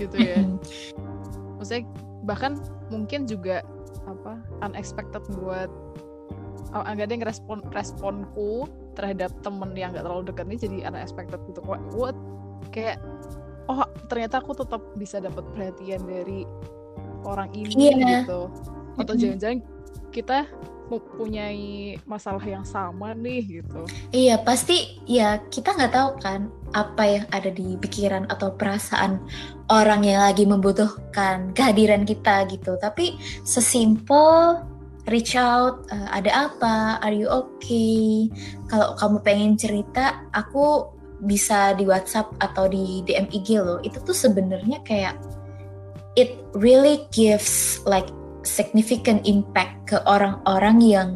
Gitu 0.00 0.16
ya. 0.16 0.40
Maksudnya 1.60 1.84
bahkan 2.24 2.56
mungkin 2.88 3.28
juga 3.28 3.60
apa 4.06 4.38
unexpected 4.64 5.22
buat 5.36 5.68
oh, 6.72 6.84
agak 6.86 7.10
ada 7.10 7.12
yang 7.20 7.24
respon 7.26 7.58
responku 7.74 8.70
terhadap 8.96 9.28
temen 9.44 9.76
yang 9.76 9.92
gak 9.92 10.08
terlalu 10.08 10.24
dekat 10.32 10.46
ini 10.48 10.56
jadi 10.56 10.76
unexpected 10.88 11.40
gitu. 11.50 11.60
What? 11.68 12.16
Kayak 12.72 13.02
oh 13.68 13.84
ternyata 14.08 14.40
aku 14.40 14.56
tetap 14.56 14.80
bisa 14.96 15.20
dapat 15.20 15.44
perhatian 15.52 16.00
dari 16.06 16.48
orang 17.28 17.52
ini 17.52 17.92
Iya. 17.92 18.24
gitu. 18.24 18.48
Atau 18.96 19.14
jangan-jangan 19.20 19.60
kita 20.14 20.48
mempunyai 20.86 21.98
masalah 22.06 22.42
yang 22.42 22.62
sama 22.62 23.12
nih 23.12 23.60
gitu 23.60 23.82
Iya 24.14 24.38
pasti 24.42 25.02
ya 25.04 25.42
kita 25.50 25.74
nggak 25.74 25.92
tahu 25.92 26.10
kan 26.22 26.48
apa 26.74 27.02
yang 27.06 27.24
ada 27.32 27.50
di 27.50 27.78
pikiran 27.78 28.28
atau 28.28 28.52
perasaan 28.54 29.22
orang 29.70 30.06
yang 30.06 30.22
lagi 30.22 30.46
membutuhkan 30.46 31.50
kehadiran 31.56 32.06
kita 32.06 32.46
gitu. 32.50 32.78
Tapi 32.78 33.18
sesimpel 33.42 34.62
reach 35.06 35.38
out, 35.38 35.86
eh, 35.90 36.08
ada 36.10 36.50
apa, 36.50 36.98
are 37.02 37.14
you 37.14 37.30
okay? 37.30 38.26
Kalau 38.66 38.98
kamu 38.98 39.16
pengen 39.22 39.52
cerita, 39.54 40.26
aku 40.34 40.90
bisa 41.22 41.72
di 41.78 41.86
WhatsApp 41.86 42.34
atau 42.42 42.66
di 42.66 43.00
DM 43.06 43.30
IG 43.30 43.48
loh. 43.62 43.78
Itu 43.80 44.02
tuh 44.02 44.14
sebenarnya 44.14 44.82
kayak 44.82 45.16
it 46.18 46.36
really 46.58 47.06
gives 47.14 47.80
like 47.86 48.08
significant 48.46 49.26
impact 49.26 49.74
ke 49.90 49.96
orang-orang 50.06 50.78
yang 50.80 51.10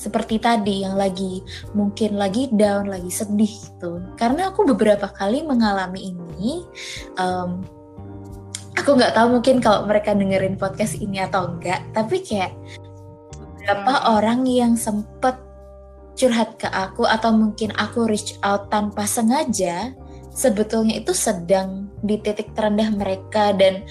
seperti 0.00 0.40
tadi 0.40 0.80
yang 0.80 0.96
lagi 0.96 1.44
mungkin 1.76 2.16
lagi 2.16 2.48
down, 2.48 2.88
lagi 2.88 3.12
sedih 3.12 3.52
gitu. 3.52 4.00
Karena 4.16 4.48
aku 4.48 4.64
beberapa 4.64 5.12
kali 5.12 5.44
mengalami 5.44 6.16
ini, 6.16 6.64
um, 7.20 7.60
aku 8.80 8.96
nggak 8.96 9.12
tahu 9.12 9.36
mungkin 9.36 9.60
kalau 9.60 9.84
mereka 9.84 10.16
dengerin 10.16 10.56
podcast 10.56 10.96
ini 10.96 11.20
atau 11.20 11.52
enggak, 11.52 11.84
tapi 11.92 12.24
kayak 12.24 12.56
beberapa 13.36 13.92
hmm. 13.92 14.06
orang 14.16 14.40
yang 14.48 14.72
sempet 14.72 15.36
curhat 16.16 16.56
ke 16.56 16.68
aku 16.72 17.04
atau 17.04 17.36
mungkin 17.36 17.68
aku 17.76 18.08
reach 18.08 18.40
out 18.40 18.72
tanpa 18.72 19.04
sengaja, 19.04 19.92
sebetulnya 20.32 20.96
itu 20.96 21.12
sedang 21.12 21.92
di 22.00 22.16
titik 22.16 22.56
terendah 22.56 22.88
mereka 22.88 23.52
dan 23.52 23.84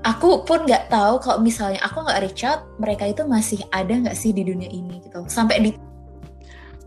aku 0.00 0.44
pun 0.48 0.64
nggak 0.64 0.88
tahu 0.88 1.20
kalau 1.20 1.38
misalnya 1.44 1.80
aku 1.84 2.04
nggak 2.04 2.20
reach 2.24 2.44
out 2.46 2.64
mereka 2.80 3.04
itu 3.08 3.22
masih 3.28 3.60
ada 3.68 3.92
nggak 3.92 4.16
sih 4.16 4.32
di 4.32 4.42
dunia 4.44 4.68
ini 4.68 5.04
gitu. 5.04 5.24
Sampai 5.28 5.60
di 5.60 5.70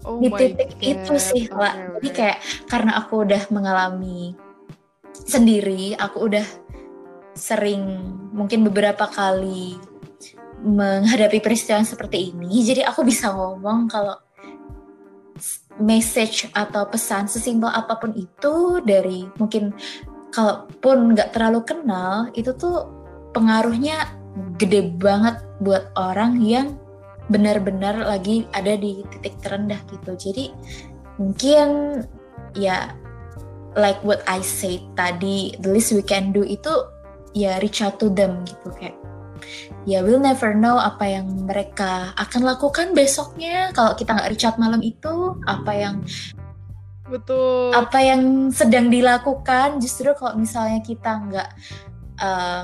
oh 0.06 0.20
di 0.20 0.30
titik 0.32 0.72
God. 0.78 0.84
itu 0.84 1.14
sih 1.20 1.44
okay, 1.48 1.56
lah 1.56 1.74
jadi 2.00 2.10
kayak 2.12 2.40
karena 2.68 2.92
aku 3.00 3.24
udah 3.24 3.44
mengalami 3.50 4.36
sendiri 5.24 5.96
aku 5.96 6.28
udah 6.28 6.46
sering 7.34 8.14
mungkin 8.36 8.68
beberapa 8.68 9.10
kali 9.10 9.80
menghadapi 10.64 11.44
peristiwa 11.44 11.82
seperti 11.84 12.32
ini 12.32 12.64
jadi 12.64 12.88
aku 12.88 13.04
bisa 13.04 13.32
ngomong 13.34 13.90
kalau 13.90 14.16
message 15.82 16.46
atau 16.54 16.86
pesan 16.86 17.26
sesimpel 17.26 17.68
apa 17.68 17.98
pun 17.98 18.14
itu 18.14 18.80
dari 18.86 19.26
mungkin 19.42 19.74
kalaupun 20.30 21.18
nggak 21.18 21.34
terlalu 21.34 21.66
kenal 21.66 22.30
itu 22.38 22.54
tuh 22.54 23.03
pengaruhnya 23.34 24.14
gede 24.62 24.94
banget 24.98 25.42
buat 25.60 25.92
orang 25.98 26.42
yang 26.42 26.78
benar-benar 27.28 28.04
lagi 28.04 28.46
ada 28.54 28.78
di 28.78 29.04
titik 29.12 29.36
terendah 29.42 29.80
gitu. 29.90 30.12
Jadi 30.16 30.46
mungkin 31.18 32.02
ya 32.54 32.94
like 33.74 34.00
what 34.06 34.22
I 34.30 34.40
say 34.46 34.86
tadi, 34.94 35.58
the 35.60 35.74
least 35.74 35.92
we 35.92 36.06
can 36.06 36.30
do 36.30 36.46
itu 36.46 36.72
ya 37.34 37.58
reach 37.60 37.82
out 37.82 37.98
to 37.98 38.14
them 38.14 38.46
gitu 38.46 38.70
kayak 38.78 38.94
ya 39.84 40.00
we'll 40.00 40.22
never 40.22 40.56
know 40.56 40.80
apa 40.80 41.20
yang 41.20 41.28
mereka 41.44 42.16
akan 42.16 42.48
lakukan 42.48 42.96
besoknya 42.96 43.74
kalau 43.76 43.98
kita 43.98 44.16
nggak 44.16 44.30
reach 44.32 44.46
out 44.48 44.56
malam 44.56 44.80
itu 44.80 45.36
apa 45.44 45.72
yang 45.76 45.96
betul 47.10 47.76
apa 47.76 48.00
yang 48.00 48.54
sedang 48.54 48.88
dilakukan 48.88 49.84
justru 49.84 50.16
kalau 50.16 50.40
misalnya 50.40 50.80
kita 50.80 51.12
nggak 51.28 51.50
uh, 52.24 52.64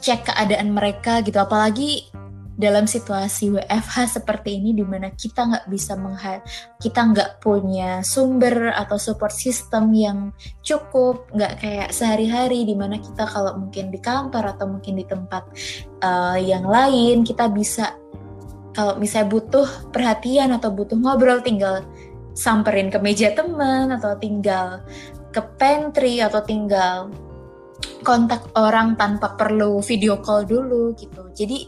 cek 0.00 0.32
keadaan 0.32 0.72
mereka 0.72 1.24
gitu. 1.24 1.36
Apalagi 1.40 2.08
dalam 2.56 2.88
situasi 2.88 3.52
WFH 3.52 4.16
seperti 4.16 4.56
ini 4.56 4.72
di 4.72 4.80
mana 4.80 5.12
kita 5.12 5.44
nggak 5.44 5.66
bisa 5.68 5.92
mengha 5.92 6.40
kita 6.80 7.04
nggak 7.12 7.30
punya 7.44 8.00
sumber 8.00 8.72
atau 8.72 8.96
support 8.96 9.30
system 9.30 9.92
yang 9.92 10.32
cukup 10.64 11.28
nggak 11.36 11.60
kayak 11.60 11.88
sehari-hari 11.92 12.64
di 12.64 12.72
mana 12.72 12.96
kita 12.96 13.28
kalau 13.28 13.60
mungkin 13.60 13.92
di 13.92 14.00
kantor 14.00 14.56
atau 14.56 14.72
mungkin 14.72 14.96
di 14.96 15.04
tempat 15.04 15.44
uh, 16.00 16.40
yang 16.40 16.64
lain 16.64 17.28
kita 17.28 17.52
bisa 17.52 17.92
kalau 18.72 18.96
misalnya 18.96 19.36
butuh 19.36 19.68
perhatian 19.92 20.56
atau 20.56 20.72
butuh 20.72 20.96
ngobrol 20.96 21.44
tinggal 21.44 21.84
samperin 22.32 22.88
ke 22.88 22.96
meja 23.00 23.36
teman 23.36 23.92
atau 23.92 24.16
tinggal 24.16 24.80
ke 25.28 25.44
pantry 25.60 26.24
atau 26.24 26.40
tinggal 26.40 27.12
kontak 28.02 28.50
orang 28.54 28.94
tanpa 28.94 29.34
perlu 29.34 29.82
video 29.82 30.20
call 30.22 30.46
dulu 30.46 30.94
gitu. 30.94 31.30
Jadi 31.36 31.66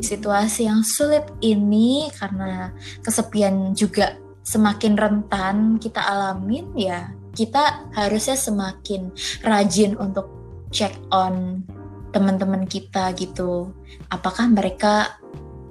situasi 0.00 0.70
yang 0.70 0.86
sulit 0.86 1.26
ini 1.42 2.08
karena 2.14 2.72
kesepian 3.02 3.74
juga 3.74 4.16
semakin 4.44 4.94
rentan 4.94 5.56
kita 5.80 6.04
alamin 6.04 6.68
ya 6.76 7.08
kita 7.34 7.90
harusnya 7.92 8.38
semakin 8.38 9.10
rajin 9.42 9.98
untuk 9.98 10.30
check 10.70 10.94
on 11.10 11.66
teman-teman 12.14 12.62
kita 12.70 13.10
gitu. 13.18 13.74
Apakah 14.06 14.46
mereka 14.46 15.18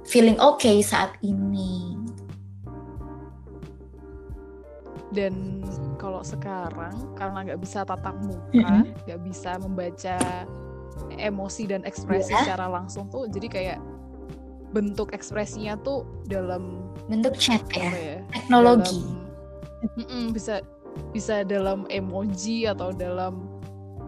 feeling 0.04 0.36
okay 0.44 0.84
saat 0.84 1.16
ini? 1.24 1.93
Dan 5.14 5.62
kalau 6.02 6.26
sekarang 6.26 6.94
karena 7.16 7.40
nggak 7.46 7.62
bisa 7.62 7.86
tatap 7.86 8.18
muka 8.20 8.84
nggak 9.08 9.22
bisa 9.24 9.56
membaca 9.62 10.18
emosi 11.18 11.70
dan 11.70 11.82
ekspresi 11.86 12.34
yeah. 12.34 12.42
secara 12.44 12.66
langsung 12.70 13.08
tuh 13.10 13.30
jadi 13.30 13.48
kayak 13.50 13.80
bentuk 14.74 15.14
ekspresinya 15.14 15.78
tuh 15.86 16.02
dalam 16.26 16.90
bentuk 17.06 17.38
chat 17.38 17.62
ya, 17.70 17.94
ya? 17.94 18.18
Teknologi. 18.34 19.06
Dalam, 20.02 20.34
bisa 20.34 20.66
bisa 21.14 21.46
dalam 21.46 21.86
emoji 21.94 22.66
atau 22.66 22.90
dalam 22.90 23.62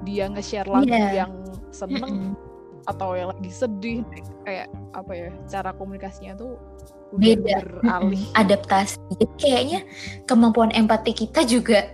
dia 0.06 0.26
nge-share 0.30 0.70
lagu 0.70 0.90
yeah. 0.90 1.26
yang 1.26 1.34
seneng 1.70 2.34
atau 2.86 3.18
yang 3.18 3.34
lagi 3.34 3.50
sedih 3.50 4.06
kayak 4.46 4.70
apa 4.94 5.12
ya 5.14 5.30
cara 5.50 5.74
komunikasinya 5.74 6.38
tuh 6.38 6.58
beda. 7.20 7.58
beralih. 7.82 8.26
Adaptasi. 8.36 9.00
Jadi 9.16 9.26
kayaknya 9.38 9.80
kemampuan 10.30 10.72
empati 10.72 11.12
kita 11.16 11.44
juga 11.48 11.94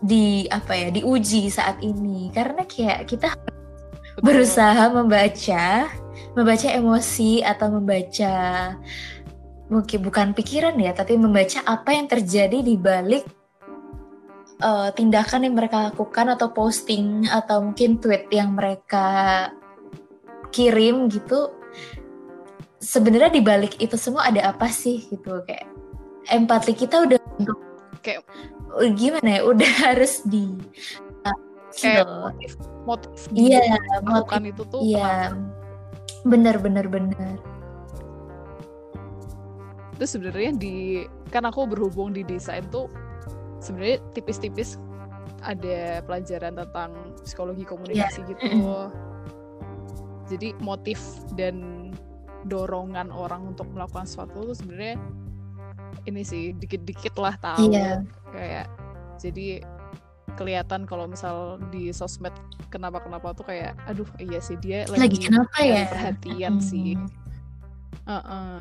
di 0.00 0.48
apa 0.48 0.72
ya 0.76 0.88
diuji 0.92 1.50
saat 1.52 1.80
ini. 1.80 2.32
Karena 2.32 2.64
kayak 2.64 3.08
kita 3.08 3.34
Betul. 4.16 4.22
berusaha 4.22 4.84
membaca 4.92 5.90
membaca 6.36 6.68
emosi 6.70 7.42
atau 7.42 7.68
membaca 7.74 8.34
mungkin 9.70 9.98
bukan 10.02 10.28
pikiran 10.34 10.74
ya 10.82 10.90
tapi 10.90 11.14
membaca 11.14 11.62
apa 11.62 11.94
yang 11.94 12.10
terjadi 12.10 12.58
di 12.58 12.74
balik 12.74 13.22
uh, 14.62 14.90
tindakan 14.94 15.46
yang 15.46 15.54
mereka 15.54 15.90
lakukan 15.90 16.34
atau 16.34 16.50
posting 16.50 17.26
atau 17.30 17.70
mungkin 17.70 18.02
tweet 18.02 18.26
yang 18.34 18.54
mereka 18.54 19.48
kirim 20.50 21.06
gitu 21.06 21.54
sebenarnya 22.80 23.30
di 23.30 23.42
balik 23.44 23.76
itu 23.78 23.94
semua 24.00 24.26
ada 24.26 24.50
apa 24.50 24.66
sih 24.72 25.04
gitu. 25.12 25.44
Kayak 25.44 25.68
empati 26.32 26.72
kita 26.72 27.04
udah 27.04 27.20
kayak 28.00 28.24
gimana 28.96 29.40
ya 29.40 29.42
udah 29.44 29.70
harus 29.92 30.24
di 30.24 30.56
uh, 31.26 31.38
kayak 31.76 32.06
motif 32.08 32.52
motif 32.88 33.20
iya 33.36 33.60
motif. 34.04 34.56
itu 34.56 34.62
tuh 34.72 34.80
iya. 34.80 35.34
bener 36.24 36.56
bener 36.60 36.86
bener 36.88 37.36
itu 39.96 40.04
sebenarnya 40.16 40.56
di 40.56 41.04
kan 41.28 41.44
aku 41.44 41.68
berhubung 41.68 42.16
di 42.16 42.24
desain 42.24 42.64
tuh 42.72 42.88
sebenarnya 43.60 44.00
tipis-tipis 44.16 44.80
ada 45.44 46.04
pelajaran 46.04 46.56
tentang 46.56 46.92
psikologi 47.24 47.64
komunikasi 47.64 48.20
yeah. 48.24 48.28
gitu. 48.32 48.48
Jadi 50.28 50.48
motif 50.60 51.00
dan 51.36 51.79
dorongan 52.46 53.12
orang 53.12 53.52
untuk 53.52 53.68
melakukan 53.72 54.08
sesuatu 54.08 54.48
itu 54.48 54.64
sebenarnya 54.64 54.96
ini 56.08 56.22
sih 56.24 56.56
dikit-dikit 56.56 57.14
lah 57.20 57.36
tahu 57.36 57.72
iya. 57.72 58.00
kayak 58.32 58.66
jadi 59.20 59.60
kelihatan 60.38 60.86
kalau 60.88 61.10
misal 61.10 61.60
di 61.68 61.90
sosmed 61.90 62.32
kenapa 62.72 63.02
kenapa 63.02 63.34
tuh 63.34 63.44
kayak 63.50 63.76
aduh 63.84 64.06
iya 64.16 64.38
sih 64.40 64.56
dia 64.56 64.86
lagi, 64.88 65.10
lagi 65.10 65.18
kenapa 65.28 65.58
ya 65.60 65.84
perhatian 65.90 66.54
hmm. 66.56 66.64
sih 66.64 66.96
uh 68.06 68.14
-uh. 68.16 68.54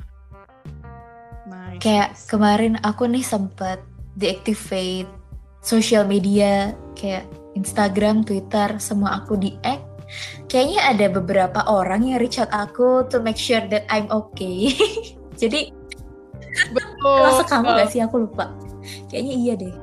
Nice. 1.49 1.82
kayak 1.82 2.09
kemarin 2.30 2.77
aku 2.84 3.09
nih 3.09 3.23
sempet 3.25 3.80
deactivate 4.19 5.09
social 5.63 6.03
media 6.05 6.75
kayak 6.93 7.25
Instagram, 7.57 8.23
Twitter, 8.23 8.77
semua 8.77 9.19
aku 9.19 9.36
di 9.36 9.51
kayaknya 10.50 10.82
ada 10.82 11.06
beberapa 11.14 11.62
orang 11.70 12.10
yang 12.10 12.18
reach 12.20 12.41
out 12.41 12.50
aku 12.50 13.06
to 13.08 13.22
make 13.22 13.38
sure 13.38 13.62
that 13.70 13.86
I'm 13.88 14.10
okay. 14.10 14.74
Jadi 15.41 15.72
betul. 16.74 17.22
Kerasa 17.24 17.43
kamu 17.47 17.70
gak 17.78 17.89
sih 17.93 18.02
aku 18.02 18.28
lupa. 18.28 18.52
Kayaknya 19.08 19.34
iya 19.38 19.54
deh. 19.56 19.76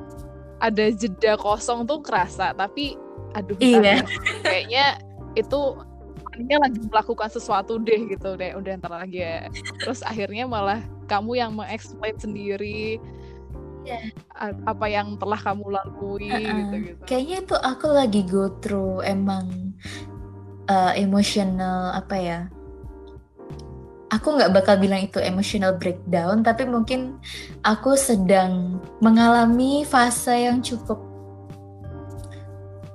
Ada 0.59 0.85
jeda 0.93 1.33
kosong 1.39 1.87
tuh 1.87 2.03
kerasa, 2.03 2.51
tapi 2.51 2.99
aduh 3.37 3.57
iya. 3.61 4.01
kayaknya 4.41 4.97
itu 5.37 5.77
ini 6.37 6.55
lagi 6.57 6.79
melakukan 6.89 7.29
sesuatu 7.29 7.81
deh 7.81 8.09
gitu 8.09 8.37
deh 8.37 8.53
udah 8.57 8.77
ntar 8.81 8.93
lagi 8.93 9.21
ya 9.21 9.49
terus 9.81 10.01
akhirnya 10.01 10.45
malah 10.45 10.81
kamu 11.05 11.37
yang 11.37 11.51
mengeksplain 11.53 12.17
sendiri 12.17 13.01
yeah. 13.85 14.09
apa 14.65 14.85
yang 14.89 15.17
telah 15.17 15.37
kamu 15.37 15.65
lalui 15.69 16.29
uh 16.29 16.37
-uh. 16.37 16.45
gitu 16.45 16.75
gitu 16.93 17.01
kayaknya 17.05 17.37
itu 17.45 17.55
aku 17.61 17.87
lagi 17.89 18.21
go 18.25 18.49
through 18.61 19.01
emang 19.05 19.73
uh, 20.67 20.93
emotional 20.95 21.91
apa 21.95 22.15
ya 22.15 22.39
aku 24.07 24.39
nggak 24.39 24.55
bakal 24.55 24.79
bilang 24.79 25.03
itu 25.03 25.19
emotional 25.19 25.75
breakdown 25.75 26.39
tapi 26.39 26.63
mungkin 26.63 27.19
aku 27.67 27.99
sedang 27.99 28.79
mengalami 29.03 29.83
fase 29.83 30.47
yang 30.47 30.63
cukup 30.63 31.07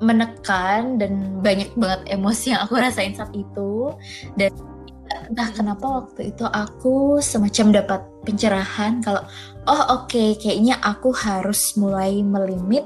menekan 0.02 0.98
dan 0.98 1.38
banyak 1.40 1.70
banget 1.78 2.18
emosi 2.18 2.52
yang 2.52 2.66
aku 2.66 2.74
rasain 2.74 3.14
saat 3.14 3.30
itu. 3.38 3.94
Dan 4.34 4.50
entah 5.30 5.48
kenapa 5.54 6.02
waktu 6.02 6.34
itu 6.34 6.42
aku 6.42 7.22
semacam 7.22 7.80
dapat 7.80 8.00
pencerahan 8.26 8.98
kalau 9.04 9.22
oh 9.70 9.82
oke 10.02 10.10
okay, 10.10 10.34
kayaknya 10.34 10.74
aku 10.82 11.14
harus 11.14 11.78
mulai 11.78 12.24
melimit 12.24 12.82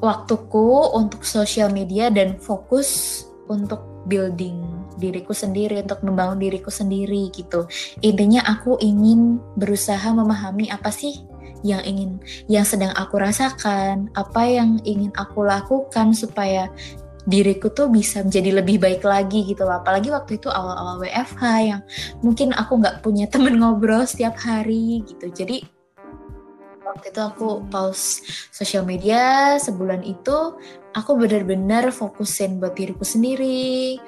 waktuku 0.00 0.94
untuk 0.94 1.26
sosial 1.26 1.74
media 1.74 2.08
dan 2.08 2.38
fokus 2.38 3.22
untuk 3.48 4.06
building 4.06 4.86
diriku 4.96 5.36
sendiri 5.36 5.84
untuk 5.84 6.00
membangun 6.02 6.40
diriku 6.40 6.72
sendiri 6.72 7.28
gitu. 7.32 7.68
Intinya 8.00 8.44
aku 8.48 8.80
ingin 8.80 9.38
berusaha 9.58 10.08
memahami 10.12 10.72
apa 10.72 10.88
sih 10.88 11.20
yang 11.64 11.82
ingin 11.84 12.20
yang 12.46 12.64
sedang 12.64 12.92
aku 12.94 13.18
rasakan 13.18 14.12
apa 14.14 14.42
yang 14.46 14.78
ingin 14.86 15.10
aku 15.16 15.42
lakukan 15.44 16.12
supaya 16.14 16.70
diriku 17.26 17.74
tuh 17.74 17.90
bisa 17.90 18.22
menjadi 18.22 18.62
lebih 18.62 18.78
baik 18.78 19.02
lagi 19.02 19.42
gitu 19.42 19.66
loh. 19.66 19.82
Apalagi 19.82 20.14
waktu 20.14 20.38
itu 20.38 20.46
awal-awal 20.46 21.02
WFH 21.02 21.42
yang 21.66 21.82
mungkin 22.22 22.54
aku 22.54 22.78
nggak 22.78 23.02
punya 23.02 23.26
temen 23.32 23.58
ngobrol 23.58 24.06
setiap 24.06 24.38
hari 24.38 25.02
gitu. 25.04 25.26
Jadi 25.34 25.66
waktu 26.86 27.10
itu 27.10 27.20
aku 27.20 27.66
pause 27.66 28.22
sosial 28.54 28.86
media 28.86 29.58
sebulan 29.58 30.06
itu 30.06 30.54
aku 30.96 31.20
benar-benar 31.20 31.92
fokusin 31.92 32.56
buat 32.56 32.72
diriku 32.72 33.04
sendiri. 33.04 34.00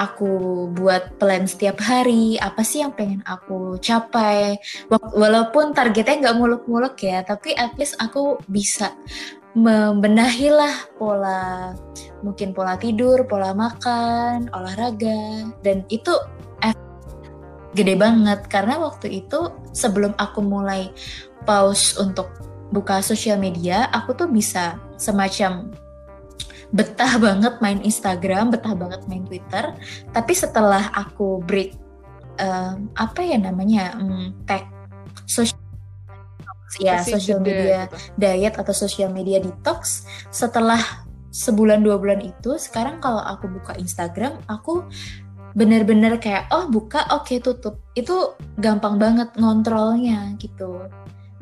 Aku 0.00 0.64
buat 0.72 1.20
plan 1.20 1.44
setiap 1.44 1.76
hari 1.84 2.40
apa 2.40 2.64
sih 2.64 2.80
yang 2.80 2.96
pengen 2.96 3.20
aku 3.28 3.76
capai. 3.84 4.56
Walaupun 4.88 5.76
targetnya 5.76 6.16
nggak 6.24 6.38
muluk-muluk 6.40 6.96
ya 7.04 7.20
tapi 7.20 7.52
at 7.52 7.76
least 7.76 8.00
aku 8.00 8.40
bisa 8.48 8.96
membenahilah 9.52 10.96
pola 10.96 11.76
mungkin 12.24 12.56
pola 12.56 12.80
tidur, 12.80 13.28
pola 13.28 13.52
makan, 13.52 14.48
olahraga 14.56 15.52
dan 15.60 15.84
itu 15.92 16.16
gede 17.76 17.94
banget. 18.00 18.48
Karena 18.48 18.80
waktu 18.80 19.20
itu 19.20 19.52
sebelum 19.76 20.16
aku 20.16 20.40
mulai 20.40 20.88
pause 21.44 22.00
untuk 22.00 22.32
buka 22.72 23.04
sosial 23.04 23.36
media, 23.36 23.84
aku 23.92 24.16
tuh 24.16 24.32
bisa 24.32 24.80
semacam 24.96 25.68
betah 26.70 27.18
banget 27.18 27.58
main 27.58 27.82
Instagram, 27.82 28.54
betah 28.54 28.74
banget 28.78 29.02
main 29.10 29.26
Twitter. 29.26 29.74
Tapi 30.14 30.32
setelah 30.34 30.90
aku 30.94 31.42
break 31.42 31.74
um, 32.40 32.88
apa 32.94 33.20
ya 33.22 33.38
namanya 33.38 33.98
um, 33.98 34.34
tag 34.46 34.66
sosial 35.26 35.58
ya 36.78 37.02
social 37.02 37.42
media 37.42 37.90
gitu. 37.90 38.14
diet 38.14 38.54
atau 38.54 38.70
social 38.70 39.10
media 39.10 39.42
detox 39.42 40.06
setelah 40.30 40.78
sebulan 41.34 41.82
dua 41.82 41.98
bulan 41.98 42.22
itu 42.22 42.58
sekarang 42.62 43.02
kalau 43.02 43.22
aku 43.22 43.50
buka 43.50 43.74
Instagram 43.74 44.38
aku 44.46 44.86
bener-bener 45.58 46.14
kayak 46.22 46.46
oh 46.54 46.70
buka 46.70 47.02
oke 47.10 47.26
okay, 47.26 47.42
tutup 47.42 47.82
itu 47.98 48.38
gampang 48.54 49.02
banget 49.02 49.34
ngontrolnya 49.34 50.38
gitu 50.38 50.86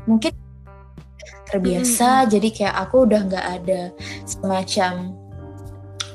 mungkin 0.09 0.33
terbiasa 1.49 2.25
hmm. 2.25 2.29
jadi 2.31 2.49
kayak 2.53 2.77
aku 2.87 2.97
udah 3.09 3.21
nggak 3.25 3.47
ada 3.61 3.83
semacam 4.29 4.93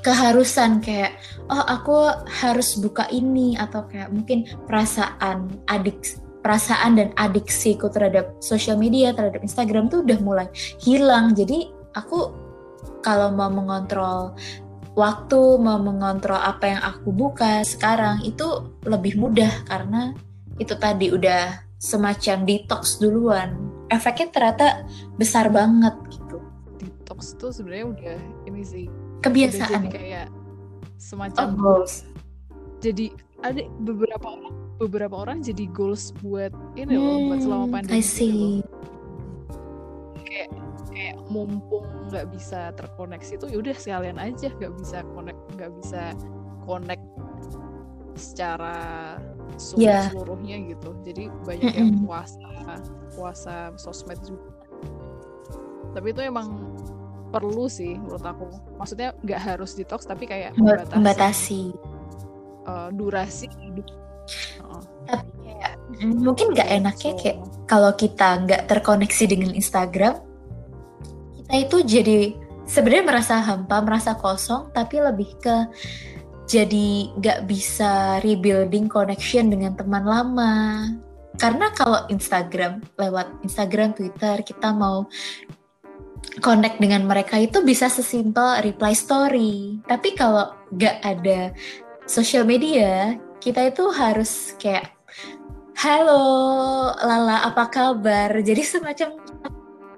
keharusan 0.03 0.83
kayak 0.83 1.15
oh 1.47 1.63
aku 1.63 2.11
harus 2.27 2.75
buka 2.77 3.07
ini 3.09 3.55
atau 3.55 3.87
kayak 3.87 4.11
mungkin 4.11 4.45
perasaan 4.67 5.63
adik 5.71 6.23
perasaan 6.43 6.99
dan 6.99 7.09
adiksiku 7.15 7.87
terhadap 7.87 8.35
sosial 8.43 8.75
media, 8.75 9.15
terhadap 9.15 9.39
Instagram 9.39 9.87
tuh 9.87 10.03
udah 10.03 10.19
mulai 10.19 10.47
hilang. 10.83 11.31
Jadi 11.31 11.71
aku 11.95 12.35
kalau 12.99 13.31
mau 13.31 13.47
mengontrol 13.47 14.35
waktu, 14.93 15.41
mau 15.57 15.79
mengontrol 15.79 16.37
apa 16.37 16.65
yang 16.67 16.81
aku 16.83 17.15
buka 17.15 17.63
sekarang 17.63 18.19
itu 18.27 18.67
lebih 18.83 19.15
mudah 19.15 19.63
karena 19.71 20.11
itu 20.59 20.75
tadi 20.75 21.09
udah 21.15 21.63
semacam 21.79 22.43
detox 22.43 22.99
duluan. 22.99 23.62
Efeknya 23.93 24.27
ternyata 24.33 24.67
besar 25.15 25.53
banget 25.53 25.93
gitu. 26.09 26.41
Detox 26.81 27.37
tuh 27.37 27.53
sebenarnya 27.53 27.85
udah 27.93 28.17
ini 28.49 28.61
sih 28.65 28.85
kebiasaan 29.21 29.87
udah 29.87 29.93
kayak 29.93 30.27
semacam 30.97 31.45
oh, 31.61 31.85
Jadi 32.83 33.13
ada 33.45 33.61
beberapa 33.79 34.27
orang 34.27 34.55
beberapa 34.81 35.15
orang 35.15 35.37
jadi 35.45 35.69
goals 35.71 36.11
buat 36.19 36.51
ini 36.75 36.97
hmm, 36.97 37.03
loh 37.05 37.17
buat 37.29 37.39
selama 37.45 37.65
hmm, 37.65 37.73
pandemi 37.77 37.99
I 37.99 38.01
see. 38.03 38.59
Gitu 38.59 38.83
kayak 40.33 40.49
kayak 40.89 41.15
mumpung 41.29 41.85
nggak 42.09 42.25
bisa 42.33 42.73
terkoneksi 42.73 43.33
tuh 43.37 43.49
yaudah 43.53 43.75
sekalian 43.77 44.17
aja 44.17 44.49
nggak 44.49 44.73
bisa 44.81 45.05
connect 45.13 45.41
nggak 45.53 45.71
bisa 45.77 46.01
connect 46.65 47.05
secara 48.15 49.17
seluruh 49.57 49.85
yeah. 49.85 50.09
seluruhnya 50.09 50.57
gitu 50.69 50.89
jadi 51.05 51.29
banyak 51.45 51.65
mm 51.65 51.73
-mm. 51.73 51.79
yang 51.79 51.91
puasa 52.05 52.47
puasa 53.13 53.55
sosmed 53.77 54.19
juga 54.25 54.53
tapi 55.93 56.09
itu 56.09 56.21
emang 56.25 56.73
perlu 57.33 57.65
sih 57.65 57.97
menurut 57.97 58.25
aku 58.25 58.45
maksudnya 58.77 59.17
nggak 59.25 59.41
harus 59.41 59.73
detox 59.73 60.05
tapi 60.05 60.29
kayak 60.29 60.53
membatasi, 60.57 60.93
membatasi. 60.93 61.63
Uh, 62.63 62.87
durasi 62.95 63.51
hidup 63.59 63.83
tapi 65.03 65.31
kayak 65.43 65.71
mungkin 65.99 66.55
nggak 66.55 66.69
enaknya 66.69 67.11
kayak 67.19 67.37
kalau 67.67 67.91
kita 67.91 68.39
nggak 68.47 68.71
terkoneksi 68.71 69.23
dengan 69.27 69.51
Instagram 69.51 70.15
kita 71.43 71.53
itu 71.59 71.77
jadi 71.83 72.19
sebenarnya 72.63 73.03
merasa 73.03 73.43
hampa 73.43 73.83
merasa 73.83 74.15
kosong 74.15 74.71
tapi 74.71 75.03
lebih 75.03 75.35
ke 75.43 75.55
jadi 76.43 77.13
nggak 77.15 77.47
bisa 77.47 78.19
rebuilding 78.19 78.91
connection 78.91 79.47
dengan 79.47 79.75
teman 79.79 80.03
lama. 80.03 80.53
Karena 81.39 81.73
kalau 81.73 82.05
Instagram 82.13 82.83
lewat 82.99 83.41
Instagram 83.41 83.97
Twitter 83.97 84.43
kita 84.45 84.69
mau 84.69 85.09
connect 86.39 86.79
dengan 86.79 87.03
mereka 87.03 87.41
itu 87.41 87.63
bisa 87.65 87.89
sesimpel 87.89 88.61
reply 88.61 88.93
story. 88.93 89.81
Tapi 89.87 90.13
kalau 90.13 90.53
nggak 90.75 90.97
ada 91.01 91.51
social 92.05 92.43
media 92.45 93.17
kita 93.39 93.71
itu 93.71 93.91
harus 93.91 94.55
kayak 94.59 94.93
halo 95.79 96.91
Lala 97.01 97.49
apa 97.49 97.65
kabar? 97.71 98.29
Jadi 98.39 98.61
semacam 98.61 99.17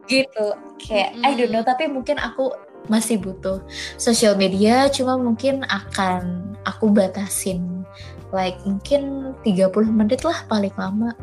gitu. 0.05 0.47
Kayak 0.79 1.19
mm. 1.19 1.25
I 1.25 1.31
don't 1.35 1.51
know 1.51 1.65
tapi 1.65 1.89
mungkin 1.89 2.21
aku 2.21 2.53
masih 2.87 3.19
butuh 3.21 3.61
sosial 3.95 4.37
media 4.37 4.87
cuma 4.91 5.17
mungkin 5.17 5.65
akan 5.67 6.53
aku 6.65 6.89
batasin 6.89 7.85
like 8.33 8.57
mungkin 8.67 9.33
30 9.47 9.71
menit 9.91 10.27
lah 10.27 10.43
paling 10.51 10.73
lama 10.75 11.15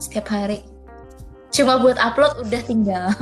setiap 0.00 0.30
hari. 0.32 0.64
Cuma 1.50 1.82
buat 1.82 1.98
upload 1.98 2.46
udah 2.46 2.62
tinggal. 2.64 3.10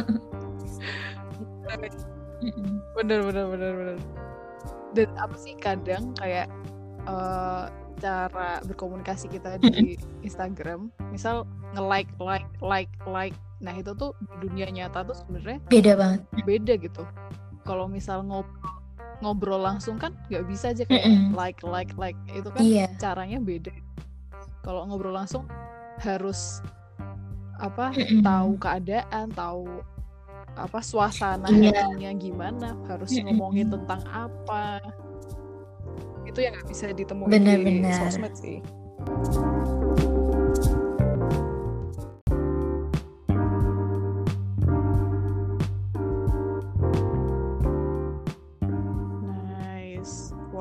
Bener 2.98 3.22
bener 3.22 3.46
bener 3.46 3.72
bener. 3.74 3.96
Dan 4.94 5.08
apa 5.18 5.34
sih 5.38 5.54
kadang 5.58 6.14
kayak 6.18 6.50
uh, 7.06 7.70
cara 7.98 8.62
berkomunikasi 8.66 9.26
kita 9.30 9.58
di 9.62 9.98
Instagram 10.26 10.90
misal 11.10 11.46
nge-like 11.74 12.10
like 12.22 12.46
like 12.62 12.90
like 13.06 13.34
nah 13.58 13.74
itu 13.74 13.90
tuh 13.98 14.14
di 14.18 14.46
dunia 14.46 14.70
nyata 14.70 15.02
tuh 15.02 15.18
sebenarnya 15.18 15.58
beda 15.66 15.92
banget. 15.98 16.20
beda 16.46 16.72
gitu 16.78 17.02
kalau 17.68 17.84
misal 17.84 18.24
ngobrol 18.24 18.78
ngobrol 19.18 19.58
langsung 19.62 19.98
kan 19.98 20.14
nggak 20.30 20.46
bisa 20.46 20.70
aja 20.70 20.86
kayak 20.86 21.04
mm 21.04 21.14
-mm. 21.14 21.28
like 21.34 21.60
like 21.66 21.92
like 21.98 22.18
itu 22.30 22.48
kan 22.54 22.62
yeah. 22.62 22.88
caranya 23.02 23.42
beda 23.42 23.74
kalau 24.62 24.86
ngobrol 24.86 25.14
langsung 25.14 25.44
harus 25.98 26.62
apa 27.58 27.90
mm 27.90 27.98
-mm. 27.98 28.20
tahu 28.22 28.50
keadaan 28.62 29.26
tahu 29.34 29.66
apa 30.54 30.78
suasana 30.82 31.50
yeah. 31.50 32.14
gimana 32.14 32.78
harus 32.86 33.10
mm 33.10 33.18
-mm. 33.18 33.26
ngomongin 33.34 33.66
tentang 33.74 34.02
apa 34.06 34.78
itu 36.26 36.38
yang 36.44 36.54
nggak 36.54 36.68
bisa 36.70 36.92
bener, 36.94 37.58
di 37.58 37.90
sosmed 37.90 38.34
sih 38.38 38.62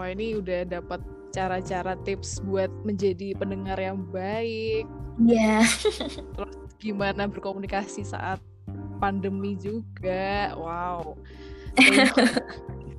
wah 0.07 0.15
ini 0.15 0.39
udah 0.39 0.63
dapat 0.63 1.03
cara-cara 1.35 1.99
tips 2.07 2.39
buat 2.47 2.71
menjadi 2.87 3.35
pendengar 3.35 3.75
yang 3.75 3.99
baik 4.07 4.87
Iya. 5.19 5.59
Yeah. 5.59 5.63
terus 6.31 6.55
gimana 6.79 7.27
berkomunikasi 7.27 8.07
saat 8.07 8.39
pandemi 9.03 9.59
juga 9.59 10.55
wow 10.55 11.11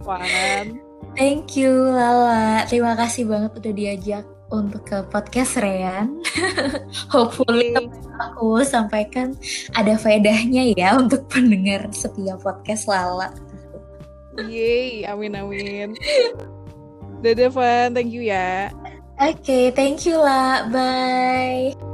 Farhan 0.04 0.84
Thank 1.16 1.56
you 1.56 1.72
Lala. 1.88 2.68
Terima 2.68 2.92
kasih 2.92 3.24
banget 3.24 3.56
udah 3.56 3.72
diajak 3.72 4.24
untuk 4.52 4.84
ke 4.84 5.02
podcast 5.09 5.56
Rean. 5.56 6.20
Hopefully 7.14 7.74
aku 8.20 8.61
sampaikan 8.61 9.32
ada 9.72 9.96
faedahnya 9.96 10.76
ya 10.76 11.00
untuk 11.00 11.24
pendengar 11.32 11.88
setiap 11.96 12.44
podcast 12.44 12.86
Lala. 12.86 13.32
Yeay, 14.36 15.09
amin 15.09 15.32
amin. 15.38 15.96
Dadah 17.18 17.50
Van, 17.50 17.88
thank 17.94 18.14
you 18.14 18.22
ya. 18.22 18.70
Oke, 19.18 19.42
okay, 19.42 19.64
thank 19.74 20.06
you 20.06 20.14
lah. 20.14 20.70
Bye. 20.70 21.88